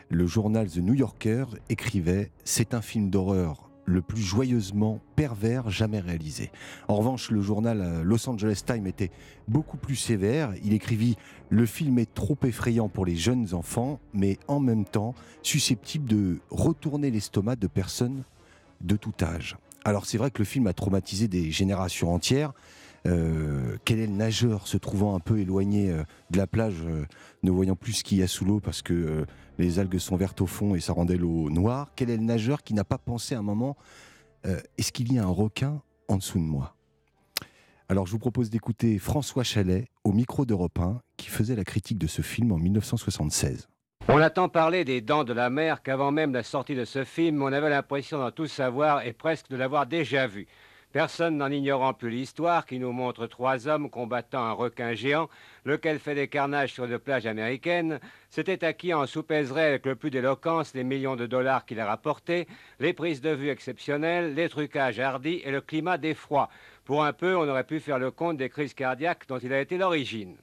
Le 0.09 0.25
journal 0.27 0.69
The 0.69 0.77
New 0.77 0.93
Yorker 0.93 1.45
écrivait 1.69 2.31
C'est 2.43 2.73
un 2.73 2.81
film 2.81 3.09
d'horreur 3.09 3.67
le 3.87 4.01
plus 4.01 4.21
joyeusement 4.21 4.99
pervers 5.15 5.69
jamais 5.69 6.01
réalisé. 6.01 6.51
En 6.89 6.95
revanche, 6.95 7.31
le 7.31 7.41
journal 7.41 7.81
euh, 7.81 8.03
Los 8.03 8.29
Angeles 8.29 8.61
Times 8.65 8.85
était 8.85 9.11
beaucoup 9.47 9.77
plus 9.77 9.95
sévère. 9.95 10.53
Il 10.61 10.73
écrivit 10.73 11.15
Le 11.49 11.65
film 11.65 11.97
est 11.97 12.13
trop 12.13 12.37
effrayant 12.43 12.89
pour 12.89 13.05
les 13.05 13.15
jeunes 13.15 13.53
enfants, 13.53 14.01
mais 14.13 14.39
en 14.49 14.59
même 14.59 14.83
temps 14.83 15.15
susceptible 15.41 16.09
de 16.09 16.39
retourner 16.49 17.09
l'estomac 17.11 17.55
de 17.55 17.67
personnes 17.67 18.25
de 18.81 18.95
tout 18.95 19.13
âge. 19.21 19.57
Alors 19.85 20.05
c'est 20.05 20.17
vrai 20.17 20.31
que 20.31 20.39
le 20.39 20.45
film 20.45 20.67
a 20.67 20.73
traumatisé 20.73 21.27
des 21.27 21.51
générations 21.51 22.13
entières. 22.13 22.53
Euh, 23.05 23.77
quel 23.85 23.99
est 23.99 24.07
le 24.07 24.13
nageur 24.13 24.67
se 24.67 24.75
trouvant 24.75 25.15
un 25.15 25.19
peu 25.19 25.39
éloigné 25.39 25.91
euh, 25.91 26.03
de 26.29 26.37
la 26.37 26.47
plage, 26.47 26.81
euh, 26.85 27.05
ne 27.43 27.51
voyant 27.51 27.75
plus 27.75 27.93
ce 27.93 28.03
qu'il 28.03 28.17
y 28.17 28.23
a 28.23 28.27
sous 28.27 28.43
l'eau 28.43 28.59
parce 28.59 28.81
que 28.81 29.25
les 29.57 29.79
algues 29.79 29.97
sont 29.97 30.17
vertes 30.17 30.41
au 30.41 30.45
fond 30.45 30.75
et 30.75 30.81
ça 30.81 30.93
rendait 30.93 31.15
l'eau 31.15 31.49
noire? 31.49 31.91
Quel 31.95 32.09
est 32.09 32.17
le 32.17 32.23
nageur 32.23 32.63
qui 32.63 32.73
n'a 32.73 32.83
pas 32.83 32.97
pensé 32.97 33.35
à 33.35 33.39
un 33.39 33.43
moment 33.43 33.77
est-ce 34.77 34.93
qu'il 34.93 35.11
y 35.11 35.19
a 35.19 35.25
un 35.25 35.29
requin 35.29 35.81
en 36.07 36.15
dessous 36.15 36.37
de 36.37 36.43
moi? 36.43 36.77
Alors 37.89 38.07
je 38.07 38.13
vous 38.13 38.19
propose 38.19 38.49
d'écouter 38.49 38.97
François 38.97 39.43
Chalet 39.43 39.89
au 40.05 40.13
micro 40.13 40.45
d'Europe 40.45 40.79
1 40.79 41.01
qui 41.17 41.27
faisait 41.27 41.55
la 41.55 41.65
critique 41.65 41.97
de 41.97 42.07
ce 42.07 42.21
film 42.21 42.53
en 42.53 42.57
1976. 42.57 43.67
On 44.09 44.21
a 44.21 44.29
tant 44.29 44.47
parlé 44.47 44.85
des 44.85 45.01
dents 45.01 45.25
de 45.25 45.33
la 45.33 45.49
mer 45.49 45.83
qu'avant 45.83 46.11
même 46.11 46.31
la 46.31 46.41
sortie 46.41 46.75
de 46.75 46.85
ce 46.85 47.03
film, 47.03 47.41
on 47.41 47.51
avait 47.51 47.69
l'impression 47.69 48.19
d'en 48.19 48.31
tout 48.31 48.47
savoir 48.47 49.05
et 49.05 49.11
presque 49.11 49.49
de 49.49 49.57
l'avoir 49.57 49.85
déjà 49.85 50.27
vu. 50.27 50.47
Personne 50.93 51.35
n'en 51.35 51.51
ignorant 51.51 51.93
plus 51.93 52.09
l'histoire 52.09 52.65
qui 52.65 52.79
nous 52.79 52.93
montre 52.93 53.27
trois 53.27 53.67
hommes 53.67 53.89
combattant 53.89 54.45
un 54.45 54.53
requin 54.53 54.93
géant, 54.93 55.27
lequel 55.65 55.99
fait 55.99 56.15
des 56.15 56.29
carnages 56.29 56.71
sur 56.71 56.87
de 56.87 56.95
plages 56.95 57.25
américaines, 57.25 57.99
s'était 58.29 58.63
acquis 58.63 58.93
en 58.93 59.05
soupèserait 59.05 59.67
avec 59.67 59.85
le 59.85 59.95
plus 59.95 60.09
d'éloquence 60.09 60.73
les 60.73 60.85
millions 60.85 61.17
de 61.17 61.25
dollars 61.25 61.65
qu'il 61.65 61.81
a 61.81 61.85
rapportés, 61.85 62.47
les 62.79 62.93
prises 62.93 63.19
de 63.19 63.31
vue 63.31 63.49
exceptionnelles, 63.49 64.35
les 64.35 64.47
trucages 64.47 65.01
hardis 65.01 65.41
et 65.43 65.51
le 65.51 65.59
climat 65.59 65.97
d'effroi. 65.97 66.47
Pour 66.85 67.03
un 67.03 67.11
peu, 67.11 67.35
on 67.35 67.49
aurait 67.49 67.65
pu 67.65 67.81
faire 67.81 67.99
le 67.99 68.11
compte 68.11 68.37
des 68.37 68.49
crises 68.49 68.73
cardiaques 68.73 69.27
dont 69.27 69.39
il 69.39 69.51
a 69.51 69.59
été 69.59 69.77
l'origine. 69.77 70.37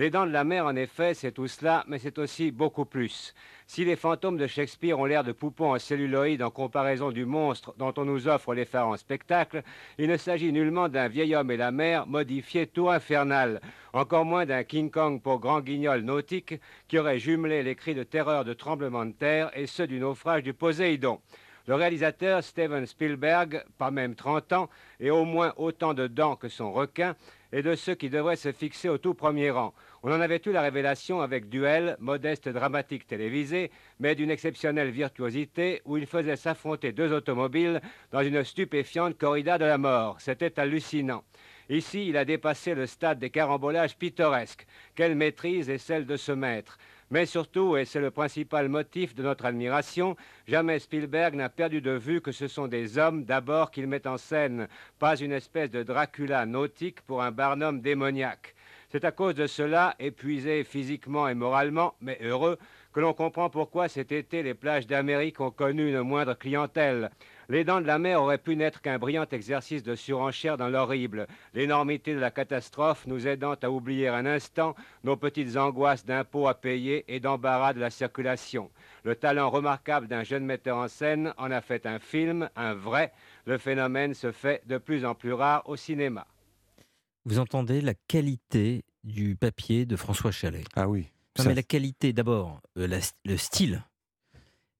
Les 0.00 0.08
dents 0.08 0.24
de 0.24 0.32
la 0.32 0.44
mer, 0.44 0.64
en 0.64 0.76
effet, 0.76 1.12
c'est 1.12 1.32
tout 1.32 1.46
cela, 1.46 1.84
mais 1.86 1.98
c'est 1.98 2.16
aussi 2.16 2.50
beaucoup 2.52 2.86
plus. 2.86 3.34
Si 3.66 3.84
les 3.84 3.96
fantômes 3.96 4.38
de 4.38 4.46
Shakespeare 4.46 4.98
ont 4.98 5.04
l'air 5.04 5.24
de 5.24 5.32
poupons 5.32 5.74
en 5.74 5.78
celluloïde 5.78 6.42
en 6.42 6.48
comparaison 6.48 7.10
du 7.10 7.26
monstre 7.26 7.74
dont 7.76 7.92
on 7.98 8.06
nous 8.06 8.26
offre 8.26 8.54
les 8.54 8.66
spectacle, 8.96 9.62
il 9.98 10.08
ne 10.08 10.16
s'agit 10.16 10.54
nullement 10.54 10.88
d'un 10.88 11.08
vieil 11.08 11.34
homme 11.34 11.50
et 11.50 11.58
la 11.58 11.70
mer 11.70 12.06
modifié 12.06 12.66
tout 12.66 12.88
infernal, 12.88 13.60
encore 13.92 14.24
moins 14.24 14.46
d'un 14.46 14.64
King 14.64 14.90
Kong 14.90 15.20
pour 15.20 15.38
grand 15.38 15.60
guignol 15.60 16.00
nautique 16.00 16.54
qui 16.88 16.98
aurait 16.98 17.18
jumelé 17.18 17.62
les 17.62 17.74
cris 17.74 17.94
de 17.94 18.02
terreur 18.02 18.46
de 18.46 18.54
tremblement 18.54 19.04
de 19.04 19.12
terre 19.12 19.50
et 19.54 19.66
ceux 19.66 19.86
du 19.86 20.00
naufrage 20.00 20.44
du 20.44 20.54
Poséidon. 20.54 21.20
Le 21.66 21.74
réalisateur 21.74 22.42
Steven 22.42 22.86
Spielberg, 22.86 23.62
pas 23.76 23.90
même 23.90 24.14
30 24.14 24.54
ans, 24.54 24.70
et 24.98 25.10
au 25.10 25.26
moins 25.26 25.52
autant 25.58 25.92
de 25.92 26.06
dents 26.06 26.36
que 26.36 26.48
son 26.48 26.72
requin, 26.72 27.14
est 27.52 27.62
de 27.62 27.74
ceux 27.74 27.94
qui 27.94 28.10
devraient 28.10 28.36
se 28.36 28.52
fixer 28.52 28.88
au 28.88 28.98
tout 28.98 29.14
premier 29.14 29.50
rang. 29.50 29.74
On 30.02 30.12
en 30.12 30.20
avait 30.20 30.40
eu 30.46 30.52
la 30.52 30.62
révélation 30.62 31.20
avec 31.20 31.48
Duel, 31.48 31.96
modeste 31.98 32.48
dramatique 32.48 33.06
télévisé, 33.06 33.70
mais 33.98 34.14
d'une 34.14 34.30
exceptionnelle 34.30 34.90
virtuosité, 34.90 35.82
où 35.84 35.96
il 35.96 36.06
faisait 36.06 36.36
s'affronter 36.36 36.92
deux 36.92 37.12
automobiles 37.12 37.80
dans 38.12 38.22
une 38.22 38.44
stupéfiante 38.44 39.18
corrida 39.18 39.58
de 39.58 39.64
la 39.64 39.78
mort. 39.78 40.16
C'était 40.20 40.58
hallucinant. 40.58 41.24
Ici, 41.68 42.08
il 42.08 42.16
a 42.16 42.24
dépassé 42.24 42.74
le 42.74 42.86
stade 42.86 43.20
des 43.20 43.30
carambolages 43.30 43.96
pittoresques. 43.96 44.66
Quelle 44.94 45.14
maîtrise 45.14 45.70
est 45.70 45.78
celle 45.78 46.04
de 46.04 46.16
ce 46.16 46.32
maître? 46.32 46.78
Mais 47.10 47.26
surtout, 47.26 47.76
et 47.76 47.84
c'est 47.84 48.00
le 48.00 48.10
principal 48.10 48.68
motif 48.68 49.14
de 49.14 49.22
notre 49.22 49.44
admiration, 49.44 50.16
jamais 50.46 50.78
Spielberg 50.78 51.34
n'a 51.34 51.48
perdu 51.48 51.80
de 51.80 51.90
vue 51.90 52.20
que 52.20 52.32
ce 52.32 52.46
sont 52.46 52.68
des 52.68 52.98
hommes 52.98 53.24
d'abord 53.24 53.70
qu'il 53.70 53.88
met 53.88 54.06
en 54.06 54.16
scène, 54.16 54.68
pas 54.98 55.16
une 55.16 55.32
espèce 55.32 55.70
de 55.70 55.82
Dracula 55.82 56.46
nautique 56.46 57.00
pour 57.02 57.22
un 57.22 57.32
Barnum 57.32 57.80
démoniaque. 57.80 58.54
C'est 58.92 59.04
à 59.04 59.12
cause 59.12 59.34
de 59.34 59.46
cela, 59.46 59.94
épuisé 59.98 60.64
physiquement 60.64 61.28
et 61.28 61.34
moralement, 61.34 61.94
mais 62.00 62.18
heureux, 62.22 62.58
que 62.92 63.00
l'on 63.00 63.12
comprend 63.12 63.48
pourquoi 63.50 63.88
cet 63.88 64.10
été 64.10 64.42
les 64.42 64.54
plages 64.54 64.86
d'Amérique 64.86 65.40
ont 65.40 65.52
connu 65.52 65.88
une 65.88 66.02
moindre 66.02 66.34
clientèle. 66.34 67.10
Les 67.50 67.64
dents 67.64 67.80
de 67.80 67.86
la 67.86 67.98
mer 67.98 68.22
auraient 68.22 68.38
pu 68.38 68.54
n'être 68.54 68.80
qu'un 68.80 69.00
brillant 69.00 69.26
exercice 69.32 69.82
de 69.82 69.96
surenchère 69.96 70.56
dans 70.56 70.68
l'horrible, 70.68 71.26
l'énormité 71.52 72.14
de 72.14 72.20
la 72.20 72.30
catastrophe 72.30 73.08
nous 73.08 73.26
aidant 73.26 73.54
à 73.60 73.70
oublier 73.70 74.06
un 74.06 74.24
instant 74.24 74.76
nos 75.02 75.16
petites 75.16 75.56
angoisses 75.56 76.06
d'impôts 76.06 76.46
à 76.46 76.54
payer 76.54 77.04
et 77.08 77.18
d'embarras 77.18 77.72
de 77.72 77.80
la 77.80 77.90
circulation. 77.90 78.70
Le 79.02 79.16
talent 79.16 79.50
remarquable 79.50 80.06
d'un 80.06 80.22
jeune 80.22 80.44
metteur 80.44 80.76
en 80.76 80.86
scène 80.86 81.34
en 81.38 81.50
a 81.50 81.60
fait 81.60 81.86
un 81.86 81.98
film, 81.98 82.48
un 82.54 82.74
vrai. 82.74 83.12
Le 83.46 83.58
phénomène 83.58 84.14
se 84.14 84.30
fait 84.30 84.62
de 84.66 84.78
plus 84.78 85.04
en 85.04 85.16
plus 85.16 85.32
rare 85.32 85.68
au 85.68 85.74
cinéma. 85.74 86.28
Vous 87.24 87.40
entendez 87.40 87.80
la 87.80 87.94
qualité 88.06 88.84
du 89.02 89.34
papier 89.34 89.86
de 89.86 89.96
François 89.96 90.30
Chalet. 90.30 90.64
Ah 90.76 90.88
oui. 90.88 91.08
Non, 91.36 91.46
mais 91.46 91.54
la 91.54 91.64
qualité, 91.64 92.12
d'abord, 92.12 92.60
euh, 92.78 93.00
le 93.24 93.36
style, 93.36 93.82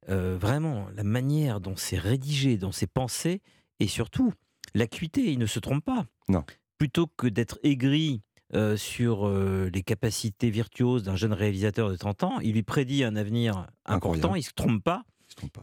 euh, 0.08 0.36
vraiment, 0.38 0.86
la 0.94 1.04
manière 1.04 1.60
dont 1.60 1.76
c'est 1.76 1.98
rédigé, 1.98 2.56
dont 2.56 2.72
c'est 2.72 2.86
pensé, 2.86 3.42
et 3.78 3.86
surtout, 3.86 4.32
l'acuité, 4.74 5.32
il 5.32 5.38
ne 5.38 5.46
se 5.46 5.58
trompe 5.58 5.84
pas. 5.84 6.06
Non. 6.28 6.44
Plutôt 6.78 7.06
que 7.06 7.26
d'être 7.26 7.58
aigri 7.62 8.22
euh, 8.54 8.76
sur 8.76 9.26
euh, 9.26 9.70
les 9.72 9.82
capacités 9.82 10.50
virtuoses 10.50 11.02
d'un 11.02 11.16
jeune 11.16 11.32
réalisateur 11.32 11.90
de 11.90 11.96
30 11.96 12.24
ans, 12.24 12.40
il 12.40 12.54
lui 12.54 12.62
prédit 12.62 13.04
un 13.04 13.16
avenir 13.16 13.66
important, 13.84 14.34
il 14.34 14.40
ne 14.40 14.44
se 14.44 14.52
trompe 14.52 14.82
pas, 14.82 15.04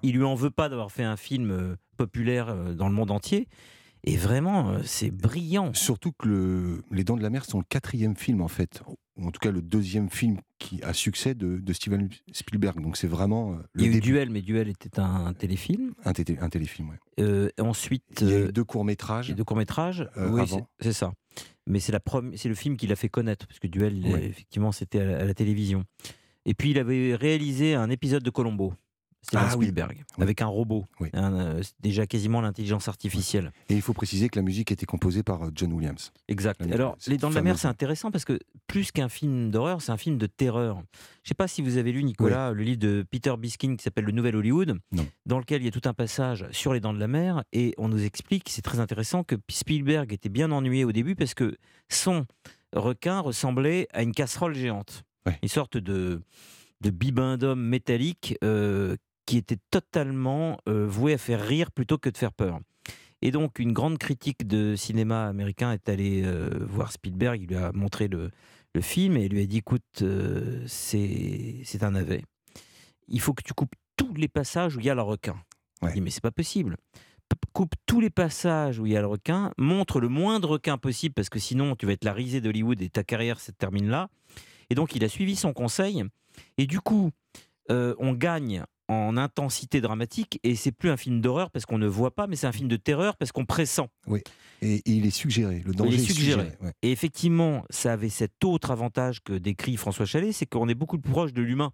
il 0.04 0.10
il 0.10 0.16
lui 0.16 0.24
en 0.24 0.36
veut 0.36 0.52
pas 0.52 0.70
d'avoir 0.70 0.92
fait 0.92 1.04
un 1.04 1.18
film 1.18 1.76
populaire 1.98 2.56
dans 2.76 2.88
le 2.88 2.94
monde 2.94 3.12
entier, 3.12 3.48
et 4.08 4.16
vraiment, 4.18 4.70
euh, 4.70 4.80
c'est 4.84 5.12
brillant. 5.12 5.74
Surtout 5.74 6.12
que 6.12 6.28
le- 6.28 6.84
Les 6.92 7.04
Dents 7.04 7.18
de 7.18 7.22
la 7.24 7.30
Mer 7.30 7.46
sont 7.46 7.60
le 7.60 7.66
quatrième 7.68 8.16
film, 8.16 8.42
en 8.42 8.48
fait, 8.48 8.82
ou 9.18 9.26
en 9.28 9.32
tout 9.32 9.40
cas 9.40 9.52
le 9.52 9.62
deuxième 9.62 10.10
film 10.10 10.38
qui 10.60 10.82
a 10.84 10.94
succès 10.94 11.36
de, 11.36 11.58
de 11.60 11.74
Steven 11.74 12.10
Spielberg. 12.32 12.82
Donc 12.82 12.98
c'est 12.98 13.08
vraiment 13.08 13.54
euh, 13.54 13.58
Il 13.76 13.82
y 13.82 13.86
le 13.86 13.90
a 13.90 13.92
eu 13.92 14.00
début. 14.00 14.12
Duel, 14.14 14.30
mais 14.30 14.42
Duel 14.42 14.70
était 14.70 15.00
un, 15.00 15.34
téléfilm. 15.34 15.94
Un, 16.06 16.12
tété- 16.14 16.38
un 16.40 16.50
téléfilm, 16.50 16.90
ouais. 16.90 16.98
Euh, 17.20 17.50
ensuite, 17.60 18.04
Il 18.22 18.30
y 18.30 18.34
a 18.34 18.40
eu 18.48 18.52
deux 18.52 18.64
courts-métrages. 18.64 19.30
Et 19.30 19.34
de 19.36 19.44
courts 19.44 19.58
métrages 19.58 20.10
Euh, 20.18 20.30
Oui, 20.32 20.42
avant. 20.42 20.68
c'est- 20.80 20.94
ça. 20.94 21.12
Mais 21.68 21.80
c'est 21.80 21.92
la 21.92 22.00
prom- 22.00 22.32
c'est 22.38 22.50
le 22.50 22.56
film 22.56 22.78
qui 22.78 22.88
l'a 22.88 22.96
fait 22.96 23.10
connaître, 23.10 23.46
parce 23.46 23.60
que 23.60 23.68
Duel, 23.68 24.02
Ouais. 24.06 24.26
effectivement, 24.26 24.72
c'était 24.72 25.00
à, 25.02 25.06
la- 25.06 25.18
à 25.20 25.26
la 25.26 25.34
télévision. 25.34 25.84
Et 26.46 26.54
puis 26.54 26.72
il 26.72 26.80
avait 26.80 27.14
réalisé 27.16 27.76
un 27.76 27.90
épisode 27.90 28.24
de 28.24 28.30
Colombo, 28.30 28.74
Steven 29.28 29.46
Ah. 29.46 29.52
Spielberg, 29.52 29.98
Oui. 30.18 30.24
avec 30.24 30.42
un 30.42 30.46
robot, 30.48 30.86
Oui. 31.02 31.10
Un, 31.14 31.34
euh, 31.34 31.62
déjà 31.82 32.08
quasiment 32.08 32.40
l'intelligence 32.40 32.88
artificielle. 32.88 33.52
Et 33.68 33.76
il 33.76 33.82
faut 33.82 33.94
préciser 33.94 34.30
que 34.30 34.40
la 34.40 34.44
musique 34.44 34.72
était 34.72 34.86
composée 34.86 35.22
par 35.22 35.44
euh, 35.44 35.50
John 35.54 35.74
Williams. 35.74 36.12
Exact. 36.30 36.66
La- 36.66 36.74
Alors, 36.76 36.98
Les 37.08 37.18
Dents 37.18 37.30
de 37.30 37.36
la 37.36 37.42
Mer, 37.42 37.60
c'est 37.60 37.68
intéressant 37.68 38.10
parce 38.10 38.24
que 38.24 38.40
plus 38.68 38.92
qu'un 38.94 39.10
film 39.10 39.52
d'horreur, 39.52 39.82
c'est 39.82 39.92
un 39.92 39.98
film 39.98 40.18
de 40.18 40.28
terreur. 40.28 40.76
Je 40.78 40.82
ne 40.82 41.28
sais 41.30 41.34
pas 41.36 41.48
si 41.50 41.62
vous 41.62 41.76
avez 41.78 41.92
lu, 41.92 42.04
Nicolas, 42.06 42.52
le 42.54 42.64
livre 42.64 42.80
de 42.80 43.06
Peter 43.12 43.34
Biskin 43.38 43.76
qui 43.76 43.84
s'appelle 43.84 44.06
Le 44.06 44.14
Nouvel 44.14 44.36
Hollywood, 44.38 44.78
Non. 44.94 45.06
dans 45.26 45.40
lequel 45.40 45.62
il 45.62 45.66
y 45.66 45.68
a 45.68 45.72
tout 45.72 45.82
un 45.90 45.94
passage 45.94 46.46
sur 46.52 46.74
les 46.74 46.80
Dents 46.80 46.94
de 46.94 47.00
la 47.00 47.08
Mer 47.10 47.44
et 47.52 47.74
on 47.78 47.90
nous 47.90 48.04
explique, 48.06 48.48
c'est 48.50 48.62
très 48.62 48.80
intéressant, 48.80 49.24
que 49.26 49.36
Spielberg 49.50 50.14
était 50.14 50.30
bien 50.30 50.52
ennuyé 50.52 50.86
au 50.86 50.94
début 50.94 51.16
parce 51.16 51.34
que 51.34 51.58
son 51.90 52.26
requin 52.74 53.20
ressemblait 53.20 53.88
à 53.94 54.04
une 54.04 54.14
casserole 54.14 54.56
géante. 54.56 55.04
Une 55.44 55.50
sorte 55.50 55.76
de, 55.78 56.22
de 56.80 56.90
bibendum 56.90 57.60
métallique 57.60 58.38
euh, 58.46 58.96
qui 59.28 59.38
était 59.38 59.60
totalement 59.70 60.58
euh, 60.68 60.88
voué 60.88 61.14
à 61.14 61.18
faire 61.20 61.46
rire 61.46 61.72
plutôt 61.72 62.00
que 62.00 62.10
de 62.10 62.18
faire 62.18 62.32
peur. 62.32 62.60
Et 63.22 63.32
donc, 63.32 63.60
une 63.60 63.74
grande 63.74 63.98
critique 63.98 64.48
de 64.48 64.76
cinéma 64.76 65.28
américain 65.28 65.74
est 65.74 65.90
allée 65.90 66.24
euh, 66.24 66.50
voir 66.62 66.92
Spielberg. 66.92 67.42
Il 67.42 67.50
lui 67.50 67.56
a 67.56 67.72
montré 67.74 68.08
le, 68.08 68.32
le 68.74 68.82
film 68.82 69.18
et 69.18 69.26
il 69.26 69.32
lui 69.34 69.42
a 69.42 69.46
dit 69.46 69.58
Écoute, 69.58 69.84
euh, 70.02 70.64
c'est 70.66 71.84
un 71.84 71.92
navet. 71.92 72.24
Il 73.08 73.20
faut 73.20 73.34
que 73.34 73.44
tu 73.44 73.54
coupes 73.54 73.76
tous 73.98 74.14
les 74.14 74.28
passages 74.28 74.76
où 74.76 74.80
il 74.80 74.86
y 74.86 74.90
a 74.90 74.96
le 74.96 75.02
requin. 75.02 75.36
Ouais. 75.82 75.90
Il 75.92 75.96
dit 75.96 76.02
Mais 76.02 76.10
c'est 76.10 76.22
pas 76.22 76.32
possible. 76.32 76.78
Coupe 77.54 77.74
tous 77.88 78.00
les 78.00 78.12
passages 78.12 78.80
où 78.80 78.86
il 78.86 78.94
y 78.94 78.98
a 78.98 79.02
le 79.02 79.08
requin, 79.08 79.52
montre 79.58 80.00
le 80.00 80.10
moindre 80.10 80.50
requin 80.52 80.78
possible 80.78 81.14
parce 81.16 81.30
que 81.30 81.40
sinon 81.40 81.76
tu 81.76 81.86
vas 81.88 81.94
être 81.94 82.06
la 82.06 82.14
risée 82.14 82.40
d'Hollywood 82.40 82.82
et 82.82 82.90
ta 82.90 83.04
carrière 83.04 83.40
se 83.40 83.52
termine 83.52 83.90
là. 83.90 84.10
Et 84.70 84.76
donc 84.76 84.96
il 84.96 85.04
a 85.04 85.10
suivi 85.10 85.36
son 85.36 85.54
conseil. 85.54 86.04
Et 86.58 86.68
du 86.68 86.80
coup, 86.80 87.10
euh, 87.72 87.96
on 87.98 88.14
gagne 88.14 88.64
en 88.88 89.18
intensité 89.18 89.82
dramatique 89.82 90.40
et 90.44 90.56
c'est 90.56 90.72
plus 90.72 90.90
un 90.90 90.98
film 90.98 91.22
d'horreur 91.22 91.52
parce 91.52 91.66
qu'on 91.66 91.78
ne 91.78 91.88
voit 91.88 92.16
pas, 92.16 92.28
mais 92.28 92.36
c'est 92.36 92.48
un 92.48 92.52
film 92.52 92.68
de 92.68 92.78
terreur 92.78 93.18
parce 93.18 93.32
qu'on 93.32 93.46
pressent. 93.46 93.88
Et, 94.62 94.76
et 94.76 94.82
il 94.86 95.06
est 95.06 95.12
suggéré. 95.12 95.62
Le 95.66 95.74
danger 95.74 95.98
est 95.98 96.02
est 96.02 96.06
suggéré. 96.06 96.44
suggéré. 96.44 96.58
ouais. 96.62 96.74
Et 96.82 96.92
effectivement, 96.92 97.64
ça 97.70 97.94
avait 97.94 98.10
cet 98.10 98.44
autre 98.44 98.72
avantage 98.72 99.22
que 99.24 99.34
décrit 99.34 99.76
François 99.78 100.06
Chalet, 100.06 100.34
c'est 100.34 100.46
qu'on 100.46 100.70
est 100.70 100.76
beaucoup 100.76 100.98
plus 100.98 101.12
proche 101.12 101.34
de 101.34 101.42
l'humain 101.42 101.72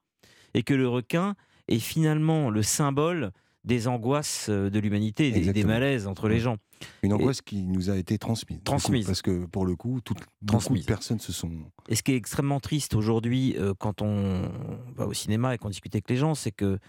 et 0.54 0.64
que 0.64 0.74
le 0.74 0.88
requin 0.88 1.36
est 1.68 1.80
finalement 1.80 2.50
le 2.50 2.64
symbole 2.64 3.32
des 3.64 3.88
angoisses 3.88 4.48
euh, 4.50 4.70
de 4.70 4.80
l'humanité, 4.80 5.32
des, 5.32 5.54
des 5.54 5.64
malaises 5.64 6.06
entre 6.08 6.28
les 6.28 6.36
Ouais. 6.36 6.42
gens. 6.42 6.58
Une 7.02 7.14
angoisse 7.14 7.42
qui 7.42 7.64
nous 7.64 7.90
a 7.90 7.98
été 7.98 8.18
transmise. 8.18 8.58
coup, 8.58 8.64
Transmise. 8.66 9.06
parce 9.06 9.22
que 9.22 9.46
pour 9.46 9.66
le 9.66 9.76
coup, 9.78 10.02
toutes, 10.04 10.20
beaucoup 10.42 10.78
de 10.78 10.84
personnes 10.84 11.20
se 11.20 11.32
sont. 11.32 11.50
Et 11.88 11.96
ce 11.96 12.04
qui 12.04 12.12
est 12.12 12.18
extrêmement 12.18 12.60
triste 12.60 12.94
aujourd'hui, 12.94 13.56
euh, 13.58 13.74
quand 13.78 14.02
on 14.02 14.50
va 14.96 15.08
au 15.08 15.14
cinéma 15.14 15.56
et 15.56 15.58
qu'on 15.58 15.70
discute 15.70 15.96
avec 15.96 16.10
les 16.10 16.18
gens, 16.18 16.36
c'est 16.36 16.52
que 16.52 16.80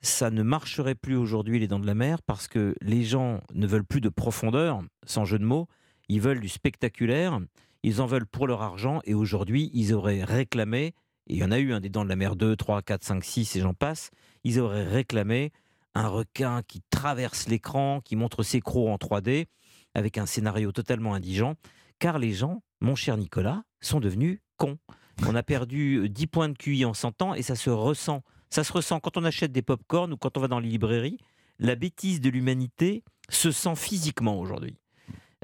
ça 0.00 0.30
ne 0.30 0.42
marcherait 0.42 0.94
plus 0.94 1.16
aujourd'hui 1.16 1.58
les 1.58 1.68
dents 1.68 1.78
de 1.78 1.86
la 1.86 1.94
mer 1.94 2.22
parce 2.22 2.48
que 2.48 2.74
les 2.80 3.04
gens 3.04 3.40
ne 3.54 3.66
veulent 3.66 3.84
plus 3.84 4.00
de 4.00 4.08
profondeur, 4.08 4.82
sans 5.06 5.24
jeu 5.26 5.38
de 5.38 5.44
mots, 5.44 5.68
ils 6.08 6.20
veulent 6.20 6.40
du 6.40 6.48
spectaculaire, 6.48 7.38
ils 7.82 8.00
en 8.00 8.06
veulent 8.06 8.26
pour 8.26 8.46
leur 8.46 8.62
argent 8.62 9.00
et 9.04 9.12
aujourd'hui 9.14 9.70
ils 9.74 9.92
auraient 9.92 10.24
réclamé, 10.24 10.94
et 11.28 11.34
il 11.34 11.36
y 11.36 11.44
en 11.44 11.52
a 11.52 11.58
eu 11.58 11.72
un 11.72 11.78
des 11.80 11.88
dents 11.90 12.04
de 12.04 12.08
la 12.08 12.16
mer 12.16 12.34
2, 12.36 12.56
3, 12.56 12.82
4, 12.82 13.04
5, 13.04 13.22
6 13.24 13.56
et 13.56 13.60
j'en 13.60 13.74
passe, 13.74 14.10
ils 14.44 14.58
auraient 14.58 14.84
réclamé 14.88 15.52
un 15.94 16.08
requin 16.08 16.62
qui 16.62 16.82
traverse 16.90 17.48
l'écran, 17.48 18.00
qui 18.00 18.16
montre 18.16 18.42
ses 18.42 18.60
crocs 18.60 18.88
en 18.88 18.96
3D, 18.96 19.46
avec 19.94 20.18
un 20.18 20.26
scénario 20.26 20.72
totalement 20.72 21.14
indigent, 21.14 21.54
car 21.98 22.18
les 22.18 22.32
gens, 22.32 22.62
mon 22.80 22.94
cher 22.94 23.16
Nicolas, 23.16 23.62
sont 23.80 24.00
devenus 24.00 24.40
cons. 24.56 24.78
On 25.26 25.34
a 25.34 25.42
perdu 25.42 25.96
euh, 25.96 26.08
10 26.08 26.26
points 26.26 26.48
de 26.48 26.56
QI 26.56 26.84
en 26.84 26.94
100 26.94 27.22
ans 27.22 27.34
et 27.34 27.42
ça 27.42 27.54
se 27.54 27.70
ressent. 27.70 28.22
Ça 28.50 28.64
se 28.64 28.72
ressent 28.72 29.00
quand 29.00 29.16
on 29.16 29.24
achète 29.24 29.52
des 29.52 29.62
pop-corn 29.62 30.12
ou 30.12 30.16
quand 30.16 30.36
on 30.36 30.40
va 30.40 30.48
dans 30.48 30.60
les 30.60 30.68
librairies. 30.68 31.18
La 31.58 31.74
bêtise 31.74 32.20
de 32.20 32.30
l'humanité 32.30 33.04
se 33.28 33.50
sent 33.50 33.76
physiquement 33.76 34.38
aujourd'hui. 34.38 34.78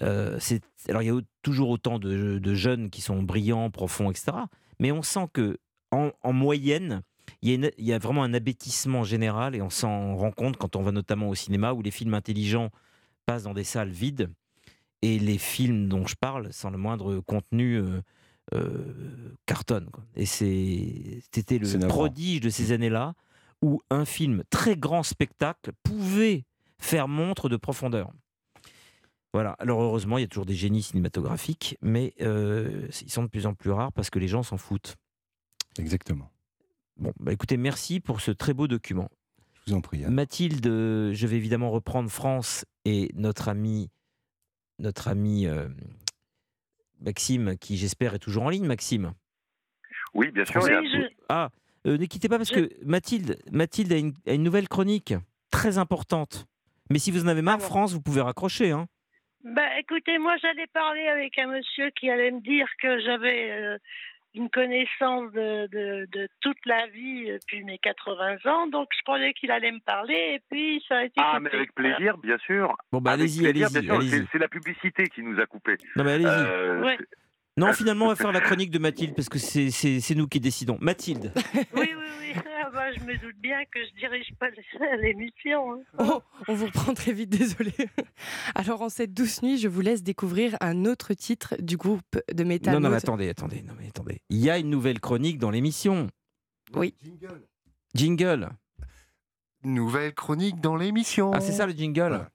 Euh, 0.03 0.39
alors 0.89 1.03
il 1.03 1.07
y 1.07 1.11
a 1.11 1.21
toujours 1.43 1.71
autant 1.71 1.99
de, 1.99 2.55
jeunes 2.55 2.91
qui 2.91 3.01
sont 3.01 3.23
brillants, 3.23 3.71
profonds, 3.71 4.11
etc. 4.11 4.33
Mais 4.79 4.93
on 4.93 5.03
sent 5.03 5.29
que 5.33 5.59
en 5.91 6.33
moyenne, 6.33 7.03
il 7.43 7.49
y, 7.51 7.53
a 7.53 7.55
une- 7.55 7.71
il 7.79 7.85
y 7.85 7.93
a 7.93 7.99
vraiment 7.99 8.23
un 8.25 8.35
abêtissement 8.35 9.05
général 9.05 9.55
et 9.55 9.63
on 9.63 9.71
s'en 9.71 10.17
rend 10.17 10.33
compte 10.33 10.57
quand 10.57 10.75
on 10.77 10.83
va 10.83 10.93
notamment 10.93 11.29
au 11.29 11.35
cinéma 11.35 11.73
où 11.73 11.83
les 11.83 11.91
films 11.91 12.15
intelligents 12.15 12.71
passent 13.27 13.45
dans 13.45 13.55
des 13.55 13.65
salles 13.65 13.91
vides 13.91 14.31
et 15.03 15.19
les 15.19 15.39
films 15.39 15.89
dont 15.89 16.07
je 16.07 16.17
parle, 16.17 16.53
sans 16.53 16.71
le 16.71 16.79
moindre 16.79 17.21
contenu, 17.21 17.77
euh, 17.77 18.01
euh, 18.55 19.35
cartonnent. 19.47 19.91
quoi. 19.91 20.05
Et 20.17 20.25
c'était 20.27 21.59
le 21.59 21.67
prodige 21.89 22.41
de 22.41 22.51
ces 22.51 22.73
années-là 22.73 23.15
où 23.63 23.81
un 23.91 24.05
film 24.05 24.43
très 24.51 24.77
grand 24.77 25.03
spectacle 25.03 25.71
pouvait 25.83 26.45
faire 26.81 27.07
montre 27.09 27.49
de 27.49 27.57
profondeur. 27.57 28.11
Voilà. 29.35 29.51
Alors 29.59 29.83
heureusement, 29.83 30.17
il 30.19 30.23
y 30.23 30.25
a 30.25 30.29
toujours 30.29 30.47
des 30.47 30.55
génies 30.55 30.83
cinématographiques, 30.83 31.77
mais 31.83 32.15
euh, 32.23 32.89
ils 33.03 33.11
sont 33.13 33.23
de 33.23 33.29
plus 33.29 33.47
en 33.47 33.55
plus 33.55 33.71
rares 33.71 33.93
parce 33.93 34.11
que 34.11 34.19
les 34.19 34.29
gens 34.29 34.43
s'en 34.43 34.57
foutent. 34.57 34.97
Exactement. 35.79 36.31
Bon, 36.99 37.13
bah 37.21 37.33
écoutez, 37.33 37.57
merci 37.57 38.01
pour 38.01 38.21
ce 38.21 38.31
très 38.31 38.55
beau 38.55 38.67
document. 38.67 39.09
Je 39.55 39.71
vous 39.73 39.77
en 39.77 39.81
prie. 39.81 39.99
Yann. 39.99 40.13
Mathilde, 40.13 40.65
je 40.67 41.27
vais 41.27 41.37
évidemment 41.37 41.71
reprendre 41.71 42.11
France 42.11 42.65
et 42.85 43.11
notre 43.15 43.49
ami, 43.49 43.91
notre 44.79 45.09
ami 45.09 45.47
euh, 45.47 45.69
Maxime, 47.01 47.57
qui 47.59 47.77
j'espère 47.77 48.15
est 48.15 48.19
toujours 48.19 48.45
en 48.45 48.51
ligne. 48.51 48.67
Maxime. 48.67 49.13
Oui, 50.15 50.31
bien 50.33 50.45
sûr. 50.45 50.61
Oui, 50.63 50.71
je- 50.71 51.15
Ah, 51.29 51.51
euh, 51.87 51.97
ne 51.99 52.05
quittez 52.07 52.29
pas 52.29 52.39
parce 52.39 52.51
Je- 52.53 52.61
que 52.61 52.85
Mathilde, 52.85 53.39
Mathilde 53.53 53.93
a 53.93 53.97
une, 53.99 54.15
a 54.27 54.33
une 54.33 54.43
nouvelle 54.43 54.69
chronique 54.69 55.15
très 55.51 55.79
importante. 55.79 56.47
Mais 56.91 56.99
si 56.99 57.11
vous 57.11 57.25
en 57.25 57.29
avez 57.29 57.43
marre, 57.43 57.57
Ah 57.59 57.63
bon 57.63 57.67
France, 57.67 57.93
vous 57.93 58.01
pouvez 58.01 58.23
raccrocher. 58.23 58.71
Hein. 58.73 58.87
Bah, 59.45 59.79
écoutez, 59.79 60.19
moi, 60.19 60.37
j'allais 60.43 60.67
parler 60.73 61.07
avec 61.07 61.39
un 61.39 61.47
monsieur 61.47 61.91
qui 61.91 62.11
allait 62.11 62.33
me 62.33 62.41
dire 62.41 62.67
que 62.83 62.99
j'avais 63.01 63.51
euh, 63.53 63.79
une 64.35 64.51
connaissance 64.51 65.33
de, 65.33 65.67
de, 65.69 66.07
de 66.13 66.29
toute 66.41 66.59
la 66.67 66.87
vie 66.89 67.27
depuis 67.33 67.65
mes 67.65 67.79
80 67.79 68.37
ans, 68.47 68.67
donc 68.69 68.89
je 68.97 69.03
croyais 69.03 69.33
qu'il 69.33 69.51
allait 69.51 69.73
me 69.73 69.81
parler, 69.81 70.35
et 70.37 70.43
puis 70.51 70.85
ça 70.89 70.99
a 70.99 71.05
été 71.05 71.15
Ah, 71.19 71.37
coupé. 71.39 71.49
mais 71.51 71.57
avec 71.59 71.75
plaisir, 71.75 72.19
bien 72.19 72.39
sûr. 72.39 72.77
Bon, 72.93 73.01
bah 73.01 73.13
allez-y, 73.13 73.47
allez-y. 73.47 73.65
C'est- 74.11 74.25
C'est 74.33 74.39
la 74.39 74.49
publicité 74.49 75.05
qui 75.09 75.23
nous 75.23 75.41
a 75.41 75.47
coupé. 75.47 75.77
Non, 75.97 76.05
mais 76.05 76.13
allez-y. 76.13 76.27
Euh, 76.29 76.83
Ouais. 76.85 76.99
Non, 77.59 77.73
finalement, 77.73 78.07
on 78.07 78.09
va 78.09 78.17
faire 78.17 78.33
la 78.33 78.41
chronique 78.41 78.71
de 78.71 78.79
Mathilde 78.79 79.15
parce 79.15 79.29
que 79.29 79.39
c'est- 79.39 79.71
c'est 79.71 80.01
c'est 80.01 80.15
nous 80.15 80.27
qui 80.29 80.41
décidons. 80.41 80.79
Mathilde, 80.81 81.33
Oui, 81.55 81.65
oui, 81.75 81.87
oui. 82.21 82.33
Ah, 82.61 82.71
bah, 82.73 82.93
je 82.93 83.01
me 83.05 83.17
doute 83.19 83.37
bien 83.41 83.65
que 83.73 83.79
je 83.85 83.99
dirige 83.99 84.33
pas 84.39 84.47
l'émission. 85.03 85.73
hein. 85.75 85.81
Oh, 85.99 86.23
on 86.47 86.55
vous 86.55 86.67
reprend 86.67 86.95
très 86.95 87.13
vite, 87.13 87.31
désolé. 87.31 87.73
Alors, 88.55 88.83
en 88.83 88.89
cette 88.89 89.13
douce 89.15 89.43
nuit, 89.43 89.59
je 89.59 89.69
vous 89.69 89.81
laisse 89.81 90.03
découvrir 90.03 90.57
un 90.61 90.85
autre 90.85 91.15
titre 91.15 91.55
du 91.61 91.77
groupe 91.77 92.03
de 92.33 92.45
métal. 92.45 92.75
non, 92.75 92.81
non, 92.81 92.91
mais 92.91 92.97
attendez, 92.97 93.29
attendez, 93.29 93.63
non, 93.63 93.75
mais 93.79 93.89
attendez. 93.89 94.21
Il 94.31 94.39
y 94.39 94.51
a 94.51 94.59
une 94.59 94.71
nouvelle 94.71 95.01
chronique 95.01 95.39
dans 95.39 95.51
l'émission. 95.51 96.09
Oui. 96.75 96.95
Jingle. 97.03 97.43
Jingle. 97.95 98.49
Nouvelle 99.65 100.15
chronique 100.15 100.61
dans 100.61 100.77
l'émission. 100.77 101.33
Ah, 101.33 101.41
c'est 101.41 101.53
ça 101.53 101.67
le 101.67 101.73
jingle 101.73 102.01
Voilà. 102.09 102.31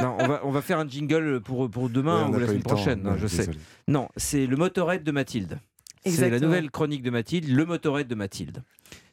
Non, 0.00 0.16
on 0.20 0.26
va, 0.26 0.40
on 0.44 0.50
va 0.50 0.62
faire 0.62 0.78
un 0.78 0.88
jingle 0.88 1.40
pour, 1.40 1.70
pour 1.70 1.88
demain 1.90 2.28
Ouais, 2.28 2.36
ou 2.36 2.38
la 2.40 2.46
semaine 2.46 2.62
temps, 2.62 2.74
prochaine, 2.74 3.06
hein, 3.06 3.12
ouais, 3.12 3.18
je 3.18 3.26
sais. 3.26 3.48
Non, 3.88 4.08
c'est 4.16 4.46
le 4.46 4.56
motorhead 4.56 5.02
de 5.02 5.10
Mathilde. 5.12 5.58
C'est 6.04 6.30
la 6.30 6.38
nouvelle 6.40 6.70
chronique 6.70 7.02
de 7.02 7.10
Mathilde, 7.10 7.48
le 7.48 7.64
motorhead 7.64 8.06
de 8.06 8.14
Mathilde. 8.14 8.62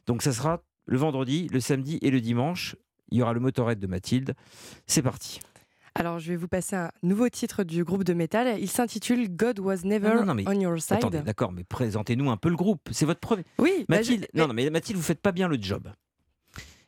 Donc 0.06 0.22
ça 0.22 0.32
sera 0.32 0.62
le 0.86 0.98
vendredi, 0.98 1.48
le 1.52 1.60
samedi 1.60 1.98
et 2.02 2.12
le 2.12 2.22
dimanche. 2.22 2.76
Il 3.10 3.18
y 3.18 3.22
aura 3.22 3.34
le 3.34 3.40
motorhead 3.40 3.80
de 3.80 3.88
Mathilde. 3.88 4.34
C'est 4.88 5.02
parti. 5.02 5.40
Alors, 5.96 6.18
je 6.18 6.30
vais 6.30 6.36
vous 6.36 6.48
passer 6.48 6.76
un 6.76 6.92
nouveau 7.04 7.30
titre 7.30 7.64
du 7.64 7.84
groupe 7.84 8.04
de 8.04 8.14
métal. 8.14 8.58
Il 8.60 8.68
s'intitule 8.70 9.30
God 9.30 9.60
Was 9.60 9.84
Never 9.84 10.10
Non, 10.10 10.16
non, 10.16 10.26
non, 10.26 10.34
mais 10.34 10.44
on 10.48 10.60
Your 10.60 10.82
Side. 10.82 10.94
Attendez, 10.98 11.22
d'accord, 11.22 11.52
mais 11.52 11.64
présentez-nous 11.64 12.32
un 12.32 12.38
peu 12.38 12.50
le 12.50 12.56
groupe. 12.56 12.90
C'est 12.92 13.06
votre 13.06 13.20
premier. 13.20 13.44
Oui, 13.60 13.86
bah, 13.88 13.98
Mathilde, 13.98 14.28
je- 14.34 14.40
non, 14.40 14.48
non, 14.48 14.56
mais 14.56 14.68
Mathilde, 14.72 14.98
vous 14.98 15.04
faites 15.06 15.22
pas 15.22 15.32
bien 15.32 15.48
le 15.48 15.58
job. 15.62 15.88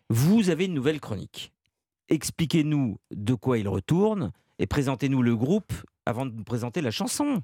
Vous 0.10 0.50
avez 0.50 0.66
une 0.66 0.74
nouvelle 0.74 1.00
chronique. 1.00 1.54
Expliquez-nous 2.10 2.98
de 3.12 3.34
quoi 3.34 3.58
il 3.58 3.68
retourne 3.68 4.32
et 4.60 4.68
présentez-nous 4.68 5.22
le 5.22 5.36
groupe 5.36 5.74
avant 6.06 6.26
de 6.26 6.32
nous 6.32 6.44
présenter 6.44 6.82
la 6.82 6.92
chanson. 6.92 7.42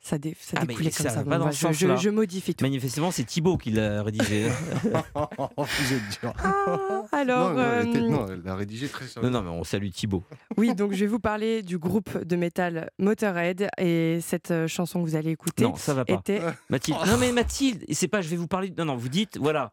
ça, 0.00 0.18
dé- 0.18 0.36
ça 0.40 0.56
Ah, 0.56 0.60
mais 0.60 0.68
découlait 0.68 0.90
ça 0.92 1.02
comme 1.04 1.12
ça. 1.12 1.38
Bon, 1.38 1.46
je, 1.50 1.56
je- 1.56 1.60
sens-là. 1.62 1.96
je 1.96 2.10
modifie 2.10 2.54
tout. 2.54 2.64
Manifestement, 2.64 3.10
c'est 3.10 3.24
Thibaut 3.24 3.56
qui 3.58 3.72
l'a 3.72 4.04
rédigé. 4.04 4.46
vous 4.84 5.92
êtes 5.92 6.20
dur. 6.20 6.32
Ah, 6.38 7.02
alors, 7.12 7.50
non, 7.54 7.58
euh, 7.58 7.84
non, 7.84 8.26
elle 8.28 8.42
l'a 8.44 8.54
rédigé 8.54 8.88
très 8.88 9.04
non, 9.06 9.10
sérieusement. 9.10 9.42
non, 9.42 9.50
mais 9.50 9.58
on 9.58 9.64
salue 9.64 9.88
Thibaut. 9.90 10.22
oui, 10.56 10.74
donc 10.76 10.92
je 10.92 11.00
vais 11.00 11.06
vous 11.06 11.18
parler 11.18 11.62
du 11.62 11.76
groupe 11.78 12.16
de 12.24 12.36
métal 12.36 12.90
Motorhead 13.00 13.68
et 13.78 14.20
cette 14.22 14.52
euh, 14.52 14.68
chanson 14.68 15.02
que 15.02 15.08
vous 15.08 15.16
allez 15.16 15.32
écouter 15.32 15.64
Non, 15.64 15.74
ça 15.74 15.92
va 15.92 16.04
pas. 16.04 16.14
était 16.14 16.40
Mathilde. 16.70 16.98
Non, 17.06 17.16
mais 17.18 17.32
Mathilde, 17.32 17.84
c'est 17.90 18.08
pas, 18.08 18.22
je 18.22 18.28
vais 18.28 18.36
vous 18.36 18.46
parler. 18.48 18.72
Non, 18.78 18.84
non, 18.84 18.96
vous 18.96 19.08
dites, 19.08 19.38
voilà, 19.38 19.72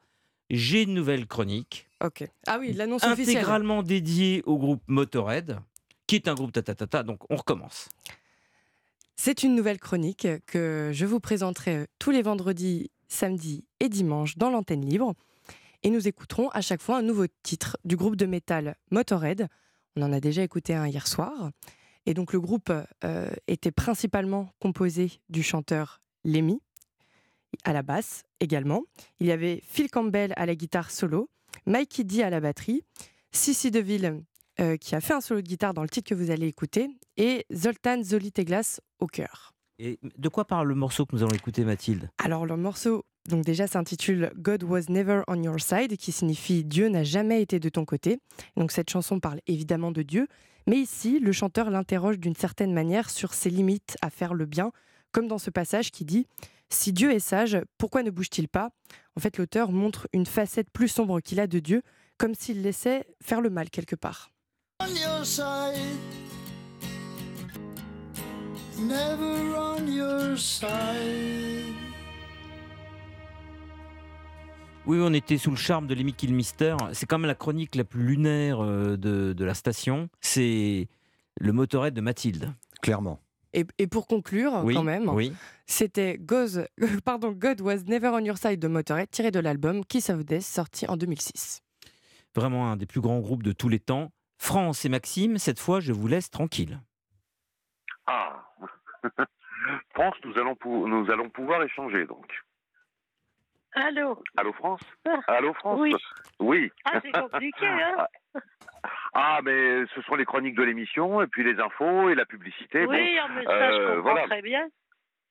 j'ai 0.55 0.83
une 0.83 0.93
nouvelle 0.93 1.27
chronique 1.27 1.87
ok. 2.03 2.29
Ah 2.47 2.57
oui, 2.59 2.73
l'annonce 2.73 3.03
officielle. 3.03 3.37
intégralement 3.37 3.81
dédiée 3.81 4.43
au 4.45 4.57
groupe 4.57 4.83
Motorhead, 4.87 5.59
qui 6.05 6.15
est 6.15 6.27
un 6.27 6.35
groupe 6.35 6.51
tatatata. 6.51 7.03
Donc, 7.03 7.19
on 7.29 7.35
recommence. 7.35 7.89
C'est 9.15 9.43
une 9.43 9.55
nouvelle 9.55 9.79
chronique 9.79 10.27
que 10.45 10.91
je 10.93 11.05
vous 11.05 11.19
présenterai 11.19 11.87
tous 11.99 12.11
les 12.11 12.21
vendredis, 12.21 12.91
samedis 13.07 13.65
et 13.79 13.89
dimanches 13.89 14.37
dans 14.37 14.49
l'antenne 14.49 14.85
libre. 14.85 15.13
Et 15.83 15.89
nous 15.89 16.07
écouterons 16.07 16.49
à 16.49 16.61
chaque 16.61 16.81
fois 16.81 16.97
un 16.97 17.01
nouveau 17.01 17.25
titre 17.43 17.77
du 17.85 17.95
groupe 17.95 18.15
de 18.15 18.25
métal 18.25 18.75
Motorhead. 18.91 19.47
On 19.95 20.01
en 20.01 20.13
a 20.13 20.19
déjà 20.19 20.43
écouté 20.43 20.73
un 20.73 20.87
hier 20.87 21.07
soir. 21.07 21.51
Et 22.05 22.13
donc 22.13 22.33
le 22.33 22.39
groupe 22.39 22.71
euh, 23.03 23.29
était 23.47 23.71
principalement 23.71 24.49
composé 24.59 25.11
du 25.29 25.43
chanteur 25.43 26.01
Lemmy, 26.25 26.61
à 27.63 27.73
la 27.73 27.81
basse 27.81 28.23
également. 28.39 28.83
Il 29.19 29.27
y 29.27 29.31
avait 29.31 29.61
Phil 29.67 29.89
Campbell 29.89 30.33
à 30.35 30.45
la 30.45 30.55
guitare 30.55 30.91
solo, 30.91 31.29
Mikey 31.65 32.03
D 32.03 32.23
à 32.23 32.29
la 32.29 32.39
batterie, 32.39 32.83
Sissi 33.31 33.71
DeVille 33.71 34.23
euh, 34.59 34.77
qui 34.77 34.93
a 34.93 35.01
fait 35.01 35.13
un 35.13 35.21
solo 35.21 35.41
de 35.41 35.47
guitare 35.47 35.73
dans 35.73 35.81
le 35.81 35.89
titre 35.89 36.09
que 36.09 36.15
vous 36.15 36.29
allez 36.29 36.45
écouter, 36.45 36.87
et 37.17 37.45
Zoltan 37.51 38.03
Zoliteglas 38.03 38.79
au 38.99 39.07
chœur. 39.07 39.53
Et 39.79 39.99
de 40.03 40.29
quoi 40.29 40.45
parle 40.45 40.67
le 40.67 40.75
morceau 40.75 41.07
que 41.07 41.15
nous 41.15 41.23
allons 41.23 41.33
écouter, 41.33 41.65
Mathilde? 41.65 42.09
Alors 42.23 42.45
le 42.45 42.55
morceau, 42.55 43.03
donc 43.27 43.43
déjà 43.43 43.65
s'intitule 43.65 44.31
God 44.37 44.63
Was 44.63 44.89
Never 44.89 45.23
on 45.27 45.41
Your 45.41 45.59
Side, 45.59 45.97
qui 45.97 46.11
signifie 46.11 46.63
Dieu 46.63 46.87
n'a 46.89 47.03
jamais 47.03 47.41
été 47.41 47.59
de 47.59 47.69
ton 47.69 47.83
côté. 47.83 48.19
Donc 48.55 48.71
cette 48.71 48.91
chanson 48.91 49.19
parle 49.19 49.39
évidemment 49.47 49.91
de 49.91 50.03
Dieu, 50.03 50.27
mais 50.67 50.77
ici 50.77 51.19
le 51.19 51.31
chanteur 51.31 51.71
l'interroge 51.71 52.19
d'une 52.19 52.35
certaine 52.35 52.73
manière 52.73 53.09
sur 53.09 53.33
ses 53.33 53.49
limites 53.49 53.97
à 54.03 54.11
faire 54.11 54.35
le 54.35 54.45
bien, 54.45 54.71
comme 55.11 55.27
dans 55.27 55.39
ce 55.39 55.49
passage 55.49 55.89
qui 55.89 56.05
dit 56.05 56.27
Si 56.69 56.91
Dieu 56.93 57.11
est 57.11 57.19
sage, 57.19 57.57
pourquoi 57.77 58.03
ne 58.03 58.09
bouge-t-il 58.09 58.47
pas? 58.47 58.71
En 59.15 59.19
fait 59.19 59.37
l'auteur 59.37 59.71
montre 59.71 60.07
une 60.13 60.25
facette 60.25 60.69
plus 60.71 60.87
sombre 60.87 61.19
qu'il 61.21 61.39
a 61.39 61.47
de 61.47 61.59
Dieu, 61.59 61.81
comme 62.17 62.33
s'il 62.35 62.61
laissait 62.61 63.05
faire 63.21 63.41
le 63.41 63.49
mal 63.49 63.69
quelque 63.69 63.95
part. 63.95 64.31
on 64.81 64.87
your 64.87 65.25
side. 65.25 65.79
Never 68.79 69.55
on 69.55 69.87
your 69.87 70.37
side. 70.37 71.73
Oui, 74.85 74.97
on 75.01 75.13
était 75.13 75.37
sous 75.37 75.51
le 75.51 75.55
charme 75.55 75.87
de 75.87 75.93
Lemmy 75.95 76.13
Kilmister. 76.13 76.75
C'est 76.91 77.05
quand 77.05 77.17
même 77.17 77.27
la 77.27 77.35
chronique 77.35 77.75
la 77.75 77.85
plus 77.85 78.03
lunaire 78.03 78.61
euh, 78.61 78.97
de, 78.97 79.31
de 79.31 79.45
la 79.45 79.53
station. 79.53 80.09
C'est 80.19 80.89
le 81.39 81.53
motorhead 81.53 81.93
de 81.93 82.01
Mathilde. 82.01 82.51
Clairement. 82.81 83.21
Et, 83.53 83.65
et 83.77 83.87
pour 83.87 84.07
conclure, 84.07 84.61
Oui, 84.63 84.73
quand 84.73 84.83
même, 84.83 85.07
oui. 85.09 85.33
c'était 85.67 86.19
pardon, 87.05 87.31
God 87.31 87.61
Was 87.61 87.83
Never 87.87 88.09
on 88.09 88.19
Your 88.19 88.37
Side 88.37 88.59
de 88.59 88.67
Motorhead, 88.67 89.09
tiré 89.11 89.29
de 89.31 89.39
l'album 89.39 89.85
Kiss 89.85 90.09
of 90.09 90.25
Death, 90.25 90.41
sorti 90.41 90.87
en 90.87 90.97
2006. 90.97 91.61
Vraiment 92.35 92.71
un 92.71 92.77
des 92.77 92.87
plus 92.87 93.01
grands 93.01 93.19
groupes 93.19 93.43
de 93.43 93.51
tous 93.51 93.69
les 93.69 93.79
temps. 93.79 94.11
France 94.39 94.85
et 94.85 94.89
Maxime, 94.89 95.37
cette 95.37 95.59
fois, 95.59 95.79
je 95.79 95.93
vous 95.93 96.07
laisse 96.07 96.29
tranquille. 96.31 96.81
Ah. 98.07 98.43
France, 99.93 100.15
nous 100.25 100.33
allons, 100.37 100.55
pou- 100.55 100.87
nous 100.87 101.09
allons 101.11 101.29
pouvoir 101.29 101.61
échanger 101.63 102.05
donc. 102.05 102.25
Allô? 103.75 104.21
Allô 104.37 104.51
France? 104.53 104.81
Allô 105.27 105.53
France? 105.53 105.79
Oui. 105.79 105.93
Oui. 106.39 106.71
Ah, 106.85 106.99
c'est 107.01 107.11
compliqué, 107.11 107.65
hein 107.67 108.05
Ah, 109.13 109.39
mais 109.43 109.85
ce 109.93 110.01
sont 110.03 110.15
les 110.15 110.25
chroniques 110.25 110.55
de 110.55 110.63
l'émission, 110.63 111.21
et 111.21 111.27
puis 111.27 111.43
les 111.43 111.59
infos 111.59 112.09
et 112.09 112.15
la 112.15 112.25
publicité. 112.25 112.85
bon. 112.85 112.91
Oui, 112.91 113.17
mais 113.35 113.43
ça, 113.45 113.51
euh, 113.51 113.71
je 113.71 113.87
comprends 113.95 114.01
voilà. 114.11 114.27
très 114.27 114.41
bien. 114.41 114.67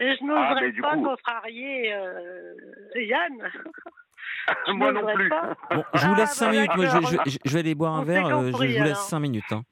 Et 0.01 0.15
je 0.15 0.19
Ah, 0.23 0.51
n'oserais 0.55 0.73
du 0.73 0.81
pas 0.81 0.95
coup- 0.95 1.05
contrarier 1.05 1.93
euh, 1.95 2.55
Yann. 2.97 3.33
Moi 4.75 4.93
non 4.93 5.07
plus. 5.15 5.29
Bon, 5.29 5.85
je 5.95 6.07
vous 6.07 6.13
Ah, 6.15 6.19
laisse 6.19 6.33
5 6.35 6.47
bah, 6.47 6.53
minutes. 6.53 6.77
Moi, 6.77 6.87
je, 6.87 6.93
d'accord. 6.93 7.23
je- 7.27 7.39
je 7.45 7.53
vais 7.53 7.59
aller 7.61 7.75
boire 7.75 7.95
un 7.95 8.05
verre. 8.05 8.27
euh, 8.27 8.47
je 8.51 8.57
vous 8.57 8.63
laisse 8.63 8.81
alors. 8.87 8.97
5 8.97 9.21
minutes. 9.21 9.53
hein. 9.53 9.63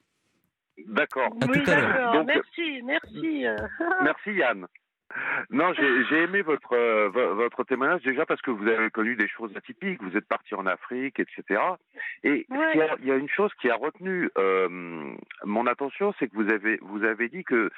D'accord. 0.87 1.27
À 1.41 1.45
oui, 1.47 1.63
tout 1.63 1.69
à 1.71 1.75
l'heure. 1.75 2.25
Merci, 2.25 2.81
merci. 2.83 3.45
euh. 3.45 3.55
Merci 4.03 4.31
Yann. 4.33 4.67
Non, 5.49 5.73
j'ai 5.73 6.03
j'ai 6.05 6.23
aimé 6.23 6.41
votre 6.41 6.73
euh, 6.73 7.09
vo- 7.09 7.35
votre 7.35 7.63
témoignage 7.63 8.01
déjà 8.03 8.25
parce 8.25 8.41
que 8.41 8.51
vous 8.51 8.67
avez 8.67 8.89
connu 8.89 9.15
des 9.15 9.27
choses 9.27 9.55
atypiques. 9.55 10.01
Vous 10.01 10.15
êtes 10.17 10.27
parti 10.27 10.55
en 10.55 10.65
Afrique, 10.65 11.19
etc. 11.19 11.61
Et 12.23 12.45
Ouais. 12.49 12.89
il 12.99 13.05
y 13.07 13.11
a 13.11 13.15
une 13.15 13.29
chose 13.29 13.53
qui 13.61 13.69
a 13.69 13.75
retenu 13.75 14.29
euh, 14.37 14.67
mon 15.43 15.67
attention, 15.67 16.13
c'est 16.19 16.27
que 16.27 16.35
vous 16.35 16.51
avez 16.51 16.77
vous 16.81 17.03
avez 17.03 17.29
dit 17.29 17.43
que 17.43 17.69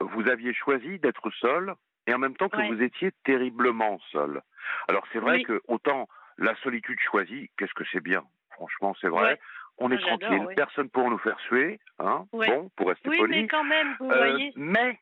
vous 0.00 0.28
aviez 0.28 0.52
choisi 0.54 0.98
d'être 0.98 1.30
seul 1.30 1.74
et 2.06 2.14
en 2.14 2.18
même 2.18 2.36
temps 2.36 2.48
que 2.48 2.56
Ouais. 2.58 2.68
vous 2.68 2.82
étiez 2.82 3.10
terriblement 3.24 3.98
seul. 4.12 4.42
Alors 4.88 5.06
c'est 5.12 5.18
vrai 5.20 5.36
Oui. 5.38 5.42
que 5.44 5.62
autant 5.68 6.08
la 6.38 6.54
solitude 6.56 6.98
choisie, 7.00 7.50
qu'est-ce 7.56 7.74
que 7.74 7.84
c'est 7.92 8.02
bien? 8.02 8.22
Franchement, 8.50 8.94
c'est 9.00 9.08
vrai. 9.08 9.32
Ouais. 9.32 9.38
On 9.78 9.90
est 9.90 9.96
Ah, 9.96 10.16
tranquille, 10.16 10.46
personne 10.56 10.88
pour 10.88 11.10
nous 11.10 11.18
faire 11.18 11.38
suer, 11.40 11.78
hein? 11.98 12.24
Bon, 12.32 12.70
pour 12.76 12.88
rester 12.88 13.10
Oui, 13.10 13.18
poli. 13.18 13.42
mais 13.42 13.48
quand 13.48 13.64
même, 13.64 13.94
vous 14.00 14.10
Euh, 14.10 14.16
voyez. 14.16 14.52
mais, 14.56 14.98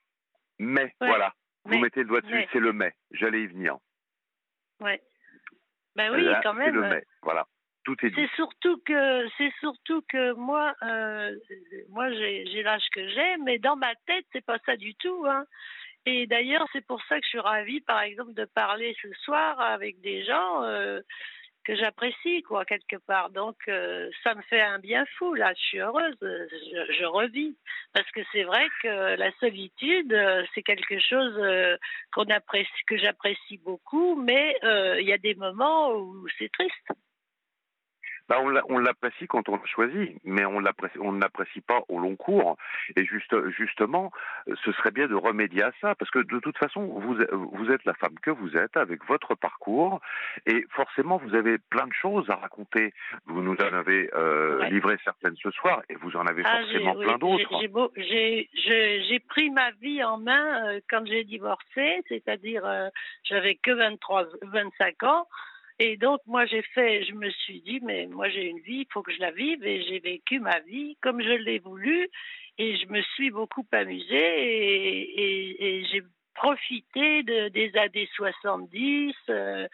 mais, 0.58 0.82
Ouais. 1.00 1.06
voilà, 1.08 1.32
vous 1.64 1.78
mettez 1.78 2.00
le 2.00 2.06
doigt 2.06 2.20
dessus, 2.20 2.46
c'est 2.52 2.60
le 2.60 2.72
mais. 2.72 2.92
J'allais 3.12 3.42
y 3.42 3.46
venir. 3.46 3.76
Ouais. 4.80 5.00
Ben 5.96 6.12
oui, 6.12 6.22
Là, 6.22 6.40
quand 6.42 6.52
C'est 6.54 6.58
même. 6.58 6.74
le 6.74 6.80
mais, 6.88 7.04
voilà. 7.22 7.46
tout 7.84 7.96
est 8.04 8.10
dit. 8.10 8.16
C'est 8.16 8.34
surtout 8.34 8.80
que 8.84 9.28
c'est 9.38 9.52
surtout 9.60 10.02
que 10.08 10.32
moi, 10.32 10.74
euh, 10.82 11.34
moi 11.90 12.10
j'ai 12.12 12.46
j'ai 12.46 12.62
l'âge 12.62 12.86
que 12.92 13.06
j'ai, 13.08 13.36
mais 13.44 13.58
dans 13.58 13.76
ma 13.76 13.94
tête 14.06 14.26
c'est 14.32 14.44
pas 14.44 14.58
ça 14.66 14.76
du 14.76 14.94
tout. 14.96 15.24
Hein. 15.28 15.44
Et 16.06 16.26
d'ailleurs 16.26 16.66
c'est 16.72 16.84
pour 16.86 17.02
ça 17.04 17.16
que 17.18 17.24
je 17.24 17.28
suis 17.30 17.38
ravie, 17.38 17.80
par 17.80 18.00
exemple, 18.00 18.34
de 18.34 18.44
parler 18.44 18.96
ce 19.00 19.12
soir 19.22 19.60
avec 19.60 20.00
des 20.00 20.24
gens 20.24 20.64
euh, 20.64 21.00
que 21.64 21.74
j'apprécie, 21.74 22.42
quoi, 22.42 22.64
quelque 22.64 22.96
part. 22.96 23.30
Donc 23.30 23.56
euh, 23.68 24.10
ça 24.22 24.34
me 24.34 24.42
fait 24.42 24.60
un 24.60 24.78
bien 24.78 25.04
fou 25.18 25.34
là. 25.34 25.52
Je 25.56 25.62
suis 25.62 25.78
heureuse, 25.78 26.16
je, 26.20 26.92
je 26.98 27.04
revis 27.04 27.56
parce 27.92 28.10
que 28.12 28.20
c'est 28.32 28.44
vrai 28.44 28.66
que 28.82 29.16
la 29.16 29.32
solitude 29.40 30.12
euh, 30.12 30.44
c'est 30.54 30.62
quelque 30.62 30.98
chose 31.00 31.34
euh, 31.38 31.76
qu'on 32.12 32.24
apprécie, 32.24 32.70
que 32.86 32.96
j'apprécie 32.96 33.58
beaucoup, 33.58 34.14
mais 34.14 34.56
il 34.62 35.06
y 35.06 35.12
a 35.12 35.18
des 35.18 35.34
moments 35.34 35.92
où 35.92 36.26
c'est 36.38 36.50
triste. 36.52 36.88
Bah, 38.28 38.36
on 38.40 38.48
l'a- 38.48 38.62
on 38.70 38.78
l'apprécie 38.78 39.26
quand 39.26 39.48
on 39.50 39.56
le 39.56 39.66
choisit, 39.66 40.18
mais 40.24 40.44
on 40.46 40.60
ne 40.60 41.20
l'apprécie 41.20 41.60
pas 41.60 41.82
au 41.88 41.98
long 41.98 42.16
cours. 42.16 42.56
Et 42.96 43.04
juste, 43.04 43.34
justement, 43.50 44.12
ce 44.64 44.72
serait 44.72 44.90
bien 44.92 45.06
de 45.08 45.14
remédier 45.14 45.62
à 45.62 45.72
ça, 45.80 45.94
parce 45.94 46.10
que 46.10 46.20
de 46.20 46.38
toute 46.38 46.56
façon, 46.56 46.82
vous, 46.86 47.18
vous 47.52 47.70
êtes 47.70 47.84
la 47.84 47.94
femme 47.94 48.18
que 48.22 48.30
vous 48.30 48.56
êtes, 48.56 48.76
avec 48.76 49.04
votre 49.06 49.34
parcours, 49.34 50.00
et 50.46 50.64
forcément, 50.70 51.18
vous 51.18 51.34
avez 51.34 51.58
plein 51.58 51.86
de 51.86 51.92
choses 51.92 52.28
à 52.30 52.36
raconter. 52.36 52.94
Vous 53.26 53.42
nous 53.42 53.56
en 53.56 53.72
avez 53.74 54.10
euh, 54.14 54.58
Ouais. 54.60 54.70
livré 54.70 54.96
certaines 55.04 55.36
ce 55.36 55.50
soir, 55.50 55.82
et 55.90 55.94
vous 55.96 56.16
en 56.16 56.26
avez 56.26 56.42
Ah, 56.46 56.60
forcément 56.60 56.94
oui, 56.96 57.04
plein 57.04 57.18
d'autres. 57.18 57.60
j'ai 57.96 59.18
pris 59.28 59.50
ma 59.50 59.70
vie 59.72 60.02
en 60.02 60.18
main 60.18 60.66
euh, 60.68 60.80
quand 60.88 61.04
j'ai 61.06 61.24
divorcé, 61.24 62.02
c'est-à-dire 62.08 62.64
euh, 62.64 62.88
j'avais 63.24 63.56
que 63.56 63.70
23, 63.72 64.24
25 64.42 65.02
ans. 65.02 65.26
Et 65.80 65.96
donc, 65.96 66.20
moi, 66.26 66.46
j'ai 66.46 66.62
fait, 66.62 67.04
je 67.04 67.12
me 67.14 67.30
suis 67.30 67.60
dit, 67.62 67.80
mais 67.82 68.06
moi, 68.06 68.28
j'ai 68.28 68.46
une 68.46 68.60
vie, 68.60 68.82
il 68.82 68.86
faut 68.92 69.02
que 69.02 69.12
je 69.12 69.20
la 69.20 69.32
vive. 69.32 69.64
Et 69.64 69.82
j'ai 69.82 69.98
vécu 69.98 70.38
ma 70.40 70.60
vie 70.60 70.96
comme 71.02 71.20
je 71.20 71.32
l'ai 71.32 71.58
voulu. 71.58 72.08
Et 72.58 72.76
je 72.76 72.86
me 72.86 73.02
suis 73.02 73.30
beaucoup 73.30 73.66
amusée 73.72 74.14
et, 74.14 75.84
j'ai 75.90 76.02
profité 76.34 77.22
de, 77.22 77.48
des 77.48 77.76
années 77.76 78.08
70, 78.14 79.14
euh, 79.28 79.66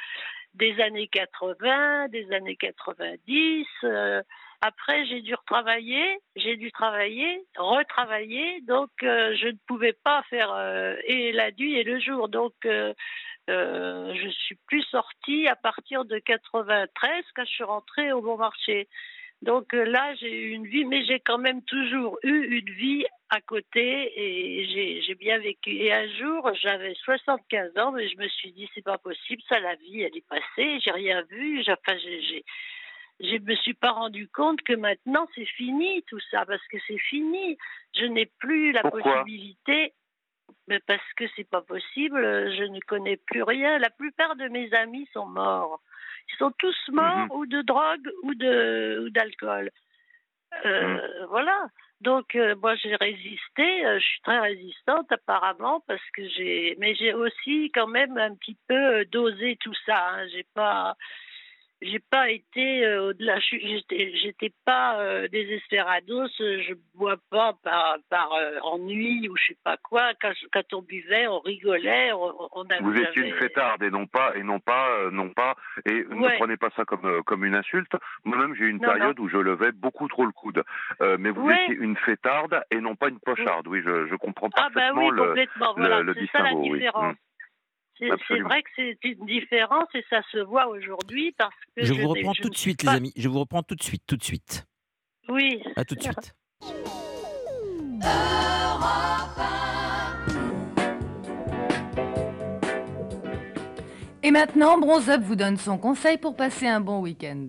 des 0.55 0.81
années 0.81 1.09
80, 1.09 2.09
des 2.09 2.31
années 2.33 2.57
90. 2.57 3.67
euh, 3.85 4.23
après, 4.63 5.07
j'ai 5.07 5.23
dû 5.23 5.35
retravailler, 5.35 6.19
j'ai 6.37 6.57
dû 6.57 6.71
travailler, 6.71 7.47
retravailler, 7.57 8.61
donc 8.63 8.91
euh, 9.03 9.35
je 9.41 9.47
ne 9.47 9.57
pouvais 9.67 9.95
pas 10.05 10.23
faire 10.29 10.53
euh, 10.53 10.97
et 11.05 11.33
la 11.33 11.51
nuit 11.53 11.77
et 11.77 11.83
le 11.83 11.99
jour. 11.99 12.29
Donc, 12.29 12.53
euh, 12.67 12.93
euh, 13.51 14.15
je 14.15 14.29
suis 14.29 14.57
plus 14.67 14.83
sortie 14.85 15.47
à 15.49 15.57
partir 15.57 16.05
de 16.05 16.19
93 16.19 17.25
quand 17.35 17.45
je 17.45 17.51
suis 17.51 17.65
rentrée 17.65 18.13
au 18.13 18.23
bon 18.23 18.37
marché. 18.37 18.89
Donc 19.43 19.73
euh, 19.75 19.85
là, 19.85 20.15
j'ai 20.17 20.31
eu 20.31 20.51
une 20.51 20.67
vie, 20.67 20.85
mais 20.85 21.05
j'ai 21.05 21.19
quand 21.21 21.39
même 21.39 21.63
toujours 21.65 22.19
eu 22.23 22.59
une 22.59 22.75
vie 22.75 23.05
à 23.31 23.41
côté 23.41 24.13
et 24.15 25.01
j'ai 25.07 25.15
bien 25.15 25.39
vécu. 25.39 25.71
Et 25.71 25.93
un 25.93 26.07
jour, 26.19 26.51
j'avais 26.61 26.95
75 26.95 27.77
ans, 27.79 27.93
mais 27.93 28.09
je 28.09 28.17
me 28.19 28.29
suis 28.29 28.53
dit, 28.53 28.69
c'est 28.75 28.85
pas 28.85 28.99
possible, 28.99 29.43
ça, 29.49 29.59
la 29.61 29.77
vie, 29.77 30.03
elle 30.03 30.17
est 30.17 30.27
passée, 30.29 30.79
j'ai 30.81 30.91
rien 30.91 31.23
vu, 31.31 31.63
j'ai- 31.63 31.73
enfin, 31.73 31.97
j'ai- 31.99 32.23
j'ai 32.23 32.45
je 33.23 33.37
me 33.37 33.55
suis 33.57 33.75
pas 33.75 33.91
rendu 33.91 34.29
compte 34.29 34.63
que 34.63 34.73
maintenant 34.73 35.29
c'est 35.35 35.45
fini 35.45 36.03
tout 36.09 36.21
ça 36.31 36.47
parce 36.47 36.67
que 36.69 36.79
c'est 36.87 36.99
fini. 36.99 37.59
Je 37.95 38.07
n'ai 38.07 38.25
plus 38.25 38.73
la 38.73 38.81
Pourquoi? 38.81 39.03
possibilité 39.03 39.93
mais 40.69 40.81
parce 40.87 41.13
que 41.17 41.25
c'est 41.37 41.49
pas 41.49 41.63
possible, 41.63 42.21
je 42.57 42.65
ne 42.65 42.81
connais 42.81 43.17
plus 43.17 43.43
rien. 43.43 43.79
La 43.79 43.91
plupart 43.91 44.37
de 44.37 44.49
mes 44.49 44.73
amis 44.75 45.09
sont 45.13 45.27
morts. 45.27 45.81
Ils 46.33 46.37
sont 46.37 46.53
tous 46.59 46.77
morts 46.93 47.27
Mhm. 47.27 47.33
ou 47.33 47.47
de 47.47 47.63
drogue 47.63 48.09
ou 48.23 48.35
de 48.35 49.05
ou 49.05 49.11
d'alcool. 49.11 49.71
Euh, 50.65 51.27
Voilà. 51.29 51.67
Donc 52.01 52.35
euh, 52.35 52.55
moi 52.57 52.75
j'ai 52.77 52.97
résisté, 52.97 53.85
euh, 53.85 53.99
je 53.99 54.05
suis 54.05 54.21
très 54.23 54.39
résistante 54.41 55.13
apparemment 55.13 55.81
parce 55.87 56.09
que 56.15 56.27
j'ai 56.29 56.75
mais 56.79 56.95
j'ai 56.95 57.13
aussi 57.13 57.71
quand 57.75 57.87
même 57.89 58.17
un 58.17 58.35
petit 58.37 58.57
peu 58.69 59.05
dosé 59.07 59.57
tout 59.61 59.75
ça. 59.85 60.09
Hein. 60.15 60.27
J'ai 60.29 60.47
pas 60.55 60.97
j'ai 61.83 61.99
pas 61.99 62.31
été 62.31 62.85
euh, 62.85 63.09
au-delà. 63.09 63.39
J'étais, 63.41 64.53
pas 64.65 65.01
euh, 65.01 65.29
désespérados. 65.29 66.29
euh, 66.41 66.63
Je 66.63 66.75
bois 66.95 67.17
pas 67.31 67.55
par, 67.63 67.97
par 68.09 68.33
euh, 68.35 68.59
ennui 68.63 69.29
ou 69.29 69.37
je 69.37 69.49
sais 69.49 69.59
pas 69.65 69.77
quoi. 69.79 70.13
Quand, 70.21 70.33
quand 70.53 70.73
on 70.75 70.83
buvait, 70.83 71.27
on 71.27 71.41
rigolait. 71.41 72.13
On, 72.13 72.33
on 72.53 72.65
avait, 72.65 72.81
Vous 72.83 72.95
étiez 72.97 73.23
une 73.29 73.35
fêtarde 73.37 73.83
et 73.83 73.91
non 73.91 74.07
pas 74.07 74.33
et 74.37 74.43
non 74.43 74.61
pas 74.61 74.89
euh, 74.99 75.11
non 75.11 75.31
pas 75.31 75.57
et 75.87 76.05
ne 76.05 76.37
prenez 76.37 76.57
pas 76.57 76.71
ça 76.77 76.85
comme 76.85 77.05
euh, 77.07 77.23
comme 77.23 77.45
une 77.45 77.55
insulte. 77.55 77.93
Moi-même 78.25 78.55
j'ai 78.55 78.65
eu 78.65 78.71
une 78.71 78.77
Non, 78.79 78.93
période 78.93 79.19
où 79.21 79.29
je 79.29 79.37
levais 79.39 79.73
beaucoup 79.73 80.09
trop 80.09 80.27
le 80.27 80.33
coude. 80.33 80.63
Euh, 81.01 81.17
mais 81.19 81.31
vous 81.31 81.47
Ouais. 81.47 81.63
étiez 81.65 81.77
une 81.77 81.97
fêtarde 81.97 82.63
et 82.71 82.81
non 82.81 82.95
pas 82.97 83.09
une 83.09 83.21
pocharde. 83.21 83.67
Oui, 83.69 83.81
je, 83.85 84.07
je 84.09 84.15
comprends 84.17 84.49
Ah 84.57 84.69
bah 84.75 84.81
parfaitement 84.93 85.09
oui, 85.09 85.17
le, 85.17 85.27
complètement. 85.29 85.75
le, 85.77 85.81
Voilà, 85.83 86.01
le 86.01 86.15
c'est 86.15 86.27
ça 86.31 86.43
la 86.43 86.51
distinguo. 86.51 86.73
oui. 86.75 86.87
C'est, 88.01 88.41
vrai 88.41 88.63
que 88.63 88.69
c'est 88.77 88.99
une 89.05 89.27
différence 89.27 89.89
et 89.95 90.03
ça 90.09 90.23
se 90.33 90.39
voit 90.39 90.69
aujourd'hui 90.69 91.33
parce 91.37 91.55
que 91.77 91.85
Je 91.85 91.93
vous 91.93 92.09
reprends 92.09 92.33
tout 92.33 92.49
de 92.49 92.57
suite, 92.57 92.85
pas- 92.85 92.93
les 92.93 92.97
amis. 92.97 93.13
Je 93.17 93.29
vous 93.29 93.41
reprends 93.41 93.63
tout 93.63 93.75
de 93.75 93.83
suite, 93.83 94.03
tout 94.07 94.17
de 94.17 94.25
suite. 94.25 94.67
Oui. 95.29 95.63
À 95.77 95.85
tout 95.85 95.95
de 95.95 96.03
suite. 96.03 96.35
Et 104.23 104.31
maintenant, 104.31 104.79
Bronze 104.79 105.09
Up 105.09 105.23
vous 105.23 105.37
donne 105.37 105.57
son 105.57 105.79
conseil 105.79 106.19
pour 106.19 106.37
passer 106.37 106.67
un 106.67 106.81
bon 106.81 107.01
week-end. 107.01 107.49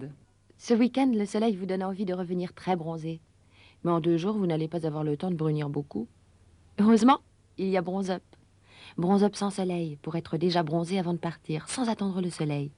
Ce 0.57 0.73
week-end, 0.73 1.11
le 1.13 1.25
soleil 1.25 1.55
vous 1.55 1.65
donne 1.65 1.83
envie 1.83 2.05
de 2.05 2.13
revenir 2.13 2.53
très 2.53 2.75
bronzé. 2.75 3.19
Mais 3.83 3.91
en 3.91 3.99
deux 3.99 4.17
jours, 4.17 4.37
vous 4.37 4.45
n'allez 4.47 4.67
pas 4.67 4.85
avoir 4.85 5.03
le 5.03 5.17
temps 5.17 5.31
de 5.31 5.35
brunir 5.35 5.69
beaucoup. 5.69 6.07
Heureusement, 6.79 7.19
il 7.57 7.67
y 7.67 7.77
a 7.77 7.81
Bronze 7.81 8.11
Up. 8.11 8.23
Bronze 8.97 9.23
Up 9.23 9.35
sans 9.35 9.49
soleil, 9.49 9.97
pour 10.01 10.15
être 10.15 10.37
déjà 10.37 10.63
bronzé 10.63 10.99
avant 10.99 11.13
de 11.13 11.17
partir, 11.17 11.67
sans 11.69 11.89
attendre 11.89 12.21
le 12.21 12.29
soleil. 12.29 12.71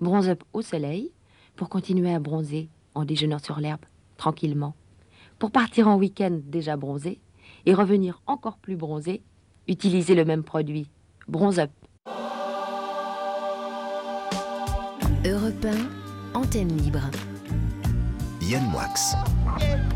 Bronze 0.00 0.28
Up 0.28 0.42
au 0.52 0.62
soleil, 0.62 1.12
pour 1.56 1.68
continuer 1.68 2.12
à 2.12 2.18
bronzer 2.18 2.68
en 2.94 3.04
déjeunant 3.04 3.38
sur 3.38 3.60
l'herbe, 3.60 3.84
tranquillement. 4.16 4.74
Pour 5.38 5.50
partir 5.50 5.88
en 5.88 5.96
week-end 5.96 6.40
déjà 6.44 6.76
bronzé 6.76 7.20
et 7.66 7.74
revenir 7.74 8.22
encore 8.26 8.58
plus 8.58 8.76
bronzé, 8.76 9.22
utilisez 9.68 10.14
le 10.14 10.24
même 10.24 10.44
produit. 10.44 10.88
Bronze 11.28 11.58
Up. 11.58 11.70
Europe 15.26 15.66
1, 16.34 16.38
antenne 16.38 16.76
libre. 16.76 17.10
Yann 18.42 18.64
Moix. 18.70 19.93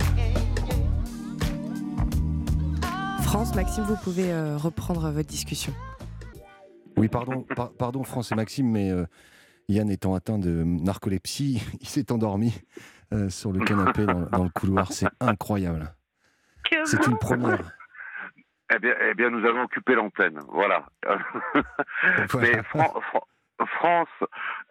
France, 3.29 3.55
Maxime, 3.55 3.85
vous 3.85 3.97
pouvez 3.97 4.33
euh, 4.33 4.57
reprendre 4.57 5.11
votre 5.11 5.29
discussion. 5.29 5.72
Oui, 6.97 7.09
pardon, 7.09 7.43
par- 7.55 7.72
pardon 7.72 8.03
France 8.03 8.33
et 8.33 8.35
Maxime, 8.35 8.70
mais 8.70 8.91
euh, 8.91 9.05
Yann 9.68 9.91
étant 9.91 10.14
atteint 10.14 10.39
de 10.39 10.64
narcolepsie, 10.64 11.62
il 11.81 11.87
s'est 11.89 12.11
endormi 12.11 12.55
euh, 13.12 13.29
sur 13.29 13.53
le 13.53 13.61
canapé 13.64 14.07
dans, 14.07 14.20
dans 14.26 14.45
le 14.45 14.51
couloir. 14.51 14.93
C'est 14.93 15.09
incroyable. 15.20 15.95
C'est 16.85 17.07
une 17.07 17.18
première. 17.18 17.72
Eh 18.74 18.79
bien, 18.79 18.93
eh 19.11 19.14
bien, 19.14 19.31
nous 19.31 19.47
allons 19.47 19.62
occuper 19.62 19.95
l'antenne. 19.95 20.39
Voilà. 20.49 20.87
Mais 22.41 22.62
Fran- 22.64 23.01
Fran- 23.11 23.22
France, 23.67 24.09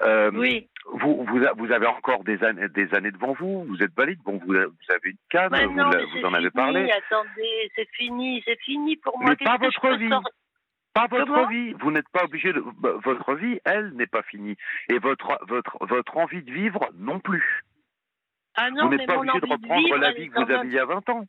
euh, 0.01 0.31
Oui. 0.33 0.69
vous, 0.93 1.25
vous, 1.25 1.71
avez 1.71 1.87
encore 1.87 2.23
des 2.23 2.43
années, 2.43 2.69
des 2.69 2.93
années 2.93 3.11
devant 3.11 3.33
vous. 3.33 3.65
Vous 3.65 3.83
êtes 3.83 3.93
valide. 3.95 4.19
Bon, 4.23 4.39
vous, 4.45 4.53
avez 4.53 4.71
une 5.05 5.17
canne. 5.29 5.49
Mais 5.51 5.65
vous, 5.65 5.73
non, 5.73 5.85
en 5.85 6.33
avez 6.33 6.51
parlé. 6.51 6.89
Attendez, 6.91 7.71
c'est 7.75 7.89
fini, 7.93 8.41
c'est 8.45 8.59
fini 8.61 8.95
pour 8.97 9.17
moi. 9.19 9.31
Mais 9.31 9.45
pas 9.45 9.57
votre 9.57 9.97
vie. 9.97 10.09
Pas 10.93 11.07
votre 11.07 11.25
Comment 11.25 11.47
vie. 11.47 11.73
Vous 11.73 11.91
n'êtes 11.91 12.09
pas 12.09 12.23
obligé 12.23 12.53
de. 12.53 12.63
bah, 12.79 12.93
Votre 13.03 13.35
vie, 13.35 13.59
elle, 13.65 13.91
n'est 13.91 14.07
pas 14.07 14.23
finie. 14.23 14.55
Et 14.89 14.97
votre, 14.97 15.37
votre, 15.47 15.77
votre 15.85 16.17
envie 16.17 16.41
de 16.41 16.51
vivre 16.51 16.89
non 16.95 17.19
plus. 17.19 17.63
Ah 18.55 18.71
non, 18.71 18.85
vous 18.87 18.95
n'êtes 18.95 19.05
pas 19.05 19.17
obligé 19.17 19.39
de 19.39 19.45
reprendre 19.45 19.83
vivre, 19.85 19.97
la 19.97 20.11
vie 20.13 20.29
que 20.29 20.43
vous 20.43 20.51
aviez 20.51 20.71
il 20.71 20.75
y 20.75 20.79
a 20.79 20.85
20 20.85 21.07
ans. 21.09 21.25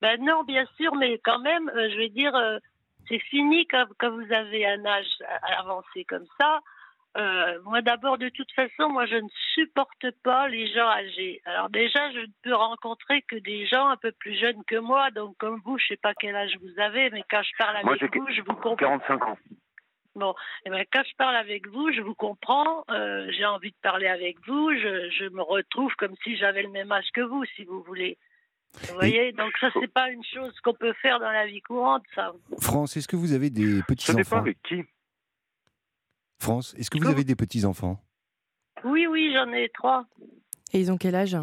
Ben 0.00 0.20
non, 0.20 0.42
bien 0.42 0.66
sûr, 0.76 0.96
mais 0.96 1.20
quand 1.22 1.38
même, 1.38 1.68
euh, 1.68 1.88
je 1.90 1.96
veux 1.98 2.08
dire, 2.08 2.34
euh, 2.34 2.58
c'est 3.08 3.18
fini 3.18 3.66
quand, 3.66 3.86
quand 3.98 4.10
vous 4.10 4.32
avez 4.32 4.66
un 4.66 4.84
âge 4.84 5.06
avancé 5.58 6.04
comme 6.04 6.26
ça. 6.40 6.60
Euh, 7.16 7.60
moi, 7.64 7.82
d'abord, 7.82 8.16
de 8.16 8.30
toute 8.30 8.50
façon, 8.52 8.88
moi, 8.88 9.04
je 9.06 9.16
ne 9.16 9.28
supporte 9.54 10.10
pas 10.22 10.48
les 10.48 10.66
gens 10.72 10.88
âgés. 10.88 11.42
Alors 11.44 11.68
déjà, 11.68 12.10
je 12.12 12.20
ne 12.20 12.32
peux 12.42 12.54
rencontrer 12.54 13.20
que 13.22 13.36
des 13.36 13.66
gens 13.66 13.88
un 13.88 13.96
peu 13.96 14.12
plus 14.12 14.34
jeunes 14.38 14.64
que 14.66 14.76
moi. 14.76 15.10
Donc, 15.10 15.36
comme 15.36 15.60
vous, 15.64 15.78
je 15.78 15.88
sais 15.88 15.98
pas 15.98 16.14
quel 16.14 16.34
âge 16.34 16.56
vous 16.62 16.80
avez, 16.80 17.10
mais 17.10 17.22
quand 17.30 17.42
je 17.42 17.50
parle 17.58 17.76
avec 17.76 18.16
vous, 18.16 18.26
je 18.30 18.40
vous 18.40 18.54
comprends. 18.54 18.76
45 18.76 19.26
ans. 19.26 19.38
Bon, 20.14 20.34
eh 20.66 20.70
ben, 20.70 20.84
quand 20.92 21.02
je 21.04 21.16
parle 21.16 21.36
avec 21.36 21.68
vous, 21.68 21.90
je 21.92 22.02
vous 22.02 22.14
comprends, 22.14 22.84
euh, 22.90 23.30
j'ai 23.30 23.46
envie 23.46 23.70
de 23.70 23.76
parler 23.82 24.08
avec 24.08 24.36
vous, 24.46 24.70
je, 24.70 25.10
je 25.10 25.28
me 25.30 25.40
retrouve 25.40 25.94
comme 25.96 26.14
si 26.22 26.36
j'avais 26.36 26.62
le 26.62 26.68
même 26.68 26.92
âge 26.92 27.10
que 27.14 27.22
vous, 27.22 27.44
si 27.56 27.64
vous 27.64 27.82
voulez. 27.82 28.18
Vous 28.88 28.94
voyez, 28.94 29.32
donc 29.32 29.52
ça, 29.60 29.68
c'est 29.80 29.92
pas 29.92 30.10
une 30.10 30.24
chose 30.24 30.58
qu'on 30.60 30.74
peut 30.74 30.94
faire 30.94 31.20
dans 31.20 31.30
la 31.30 31.46
vie 31.46 31.60
courante, 31.60 32.04
ça. 32.14 32.32
France, 32.60 32.96
est-ce 32.96 33.06
que 33.08 33.16
vous 33.16 33.32
avez 33.32 33.50
des 33.50 33.64
Ça 33.64 33.68
dépend 33.76 33.84
petits-enfants 33.86 34.36
avec 34.38 34.62
qui. 34.62 34.82
France, 36.40 36.74
est-ce 36.78 36.90
que 36.90 36.98
vous 36.98 37.08
avez 37.10 37.24
des 37.24 37.36
petits-enfants? 37.36 38.02
Oui, 38.84 39.06
oui, 39.06 39.32
j'en 39.34 39.52
ai 39.52 39.68
trois. 39.68 40.06
Et 40.72 40.80
ils 40.80 40.90
ont 40.90 40.96
quel 40.96 41.14
âge 41.14 41.36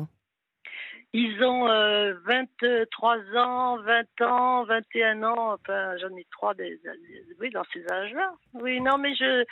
Ils 1.13 1.41
ont 1.43 1.67
euh, 1.69 2.15
23 2.25 3.17
ans, 3.37 3.77
20 3.81 4.21
ans, 4.21 4.63
21 4.65 5.23
ans. 5.23 5.53
Enfin, 5.53 5.95
j'en 5.97 6.13
ai 6.17 6.25
trois 6.31 6.53
des, 6.55 6.77
des- 6.77 7.35
oui, 7.39 7.49
dans 7.51 7.63
ces 7.71 7.85
âges-là. 7.89 8.33
Oui, 8.55 8.81
non, 8.81 8.97
mais 8.97 9.15
je 9.15 9.45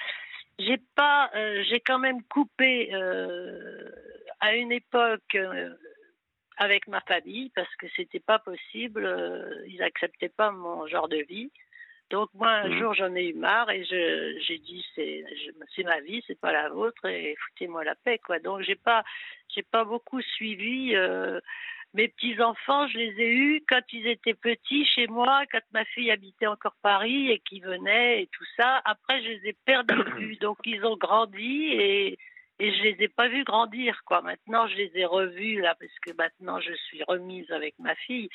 j'ai 0.59 0.77
pas, 0.95 1.29
euh, 1.35 1.63
j'ai 1.69 1.79
quand 1.79 1.99
même 1.99 2.23
coupé 2.23 2.89
euh, 2.93 3.89
à 4.39 4.55
une 4.55 4.71
époque 4.71 5.35
euh, 5.35 5.73
avec 6.57 6.87
ma 6.87 7.01
famille 7.01 7.49
parce 7.55 7.73
que 7.77 7.87
c'était 7.95 8.19
pas 8.19 8.39
possible. 8.39 9.05
euh, 9.05 9.63
ils 9.67 9.81
acceptaient 9.83 10.29
pas 10.29 10.51
mon 10.51 10.87
genre 10.87 11.07
de 11.07 11.17
vie. 11.29 11.51
Donc 12.09 12.29
moi 12.33 12.49
un 12.49 12.69
Mhm. 12.69 12.79
jour 12.79 12.93
j'en 12.93 13.13
ai 13.15 13.29
eu 13.29 13.33
marre 13.33 13.69
et 13.69 13.83
je 13.83 14.37
j'ai 14.47 14.57
dit 14.59 14.85
c'est 14.95 15.25
c'est 15.75 15.83
ma 15.83 15.99
vie 15.99 16.23
c'est 16.25 16.39
pas 16.39 16.53
la 16.53 16.69
vôtre 16.69 17.05
et 17.05 17.35
foutez-moi 17.35 17.83
la 17.83 17.95
paix 17.95 18.17
quoi. 18.19 18.39
Donc 18.39 18.61
j'ai 18.61 18.75
pas 18.75 19.03
j'ai 19.53 19.63
pas 19.63 19.83
beaucoup 19.83 20.21
suivi 20.21 20.95
euh, 20.95 21.41
mes 21.93 22.07
petits 22.07 22.41
enfants 22.41 22.87
je 22.87 22.97
les 22.97 23.13
ai 23.21 23.29
eus 23.33 23.61
quand 23.67 23.81
ils 23.91 24.07
étaient 24.07 24.33
petits 24.35 24.85
chez 24.85 25.07
moi 25.07 25.43
quand 25.51 25.59
ma 25.73 25.83
fille 25.83 26.09
habitait 26.09 26.47
encore 26.47 26.75
Paris 26.81 27.29
et 27.29 27.39
qui 27.39 27.59
venaient 27.59 28.23
et 28.23 28.27
tout 28.27 28.45
ça. 28.55 28.81
Après 28.85 29.21
je 29.21 29.27
les 29.27 29.49
ai 29.49 29.53
perdus 29.65 30.37
donc 30.37 30.57
ils 30.65 30.85
ont 30.85 30.95
grandi 30.95 31.73
et 31.73 32.17
et 32.59 32.73
je 32.73 32.83
les 32.83 33.03
ai 33.03 33.07
pas 33.07 33.27
vus 33.27 33.43
grandir 33.43 34.01
quoi. 34.05 34.21
Maintenant 34.21 34.67
je 34.67 34.75
les 34.75 34.91
ai 34.95 35.05
revus 35.05 35.61
là 35.61 35.75
parce 35.79 35.97
que 35.99 36.11
maintenant 36.17 36.59
je 36.59 36.73
suis 36.73 37.03
remise 37.03 37.49
avec 37.51 37.77
ma 37.79 37.95
fille 37.95 38.29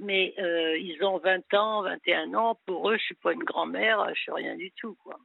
mais 0.00 0.34
euh, 0.38 0.78
ils 0.78 1.02
ont 1.04 1.18
20 1.18 1.54
ans, 1.54 1.82
21 1.82 2.34
ans. 2.34 2.58
Pour 2.66 2.90
eux, 2.90 2.96
je 2.96 3.02
suis 3.02 3.14
pas 3.16 3.32
une 3.32 3.42
grand-mère, 3.42 4.06
je 4.14 4.20
suis 4.20 4.32
rien 4.32 4.56
du 4.56 4.70
tout, 4.72 4.94
quoi. 5.02 5.18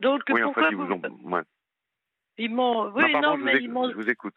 Donc 0.00 0.22
Oui, 0.28 0.42
en 0.42 0.46
pourquoi 0.46 0.64
fait, 0.64 0.70
ils 0.70 0.76
vous 0.76 0.92
ont. 0.92 1.00
Ouais. 1.24 1.42
ils 2.38 2.50
m'ont, 2.50 2.92
oui, 2.92 3.12
pardon, 3.12 3.30
non, 3.30 3.36
je, 3.38 3.42
mais 3.42 3.52
vous 3.52 3.58
ils 3.64 3.70
m'ont, 3.70 3.90
je 3.90 3.94
vous 3.94 4.10
écoute. 4.10 4.34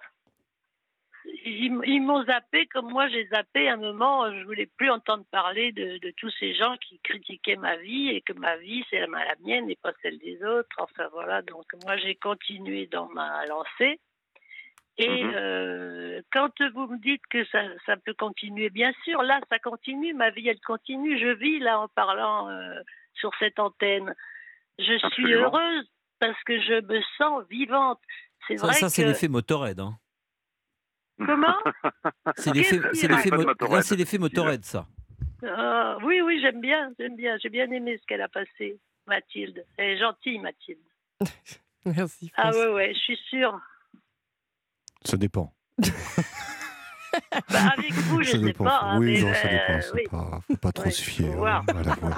Ils, 1.46 1.80
ils 1.86 2.00
m'ont 2.02 2.24
zappé 2.24 2.66
comme 2.68 2.90
moi 2.90 3.08
j'ai 3.10 3.28
zappé 3.28 3.68
à 3.70 3.74
un 3.74 3.78
moment. 3.78 4.32
Je 4.34 4.44
voulais 4.46 4.66
plus 4.78 4.90
entendre 4.90 5.26
parler 5.32 5.72
de, 5.72 5.98
de 6.00 6.12
tous 6.18 6.30
ces 6.40 6.54
gens 6.54 6.76
qui 6.78 7.00
critiquaient 7.00 7.56
ma 7.56 7.76
vie 7.78 8.10
et 8.10 8.22
que 8.22 8.34
ma 8.34 8.58
vie 8.58 8.84
c'est 8.90 9.00
la, 9.00 9.08
la 9.08 9.36
mienne 9.44 9.70
et 9.70 9.78
pas 9.82 9.94
celle 10.02 10.18
des 10.20 10.44
autres. 10.44 10.76
Enfin 10.80 11.08
voilà, 11.12 11.42
donc 11.42 11.66
moi 11.86 11.98
j'ai 11.98 12.16
continué 12.16 12.88
dans 12.88 13.08
ma 13.10 13.46
lancée. 13.46 14.00
Et 15.00 15.24
Mhm. 15.24 15.32
euh, 15.36 16.22
quand 16.32 16.50
vous 16.74 16.88
me 16.88 16.98
dites 17.00 17.22
que 17.30 17.46
ça, 17.46 17.62
ça 17.86 17.98
peut 17.98 18.16
continuer, 18.16 18.72
bien 18.72 18.92
sûr, 19.04 19.22
là, 19.22 19.40
ça 19.48 19.60
continue, 19.60 20.16
ma 20.16 20.32
vie, 20.32 20.50
elle 20.50 20.60
continue. 20.62 21.20
Je 21.20 21.28
vis 21.28 21.60
là 21.60 21.80
en 21.80 21.88
parlant 21.88 22.50
euh, 22.50 22.80
sur 23.14 23.30
cette 23.38 23.60
antenne. 23.60 24.16
Je 24.80 24.98
suis 25.14 25.32
heureuse 25.34 25.86
parce 26.20 26.42
que 26.46 26.60
je 26.60 26.82
me 26.84 27.00
sens 27.20 27.44
vivante. 27.48 28.00
C'est 28.48 28.58
Ça, 28.58 28.66
vrai 28.66 28.76
ça, 28.76 28.90
c'est 28.90 29.04
que... 29.04 29.08
l'effet 29.10 29.28
Motorhead. 29.28 29.80
Hein. 29.80 29.94
Comment 31.26 31.56
C'est 32.38 32.54
l'effet, 32.54 33.32
mo- 33.32 33.46
Motorhead, 34.20 34.64
ça. 34.64 34.88
Ah, 35.46 35.98
Oui, 36.04 36.22
oui, 36.22 36.40
j'aime 36.42 36.62
bien, 36.62 36.92
j'aime 37.00 37.16
bien. 37.16 37.38
J'ai 37.42 37.50
bien 37.50 37.70
aimé 37.72 37.98
ce 38.02 38.06
qu'elle 38.08 38.22
a 38.22 38.28
passé, 38.28 38.80
Mathilde. 39.08 39.66
Elle 39.78 39.92
est 39.92 40.00
gentille, 40.00 40.40
Mathilde. 40.40 40.80
Merci. 41.86 42.32
Ah 42.36 42.52
ouais, 42.52 42.68
ouais, 42.68 42.94
je 42.94 43.00
suis 43.00 43.18
sûre. 43.30 43.60
Ça 45.04 45.18
dépend. 45.18 45.54
Bah, 47.52 47.72
avec 47.76 47.92
vous, 47.94 48.22
je 48.22 48.32
ça 48.32 48.38
sais 48.38 48.44
dépend. 48.44 48.66
pas. 48.66 48.80
hein, 48.84 49.00
oui, 49.00 49.14
mais, 49.14 49.22
non, 49.22 49.34
ça 49.34 49.48
euh, 49.48 49.52
dépend. 49.52 49.82
c'est 49.82 49.94
oui. 49.94 50.04
pas, 50.12 50.40
faut 50.46 50.58
pas 50.58 50.72
trop 50.72 50.84
Ouais, 50.86 50.92
se 50.92 51.02
fier. 51.02 51.44
hein, 51.48 51.64
à 51.68 51.74
la 51.84 51.94
voix. 51.96 52.18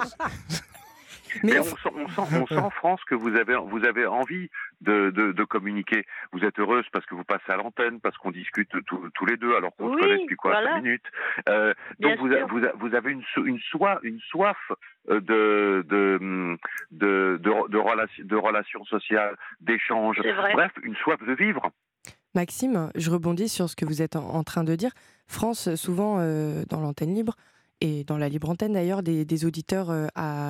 Mais 1.42 1.58
on 1.58 1.64
sent, 1.64 1.76
on 1.94 2.08
sent, 2.08 2.36
on 2.42 2.46
sent, 2.46 2.70
France, 2.76 3.00
que 3.04 3.14
vous 3.14 3.34
avez, 3.36 3.56
vous 3.56 3.84
avez 3.84 4.06
envie 4.06 4.48
de, 4.80 5.10
de, 5.10 5.32
de 5.32 5.44
communiquer. 5.44 6.04
Vous 6.32 6.40
êtes 6.44 6.58
heureuse 6.58 6.84
parce 6.92 7.04
que 7.06 7.14
vous 7.14 7.24
passez 7.24 7.50
à 7.50 7.56
l'antenne, 7.56 8.00
parce 8.00 8.16
qu'on 8.18 8.30
discute 8.30 8.70
tous- 8.86 9.10
tous 9.14 9.26
les 9.26 9.36
deux, 9.36 9.54
alors 9.56 9.74
qu'on 9.76 9.88
Oui, 9.90 9.96
se 9.96 10.00
connaît 10.00 10.18
depuis 10.22 10.36
quoi, 10.36 10.52
voilà. 10.52 10.74
cinq 10.76 10.82
minutes. 10.82 11.04
Euh, 11.48 11.74
Bien 11.98 12.16
donc 12.16 12.18
vous, 12.28 12.32
a- 12.34 12.44
vous, 12.46 12.64
a- 12.64 12.72
vous 12.74 12.94
avez 12.94 13.12
une, 13.12 13.22
so- 13.34 13.44
une 13.44 13.60
soif, 13.60 13.98
une 14.02 14.20
soif 14.20 14.56
euh, 15.10 15.20
de, 15.20 15.84
de, 15.88 16.18
hum, 16.20 16.58
de, 16.90 17.38
de, 17.42 17.68
de, 17.68 17.78
relation- 17.78 18.24
de 18.24 18.36
relations 18.36 18.84
sociales, 18.84 19.36
d'échanges. 19.60 20.20
Bref, 20.52 20.72
une 20.82 20.96
soif 20.96 21.20
de 21.26 21.32
vivre. 21.34 21.70
Maxime, 22.34 22.90
je 22.94 23.10
rebondis 23.10 23.48
sur 23.48 23.68
ce 23.68 23.74
que 23.76 23.84
vous 23.84 24.02
êtes 24.02 24.14
en, 24.16 24.24
en 24.28 24.44
train 24.44 24.62
de 24.64 24.74
dire. 24.76 24.92
France, 25.26 25.74
souvent 25.74 26.18
euh, 26.20 26.62
dans 26.68 26.80
l'antenne 26.80 27.14
libre 27.14 27.34
et 27.80 28.04
dans 28.04 28.18
la 28.18 28.28
libre 28.28 28.50
antenne 28.50 28.72
d'ailleurs, 28.72 29.02
des, 29.02 29.24
des 29.24 29.44
auditeurs 29.44 29.90
euh, 29.90 30.06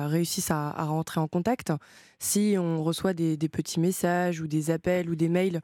réussissent 0.07 0.51
à, 0.51 0.69
à 0.69 0.85
rentrer 0.85 1.19
en 1.19 1.27
contact. 1.27 1.71
Si 2.19 2.55
on 2.57 2.83
reçoit 2.83 3.13
des, 3.13 3.37
des 3.37 3.49
petits 3.49 3.79
messages 3.79 4.41
ou 4.41 4.47
des 4.47 4.71
appels 4.71 5.09
ou 5.09 5.15
des 5.15 5.29
mails 5.29 5.61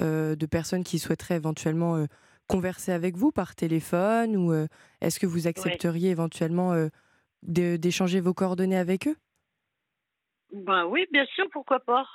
euh, 0.00 0.36
de 0.36 0.46
personnes 0.46 0.84
qui 0.84 0.98
souhaiteraient 0.98 1.36
éventuellement 1.36 1.96
euh, 1.96 2.06
converser 2.46 2.92
avec 2.92 3.16
vous 3.16 3.30
par 3.30 3.54
téléphone 3.54 4.36
ou 4.36 4.54
est-ce 5.02 5.20
que 5.20 5.26
vous 5.26 5.46
accepteriez 5.46 6.10
éventuellement 6.10 6.72
d'échanger 7.42 8.20
vos 8.20 8.32
coordonnées 8.32 8.78
avec 8.78 9.06
eux? 9.06 9.16
Ben 10.54 10.86
oui, 10.86 11.04
bien 11.12 11.26
sûr, 11.34 11.44
pourquoi 11.52 11.80
pas. 11.80 12.06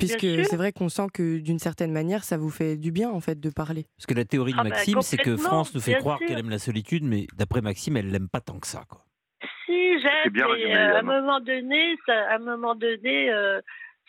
Puisque 0.00 0.44
c'est 0.46 0.56
vrai 0.56 0.72
qu'on 0.72 0.88
sent 0.88 1.06
que 1.12 1.38
d'une 1.38 1.58
certaine 1.58 1.92
manière, 1.92 2.24
ça 2.24 2.36
vous 2.36 2.50
fait 2.50 2.76
du 2.76 2.90
bien 2.90 3.10
en 3.10 3.20
fait 3.20 3.38
de 3.38 3.50
parler. 3.50 3.86
Parce 3.96 4.06
que 4.06 4.14
la 4.14 4.24
théorie 4.24 4.52
de 4.52 4.58
Ah 4.58 4.64
bah, 4.64 4.70
Maxime, 4.70 5.02
c'est 5.02 5.16
que 5.16 5.36
France 5.36 5.74
nous 5.74 5.80
fait 5.80 5.94
croire 5.94 6.18
qu'elle 6.18 6.38
aime 6.38 6.50
la 6.50 6.58
solitude, 6.58 7.04
mais 7.04 7.26
d'après 7.36 7.60
Maxime, 7.60 7.96
elle 7.96 8.10
l'aime 8.10 8.28
pas 8.28 8.40
tant 8.40 8.58
que 8.58 8.66
ça. 8.66 8.84
Quoi. 8.88 9.04
Si, 9.66 10.00
j'aime, 10.00 10.32
bien 10.32 10.46
mais 10.46 10.52
résumé, 10.54 10.74
euh, 10.74 10.96
à 10.96 10.98
un 10.98 11.02
moment 11.02 11.40
donné, 11.40 11.96
ça, 12.06 12.12
à 12.30 12.34
un 12.36 12.38
moment 12.38 12.74
donné, 12.74 13.30
euh, 13.30 13.60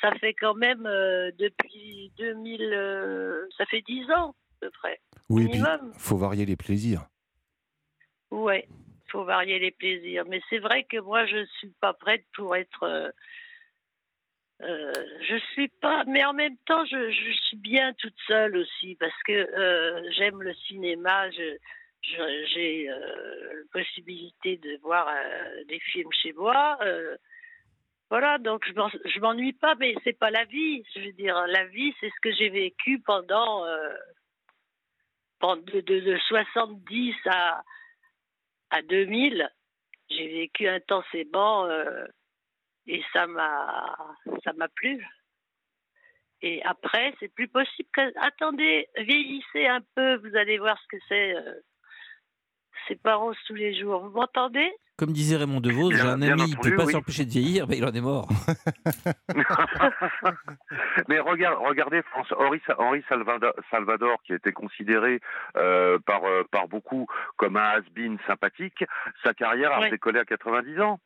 ça 0.01 0.11
fait 0.15 0.33
quand 0.33 0.55
même 0.55 0.85
euh, 0.85 1.31
depuis 1.37 2.11
2000, 2.17 2.61
euh, 2.73 3.45
ça 3.57 3.65
fait 3.67 3.81
10 3.81 4.11
ans 4.11 4.29
à 4.29 4.65
peu 4.65 4.69
près. 4.71 4.99
Oui, 5.29 5.43
et 5.43 5.47
puis 5.47 5.59
Minimum. 5.59 5.93
faut 5.97 6.17
varier 6.17 6.45
les 6.45 6.55
plaisirs. 6.55 7.05
Ouais, 8.31 8.67
faut 9.11 9.23
varier 9.23 9.59
les 9.59 9.71
plaisirs. 9.71 10.23
Mais 10.27 10.41
c'est 10.49 10.59
vrai 10.59 10.85
que 10.85 10.97
moi, 10.97 11.25
je 11.25 11.45
suis 11.59 11.71
pas 11.79 11.93
prête 11.93 12.25
pour 12.33 12.55
être. 12.55 13.11
Euh, 14.63 14.93
je 15.27 15.37
suis 15.53 15.67
pas, 15.67 16.03
mais 16.05 16.23
en 16.25 16.33
même 16.33 16.57
temps, 16.65 16.85
je, 16.85 17.11
suis 17.47 17.57
bien 17.57 17.93
toute 17.93 18.17
seule 18.27 18.57
aussi 18.57 18.95
parce 18.95 19.23
que 19.23 19.31
euh, 19.33 20.11
j'aime 20.11 20.41
le 20.41 20.53
cinéma. 20.53 21.29
J'ai 21.31 22.89
euh, 22.89 23.53
la 23.53 23.63
possibilité 23.71 24.57
de 24.57 24.77
voir 24.81 25.07
euh, 25.07 25.63
des 25.65 25.79
films 25.79 26.11
chez 26.11 26.33
moi. 26.33 26.77
voilà, 28.09 28.37
donc 28.39 28.65
je 28.67 28.73
m'en- 28.73 28.89
je 28.89 29.19
m'ennuie 29.19 29.53
pas, 29.53 29.75
mais 29.75 29.95
c'est 30.03 30.17
pas 30.17 30.31
la 30.31 30.45
vie. 30.45 30.83
Je 30.95 31.01
veux 31.01 31.13
dire, 31.13 31.35
la 31.47 31.65
vie, 31.65 31.93
c'est 31.99 32.09
ce 32.09 32.19
que 32.21 32.31
j'ai 32.33 32.49
vécu 32.49 32.99
pendant, 32.99 33.65
de, 35.41 35.81
de- 35.81 35.99
de 35.99 36.17
70 36.27 37.15
à 37.25 37.63
à 38.71 38.81
2000, 38.83 39.49
j'ai 40.09 40.27
vécu 40.27 40.67
intensément 40.67 41.67
et 42.93 43.03
ça 43.13 43.25
m'a 43.27 43.95
ça 44.43 44.53
m'a 44.53 44.67
plu. 44.69 45.03
Et 46.43 46.61
après, 46.63 47.13
c'est 47.19 47.31
plus 47.33 47.47
possible. 47.47 47.89
que- 47.95 48.13
Attendez, 48.25 48.87
vieillissez 48.97 49.67
un 49.67 49.81
peu, 49.95 50.15
vous 50.17 50.35
allez 50.35 50.57
voir 50.57 50.77
ce 50.81 50.87
que 50.97 51.01
c'est. 51.07 51.35
euh, 51.35 51.53
c'est 52.87 52.99
pas 53.01 53.15
rose 53.15 53.37
tous 53.45 53.53
les 53.53 53.79
jours. 53.79 54.01
Vous 54.03 54.09
m'entendez? 54.09 54.71
Comme 54.97 55.13
disait 55.13 55.37
Raymond 55.37 55.61
DeVos, 55.61 55.91
j'ai 55.91 56.01
un 56.01 56.21
ami, 56.21 56.43
il 56.47 56.53
entendu, 56.53 56.69
peut 56.71 56.75
pas 56.77 56.85
oui. 56.85 56.91
s'empêcher 56.93 57.25
de 57.25 57.29
vieillir, 57.31 57.67
mais 57.67 57.77
il 57.77 57.85
en 57.85 57.91
est 57.93 58.01
mort. 58.01 58.27
Mais 61.07 61.19
regarde, 61.19 61.57
regardez 61.65 62.01
France, 62.03 62.31
Henri, 62.37 62.61
Henri 62.77 63.03
Salvador, 63.09 63.53
Salvador, 63.69 64.21
qui 64.23 64.33
a 64.33 64.35
été 64.35 64.51
considéré 64.51 65.19
euh, 65.57 65.97
par, 66.05 66.23
euh, 66.25 66.43
par 66.51 66.67
beaucoup 66.67 67.07
comme 67.37 67.57
un 67.57 67.69
has-been 67.77 68.17
sympathique, 68.27 68.83
sa 69.23 69.33
carrière 69.33 69.71
a 69.73 69.79
Ouais. 69.81 69.89
décollé 69.91 70.19
à 70.19 70.25
90 70.25 70.79
ans. 70.81 70.99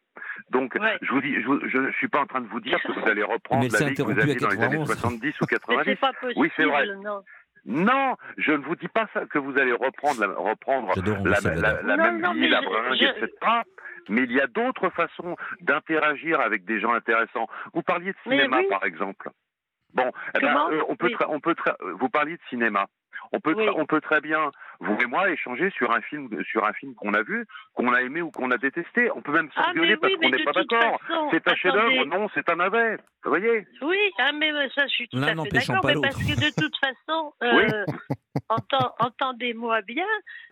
Donc, 0.51 0.75
Ouais. 0.79 0.97
je 1.01 1.11
vous 1.11 1.21
dis, 1.21 1.35
je, 1.41 1.67
je 1.67 1.91
suis 1.93 2.07
pas 2.07 2.21
en 2.21 2.25
train 2.25 2.41
de 2.41 2.47
vous 2.47 2.59
dire 2.59 2.79
que 2.81 2.91
vous 2.91 3.07
allez 3.07 3.23
reprendre 3.23 3.63
Mais 3.63 3.69
la 3.69 3.85
vie 3.89 3.93
que 3.95 4.01
vous 4.03 4.11
aviez 4.19 4.35
dans 4.35 4.49
les 4.49 4.61
années 4.63 4.77
91. 4.77 4.87
70 4.87 5.41
ou 5.41 5.45
Mais 5.51 5.57
90. 5.57 5.83
c'est 5.85 5.99
pas 5.99 6.13
possible. 6.13 6.39
Oui, 6.41 6.51
c'est 6.55 6.65
vrai. 6.65 6.85
Non. 7.03 7.21
Non, 7.67 8.15
je 8.37 8.51
ne 8.51 8.57
vous 8.63 8.75
dis 8.75 8.87
pas 8.87 9.07
ça, 9.13 9.25
que 9.25 9.39
vous 9.39 9.57
allez 9.57 9.71
reprendre 9.71 10.19
la, 10.21 10.27
reprendre 10.27 10.91
J'adore 10.93 11.17
Henri 11.17 11.29
la, 11.31 11.35
Salvador. 11.37 11.81
la- 11.83 11.95
la 11.95 11.97
Non, 11.97 12.03
même 12.03 12.21
non, 12.21 12.33
vie, 12.33 12.41
mais 12.41 12.47
la 12.49 12.61
bringue, 12.61 12.93
je- 12.99 13.05
etc. 13.25 13.29
Mais 14.07 14.21
il 14.21 14.31
y 14.33 14.39
a 14.39 14.45
d'autres 14.45 14.89
façons 14.91 15.35
d'interagir 15.61 16.39
avec 16.41 16.63
des 16.65 16.79
gens 16.79 16.93
intéressants. 16.93 17.47
Vous 17.73 17.81
parliez 17.81 18.11
de 18.11 18.17
cinéma, 18.23 18.59
oui. 18.59 18.67
par 18.69 18.83
exemple. 18.85 19.29
Bon, 19.95 20.11
eh 20.35 20.39
ben, 20.41 20.67
euh, 20.73 20.81
on 20.89 20.95
peut, 20.95 21.07
Oui. 21.07 21.13
très- 21.13 21.25
on 21.27 21.39
peut, 21.39 21.55
très- 21.55 21.73
vous 21.99 22.09
parliez 22.09 22.33
de 22.35 22.41
cinéma. 22.49 22.85
On 23.31 23.39
peut, 23.39 23.53
très- 23.53 23.67
Oui. 23.69 23.75
on 23.77 23.85
peut 23.85 24.01
très 24.01 24.21
bien, 24.21 24.51
vous 24.79 24.97
et 25.01 25.05
moi, 25.05 25.29
échanger 25.29 25.69
sur 25.71 25.91
un 25.91 26.01
film, 26.01 26.29
sur 26.43 26.65
un 26.65 26.73
film 26.73 26.93
qu'on 26.95 27.13
a 27.13 27.23
vu, 27.23 27.45
qu'on 27.73 27.93
a 27.93 28.01
aimé 28.01 28.21
ou 28.21 28.31
qu'on 28.31 28.51
a 28.51 28.57
détesté. 28.57 29.09
On 29.11 29.21
peut 29.21 29.31
même 29.33 29.49
Ah, 29.55 29.65
s'engueuler 29.65 29.89
mais 29.91 29.97
parce 29.97 30.13
oui, 30.13 30.19
qu'on 30.21 30.29
n'est 30.29 30.43
pas 30.43 30.51
d'accord. 30.53 30.99
C'est 31.31 31.47
un 31.47 31.55
chef-d'œuvre, 31.55 32.05
non, 32.05 32.29
c'est 32.33 32.47
un 32.49 32.55
navet. 32.55 32.97
Vous 33.23 33.29
voyez? 33.31 33.67
Oui, 33.81 33.97
ah, 34.19 34.31
mais 34.33 34.51
euh, 34.51 34.67
ça, 34.75 34.83
je 34.87 34.93
suis 34.93 35.07
tout 35.09 35.17
à 35.17 35.27
fait 35.27 35.33
d'accord. 35.35 35.85
Mais 35.85 35.93
l'autre. 35.93 36.09
parce 36.09 36.17
que 36.23 36.35
de 36.39 36.61
toute 36.61 36.77
façon, 36.77 37.33
euh, 37.43 37.85
enten- 38.49 38.93
entendez-moi 38.99 39.81
bien, 39.81 40.07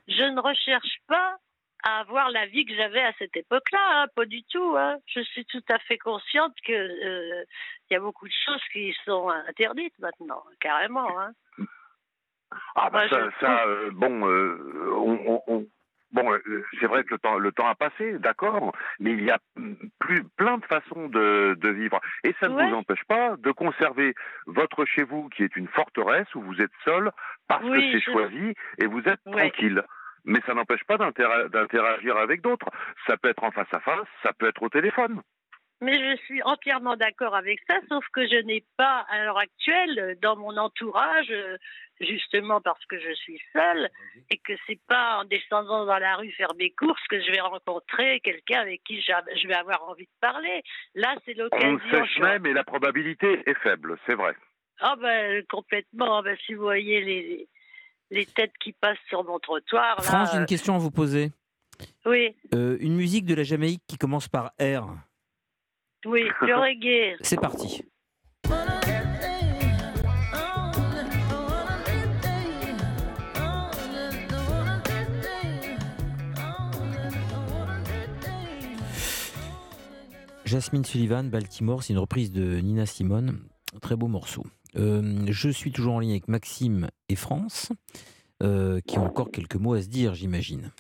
je 0.07 0.23
ne 0.23 0.39
recherche 0.39 0.97
pas 1.07 1.37
à 1.85 1.99
avoir 1.99 2.31
la 2.31 2.45
vie 2.45 2.65
que 2.65 2.73
j'avais 2.73 3.03
à 3.03 3.11
cette 3.19 3.35
époque-là, 3.35 3.79
hein, 4.03 4.07
pas 4.15 4.25
du 4.25 4.41
tout. 4.45 4.75
Hein. 4.77 4.97
Je 5.05 5.19
suis 5.19 5.45
tout 5.45 5.61
à 5.69 5.77
fait 5.79 5.97
consciente 5.97 6.53
que 6.65 6.71
euh, 6.71 7.43
il 7.89 7.93
y 7.93 7.97
a 7.97 7.99
beaucoup 7.99 8.25
de 8.25 8.33
choses 8.45 8.61
qui 8.71 8.95
sont 9.03 9.27
interdites 9.29 9.97
maintenant, 9.99 10.43
carrément. 10.61 11.19
Hein. 11.19 11.33
Ah 12.75 12.89
bah 12.89 13.07
ça, 13.39 13.65
euh, 13.67 13.89
bon, 13.93 14.27
euh, 14.29 14.57
on, 14.95 15.19
on- 15.25 15.41
on- 15.47 15.65
bon, 16.11 16.31
euh, 16.33 16.63
c'est 16.79 16.85
vrai 16.87 17.03
que 17.03 17.11
le 17.11 17.17
temps, 17.19 17.37
le 17.37 17.51
temps 17.51 17.67
a 17.67 17.75
passé, 17.75 18.17
d'accord, 18.19 18.73
mais 18.99 19.11
il 19.11 19.23
y 19.23 19.31
a 19.31 19.39
plus 19.99 20.23
plein 20.37 20.57
de 20.57 20.65
façons 20.65 21.07
de, 21.07 21.55
de 21.59 21.69
vivre, 21.69 21.99
et 22.23 22.33
ça 22.39 22.47
ne 22.49 22.53
vous 22.53 22.75
empêche 22.75 23.03
pas 23.05 23.35
de 23.37 23.51
conserver 23.51 24.13
votre 24.47 24.85
chez 24.85 25.03
vous, 25.03 25.29
qui 25.29 25.43
est 25.43 25.55
une 25.55 25.67
forteresse 25.69 26.33
où 26.35 26.41
vous 26.41 26.61
êtes 26.61 26.71
seul 26.85 27.11
parce 27.47 27.63
Oui, 27.63 27.71
que 27.71 27.97
c'est 27.99 28.05
je- 28.05 28.11
choisi 28.11 28.53
et 28.79 28.85
vous 28.85 29.01
êtes 29.07 29.19
Ouais. 29.25 29.49
tranquille. 29.49 29.83
Mais 30.25 30.39
ça 30.45 30.53
n'empêche 30.53 30.83
pas 30.85 30.97
d'interagir 30.97 32.15
avec 32.15 32.39
d'autres. 32.41 32.69
Ça 33.07 33.17
peut 33.17 33.27
être 33.27 33.43
en 33.43 33.51
face 33.51 33.67
à 33.73 33.81
face, 33.81 34.07
ça 34.23 34.31
peut 34.31 34.47
être 34.47 34.63
au 34.63 34.69
téléphone. 34.69 35.21
Mais 35.83 35.99
je 35.99 36.21
suis 36.23 36.41
entièrement 36.43 36.95
d'accord 36.95 37.35
avec 37.35 37.59
ça, 37.69 37.75
sauf 37.89 38.05
que 38.13 38.25
je 38.27 38.37
n'ai 38.43 38.63
pas, 38.77 39.05
à 39.09 39.23
l'heure 39.23 39.37
actuelle, 39.37 39.99
euh, 39.99 40.15
dans 40.21 40.35
mon 40.37 40.55
entourage, 40.57 41.29
euh, 41.29 41.57
justement 41.99 42.61
parce 42.61 42.83
que 42.85 42.97
je 42.99 43.13
suis 43.13 43.39
seule, 43.51 43.89
et 44.29 44.37
que 44.37 44.53
c'est 44.65 44.79
pas 44.87 45.19
en 45.19 45.25
descendant 45.25 45.85
dans 45.85 45.97
la 45.99 46.15
rue 46.15 46.31
faire 46.31 46.53
mes 46.57 46.71
courses 46.71 47.05
que 47.09 47.19
je 47.21 47.31
vais 47.31 47.39
rencontrer 47.41 48.19
quelqu'un 48.21 48.61
avec 48.61 48.83
qui 48.83 49.01
je 49.01 49.47
vais 49.47 49.53
avoir 49.53 49.83
envie 49.89 50.05
de 50.05 50.19
parler. 50.21 50.63
Là, 50.95 51.15
c'est 51.25 51.35
On 51.37 51.43
l'occasion. 51.43 51.71
ne 51.73 51.79
sait 51.91 52.05
jamais, 52.17 52.39
mais 52.39 52.53
la 52.53 52.63
probabilité 52.63 53.41
est 53.45 53.57
faible, 53.59 53.97
c'est 54.07 54.15
vrai. 54.15 54.33
Ah 54.79 54.95
ben 54.99 55.43
complètement. 55.49 56.21
Ben, 56.23 56.35
si 56.45 56.53
vous 56.55 56.63
voyez 56.63 57.01
les, 57.01 57.47
les 58.09 58.25
têtes 58.25 58.57
qui 58.59 58.73
passent 58.73 58.97
sur 59.07 59.23
mon 59.23 59.39
trottoir, 59.39 59.97
là, 59.97 60.01
France, 60.03 60.29
j'ai 60.31 60.37
euh, 60.37 60.41
une 60.41 60.45
question 60.47 60.75
à 60.75 60.79
vous 60.79 60.91
poser. 60.91 61.31
oui, 62.05 62.35
Euh, 62.53 62.77
une 62.79 62.95
musique 62.95 63.25
de 63.25 63.35
la 63.35 63.43
Jamaïque 63.43 63.83
qui 63.87 63.97
commence 63.97 64.27
par 64.27 64.51
R. 64.59 64.87
oui, 66.05 66.23
le 66.41 66.55
reggae. 66.55 67.17
C'est 67.21 67.39
parti. 67.39 67.83
Jasmine 80.45 80.85
Sullivan, 80.85 81.29
Baltimore, 81.29 81.81
c'est 81.81 81.93
une 81.93 81.99
reprise 81.99 82.31
de 82.31 82.59
Nina 82.59 82.85
Simone. 82.85 83.39
Très 83.81 83.95
beau 83.95 84.07
morceau. 84.07 84.45
Euh, 84.75 85.25
je 85.27 85.49
suis 85.49 85.71
toujours 85.71 85.95
en 85.95 85.99
ligne 85.99 86.11
avec 86.11 86.27
Maxime 86.27 86.89
et 87.09 87.15
France, 87.15 87.71
euh, 88.43 88.79
qui 88.85 88.99
ont 88.99 89.05
encore 89.05 89.31
quelques 89.31 89.55
mots 89.55 89.73
à 89.73 89.81
se 89.81 89.87
dire, 89.87 90.13
j'imagine. 90.13 90.71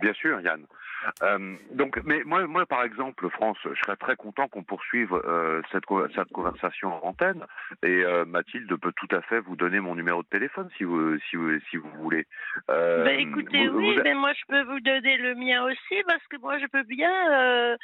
Bien 0.00 0.12
sûr, 0.14 0.40
Yann. 0.40 0.64
Euh, 1.22 1.54
donc, 1.72 2.00
mais 2.04 2.22
moi, 2.24 2.46
moi, 2.46 2.66
par 2.66 2.82
exemple, 2.82 3.28
France, 3.30 3.58
je 3.64 3.78
serais 3.84 3.96
très 3.96 4.16
content 4.16 4.48
qu'on 4.48 4.62
poursuive 4.64 5.12
euh, 5.14 5.62
cette, 5.72 5.86
co- 5.86 6.08
cette 6.14 6.32
conversation 6.32 6.92
en 6.92 7.08
antenne. 7.08 7.44
Et 7.82 8.04
euh, 8.04 8.24
Mathilde 8.24 8.74
peut 8.76 8.92
tout 8.96 9.08
à 9.14 9.20
fait 9.22 9.40
vous 9.40 9.56
donner 9.56 9.80
mon 9.80 9.94
numéro 9.94 10.22
de 10.22 10.28
téléphone 10.28 10.68
si 10.76 10.84
vous, 10.84 11.18
si 11.30 11.36
vous, 11.36 11.58
si 11.70 11.76
vous 11.76 11.90
voulez. 12.02 12.26
Ben, 12.68 13.18
écoutez, 13.20 13.68
vous- 13.68 13.78
oui, 13.78 13.96
vous- 13.96 14.02
mais 14.02 14.14
moi 14.14 14.32
je 14.32 14.42
peux 14.48 14.62
vous 14.62 14.80
donner 14.80 15.16
le 15.18 15.34
mien 15.34 15.64
aussi 15.64 16.02
parce 16.06 16.26
que 16.28 16.36
moi 16.38 16.58
je 16.58 16.66
peux 16.66 16.82
bien 16.84 17.76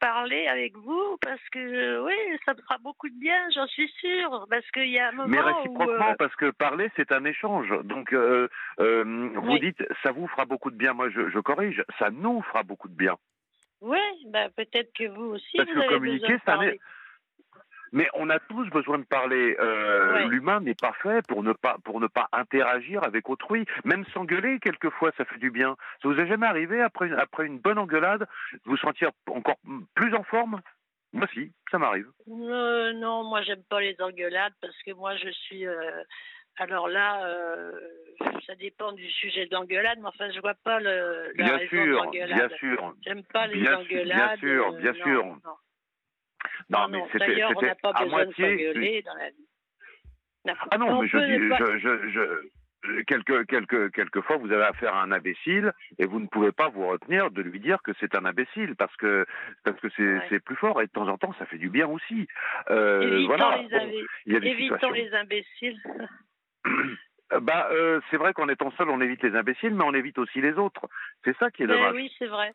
parler 0.00 0.46
avec 0.46 0.76
vous 0.76 1.16
parce 1.20 1.42
que 1.52 1.58
euh, 1.58 2.04
oui, 2.04 2.14
ça 2.44 2.54
me 2.54 2.60
fera 2.62 2.78
beaucoup 2.78 3.08
de 3.08 3.18
bien, 3.18 3.48
j'en 3.54 3.66
suis 3.66 3.88
sûre. 4.00 4.46
Parce 4.48 4.68
qu'il 4.70 4.88
y 4.88 4.98
a 4.98 5.08
un 5.08 5.12
moment 5.12 5.28
Mais 5.28 5.40
où. 5.40 5.44
réciproquement, 5.44 6.10
euh, 6.10 6.14
parce 6.18 6.34
que 6.36 6.50
parler, 6.50 6.90
c'est 6.96 7.12
un 7.12 7.24
échange. 7.24 7.68
Donc, 7.84 8.12
euh, 8.12 8.48
euh, 8.80 9.04
vous 9.34 9.52
Oui. 9.52 9.60
dites, 9.60 9.82
ça 10.02 10.12
vous 10.12 10.26
fera 10.28 10.44
beaucoup 10.44 10.70
de 10.70 10.76
bien. 10.76 10.92
Moi, 10.92 11.10
je, 11.10 11.28
je 11.30 11.38
corrige, 11.38 11.84
ça 11.98 12.10
nous 12.10 12.42
fera 12.42 12.62
beaucoup 12.62 12.88
de 12.88 12.96
bien. 12.96 13.16
Oui, 13.80 13.98
ben, 14.26 14.50
peut-être 14.56 14.92
que 14.94 15.08
vous 15.08 15.34
aussi, 15.34 15.56
Parce 15.56 15.68
vous 15.68 15.74
que 15.74 15.80
avez 15.80 15.94
communiquer, 15.94 16.38
c'est 16.44 16.50
un-. 16.52 16.72
Mais 17.92 18.08
on 18.14 18.28
a 18.30 18.38
tous 18.40 18.68
besoin 18.70 18.98
de 18.98 19.04
parler. 19.04 19.56
Euh, 19.60 20.14
Ouais. 20.14 20.26
L'humain 20.28 20.60
n'est 20.60 20.74
pas 20.74 20.92
fait 21.02 21.26
pour 21.26 21.42
ne 21.42 21.52
pas 21.52 21.76
pour 21.84 22.00
ne 22.00 22.06
pas 22.06 22.28
interagir 22.32 23.02
avec 23.04 23.28
autrui. 23.28 23.64
Même 23.84 24.04
s'engueuler, 24.06 24.58
quelquefois, 24.60 25.12
ça 25.16 25.24
fait 25.24 25.38
du 25.38 25.50
bien. 25.50 25.76
Ça 26.02 26.08
vous 26.08 26.18
est 26.18 26.26
jamais 26.26 26.46
arrivé 26.46 26.80
après 26.82 27.06
une, 27.08 27.14
après 27.14 27.46
une 27.46 27.58
bonne 27.58 27.78
engueulade, 27.78 28.20
de 28.52 28.60
vous 28.64 28.76
sentir 28.76 29.10
encore 29.30 29.56
plus 29.94 30.14
en 30.14 30.22
forme? 30.24 30.60
Moi, 31.12 31.26
si, 31.32 31.52
ça 31.70 31.78
m'arrive. 31.78 32.08
Euh, 32.28 32.92
non, 32.94 33.24
moi 33.24 33.40
j'aime 33.42 33.62
pas 33.70 33.80
les 33.80 33.96
engueulades 34.00 34.52
parce 34.60 34.76
que 34.84 34.92
moi 34.92 35.16
je 35.16 35.30
suis. 35.30 35.66
euh, 35.66 36.02
alors 36.58 36.88
là, 36.88 37.24
euh, 37.26 37.72
ça 38.46 38.54
dépend 38.56 38.92
du 38.92 39.08
sujet 39.10 39.46
d'engueulade, 39.46 39.98
mais 40.00 40.08
enfin 40.08 40.30
je 40.30 40.40
vois 40.40 40.54
pas 40.64 40.80
le, 40.80 41.32
la 41.36 41.44
Bien 41.44 41.56
raison 41.56 41.68
sûr, 41.68 41.84
de 41.84 41.90
l'engueulade. 42.04 42.48
bien 42.48 42.56
sûr. 42.58 42.94
J'aime 43.04 43.22
pas 43.32 43.46
les 43.46 43.60
Bien 43.60 43.70
sûr, 43.70 43.78
engueulades. 43.80 44.40
bien 44.40 44.48
sûr, 44.50 44.72
bien 44.72 44.92
sûr. 44.94 45.24
non. 45.26 45.32
Non, 45.44 45.56
Non, 46.70 46.88
mais 46.88 46.98
non. 46.98 47.04
on 47.04 47.08
c'était 47.12 47.36
n'a 47.36 47.74
pas 47.76 47.90
à 47.90 48.04
moitié. 48.06 49.02
dans 49.02 49.14
la 49.14 49.30
vie. 49.30 49.42
Ah 50.70 50.78
non, 50.78 50.88
On 50.98 51.02
mais 51.02 51.08
je 51.08 51.18
dis, 51.18 51.48
pas- 51.48 51.58
je, 51.58 51.78
je, 51.78 52.08
je, 52.10 53.02
quelque, 53.02 53.42
quelque, 53.44 53.88
quelquefois, 53.88 54.36
vous 54.36 54.52
avez 54.52 54.62
affaire 54.62 54.94
à 54.94 55.02
un 55.02 55.10
imbécile 55.10 55.72
et 55.98 56.06
vous 56.06 56.20
ne 56.20 56.26
pouvez 56.28 56.52
pas 56.52 56.68
vous 56.68 56.86
retenir 56.86 57.32
de 57.32 57.42
lui 57.42 57.58
dire 57.58 57.82
que 57.82 57.90
c'est 57.98 58.14
un 58.14 58.24
imbécile 58.24 58.76
parce 58.76 58.94
que 58.96 59.26
parce 59.64 59.80
que 59.80 59.88
c'est 60.28 60.38
plus 60.38 60.54
fort 60.54 60.80
et 60.80 60.86
de 60.86 60.92
temps 60.92 61.08
en 61.08 61.18
temps, 61.18 61.34
ça 61.40 61.46
fait 61.46 61.58
du 61.58 61.68
bien 61.68 61.88
aussi. 61.88 62.28
Euh, 62.70 63.02
Évitons, 63.02 63.26
voilà. 63.26 63.56
les, 63.62 63.68
Bon, 63.68 63.76
imbi- 63.86 64.06
il 64.26 64.32
y 64.34 64.36
a 64.36 64.40
des 64.40 64.46
évitons 64.48 64.74
situations. 64.76 64.90
les 64.94 65.14
imbéciles. 65.14 65.80
Bah, 67.42 67.68
euh, 67.72 68.00
c'est 68.08 68.18
vrai 68.18 68.32
qu'en 68.32 68.48
étant 68.48 68.70
seul, 68.78 68.88
on 68.88 69.00
évite 69.00 69.20
les 69.24 69.34
imbéciles, 69.34 69.74
mais 69.74 69.82
on 69.84 69.94
évite 69.94 70.16
aussi 70.16 70.40
les 70.40 70.52
autres. 70.52 70.82
C'est 71.24 71.36
ça 71.38 71.50
qui 71.50 71.64
est 71.64 71.66
Ben 71.66 71.74
dommage. 71.74 71.94
oui, 71.96 72.12
c'est 72.20 72.28
vrai. 72.28 72.52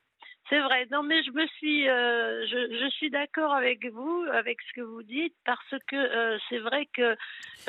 C'est 0.51 0.59
vrai. 0.59 0.85
Non, 0.91 1.01
mais 1.01 1.23
je 1.23 1.31
me 1.31 1.47
suis, 1.47 1.87
euh, 1.87 2.45
je, 2.45 2.89
suis 2.89 3.09
d'accord 3.09 3.53
avec 3.53 3.85
vous, 3.85 4.25
avec 4.33 4.61
ce 4.63 4.73
que 4.73 4.81
vous 4.81 5.01
dites, 5.01 5.33
parce 5.45 5.75
que 5.87 5.95
euh, 5.95 6.37
c'est 6.49 6.57
vrai 6.57 6.87
que 6.87 7.15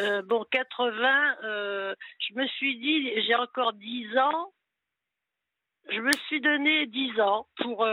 euh, 0.00 0.22
bon, 0.22 0.44
80, 0.50 1.36
euh, 1.44 1.94
je 2.18 2.34
me 2.34 2.44
suis 2.48 2.76
dit, 2.78 3.22
j'ai 3.22 3.36
encore 3.36 3.72
10 3.74 4.18
ans. 4.18 4.52
Je 5.90 6.00
me 6.00 6.10
suis 6.26 6.40
donné 6.40 6.86
10 6.86 7.20
ans 7.20 7.46
pour 7.58 7.86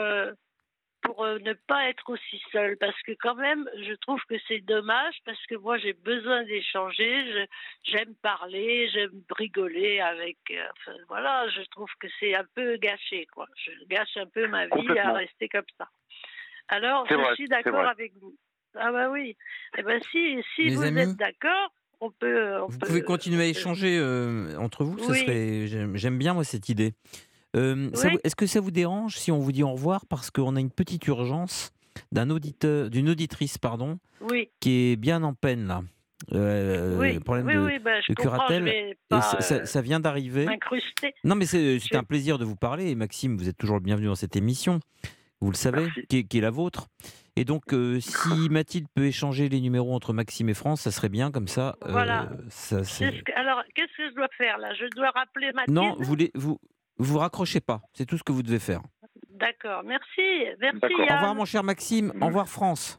pour 1.10 1.24
euh, 1.26 1.40
ne 1.40 1.54
pas 1.54 1.90
être 1.90 2.10
aussi 2.10 2.42
seule, 2.52 2.78
parce 2.78 3.00
que 3.04 3.14
quand 3.20 3.36
même, 3.36 3.68
je 3.88 3.94
trouve 3.96 4.22
que 4.30 4.36
c'est 4.48 4.60
dommage, 4.62 5.16
parce 5.26 5.44
que 5.48 5.56
moi 5.56 5.78
j'ai 5.78 5.94
besoin 5.94 6.44
d'échanger, 6.44 7.46
j'aime 7.84 8.14
parler, 8.22 8.88
j'aime 8.94 9.22
rigoler 9.36 10.00
avec. 10.00 10.38
euh, 10.52 10.64
enfin, 10.78 10.98
voilà, 11.08 11.48
je 11.50 11.62
trouve 11.72 11.90
que 12.00 12.08
c'est 12.20 12.36
un 12.36 12.46
peu 12.56 12.78
gâché, 12.78 13.26
quoi. 13.34 13.48
Je 13.66 13.72
gâche 13.88 14.16
un 14.18 14.28
peu 14.28 14.48
ma 14.48 14.68
vie 14.68 14.98
à 15.00 15.14
rester 15.14 15.50
comme 15.50 15.70
ça. 15.78 15.88
Alors, 16.68 17.08
je 17.10 17.16
vrai, 17.16 17.36
suis 17.36 17.48
d'accord 17.48 17.88
avec 17.88 18.14
vous. 18.22 18.36
Ah 18.76 18.92
bah 18.92 19.10
oui. 19.10 19.36
Eh 19.78 19.82
ben 19.82 20.00
si, 20.12 20.38
si 20.56 20.66
Mes 20.66 20.76
vous 20.76 20.84
amis, 20.84 21.00
êtes 21.02 21.16
d'accord, 21.18 21.74
on 22.02 22.12
peut. 22.12 22.58
On 22.62 22.68
Vous 22.68 22.78
peut- 22.78 22.86
pouvez 22.86 23.02
continuer 23.02 23.42
à 23.44 23.48
échanger 23.48 23.98
euh, 23.98 24.56
entre 24.60 24.84
vous. 24.84 24.96
oui. 25.10 25.26
serait- 25.26 25.98
j'aime 25.98 26.18
bien 26.20 26.36
moi 26.36 26.44
cette 26.44 26.70
idée. 26.70 26.94
Euh, 27.56 27.90
Oui. 28.04 28.18
Est-ce 28.24 28.36
que 28.36 28.46
ça 28.46 28.60
vous 28.60 28.72
dérange 28.72 29.18
si 29.18 29.32
on 29.32 29.40
vous 29.40 29.52
dit 29.52 29.64
au 29.64 29.72
revoir 29.72 30.06
parce 30.06 30.30
qu'on 30.32 30.56
a 30.56 30.60
une 30.60 30.72
petite 30.72 31.08
urgence 31.08 31.72
d'un 32.12 32.30
auditeur, 32.30 32.90
d'une 32.90 33.10
auditrice 33.10 33.58
pardon, 33.58 34.00
Oui. 34.22 34.50
qui 34.60 34.92
est 34.92 34.96
bien 34.96 35.24
en 35.24 35.34
peine 35.34 35.68
là? 35.68 35.82
Euh, 36.34 36.98
Oui, 37.00 37.18
problème 37.20 37.48
oui, 37.48 37.54
de, 37.56 37.60
oui, 37.60 37.80
bah, 37.80 37.92
de 38.08 38.14
curatelle. 38.14 38.68
Et 38.68 38.98
ça, 39.10 39.40
ça- 39.42 39.56
euh, 39.56 39.66
ça 39.66 39.82
vient 39.82 40.00
d'arriver. 40.02 40.48
Non, 41.24 41.36
mais 41.36 41.46
c'est 41.46 41.80
un 41.96 42.04
plaisir 42.04 42.38
de 42.38 42.46
vous 42.46 42.58
parler. 42.58 42.90
Et 42.92 42.96
Maxime, 42.96 43.38
vous 43.38 43.48
êtes 43.48 43.58
toujours 43.58 43.78
le 43.78 43.82
bienvenu 43.84 44.08
dans 44.08 44.16
cette 44.16 44.36
émission. 44.36 44.80
Vous 45.42 45.50
le 45.50 45.56
savez, 45.56 45.88
qui 46.10 46.18
est, 46.18 46.24
qui 46.26 46.38
est 46.40 46.42
la 46.42 46.50
vôtre. 46.50 46.88
Et 47.38 47.46
donc, 47.46 47.74
euh, 47.74 48.02
si 48.02 48.50
Mathilde 48.50 48.88
peut 48.94 49.06
échanger 49.06 49.48
les 49.48 49.62
numéros 49.62 49.96
entre 49.96 50.12
Maxime 50.12 50.50
et 50.50 50.54
France, 50.54 50.82
ça 50.82 50.92
serait 50.92 51.08
bien 51.08 51.32
comme 51.32 51.48
ça. 51.48 51.78
euh, 51.86 51.92
Voilà. 51.92 52.30
ça, 52.50 52.82
que- 52.82 53.40
alors, 53.40 53.64
qu'est-ce 53.74 53.96
que 53.96 54.10
je 54.10 54.16
dois 54.16 54.28
faire 54.38 54.58
là? 54.58 54.74
Je 54.74 54.86
dois 54.98 55.12
rappeler 55.12 55.52
Mathilde? 55.54 55.74
Non, 55.74 55.96
vous 56.00 56.16
les, 56.18 56.32
vous 56.36 56.60
vous 57.00 57.18
raccrochez 57.18 57.62
pas. 57.62 57.82
C'est 57.94 58.06
tout 58.06 58.18
ce 58.18 58.24
que 58.24 58.32
vous 58.32 58.44
devez 58.44 58.60
faire. 58.60 58.82
D'accord, 59.30 59.84
merci. 59.84 60.46
Merci 60.60 60.94
Au 60.94 61.02
revoir, 61.02 61.36
mon 61.36 61.46
cher 61.46 61.64
Maxime. 61.64 62.14
Au 62.22 62.28
revoir, 62.28 62.48
France. 62.48 62.98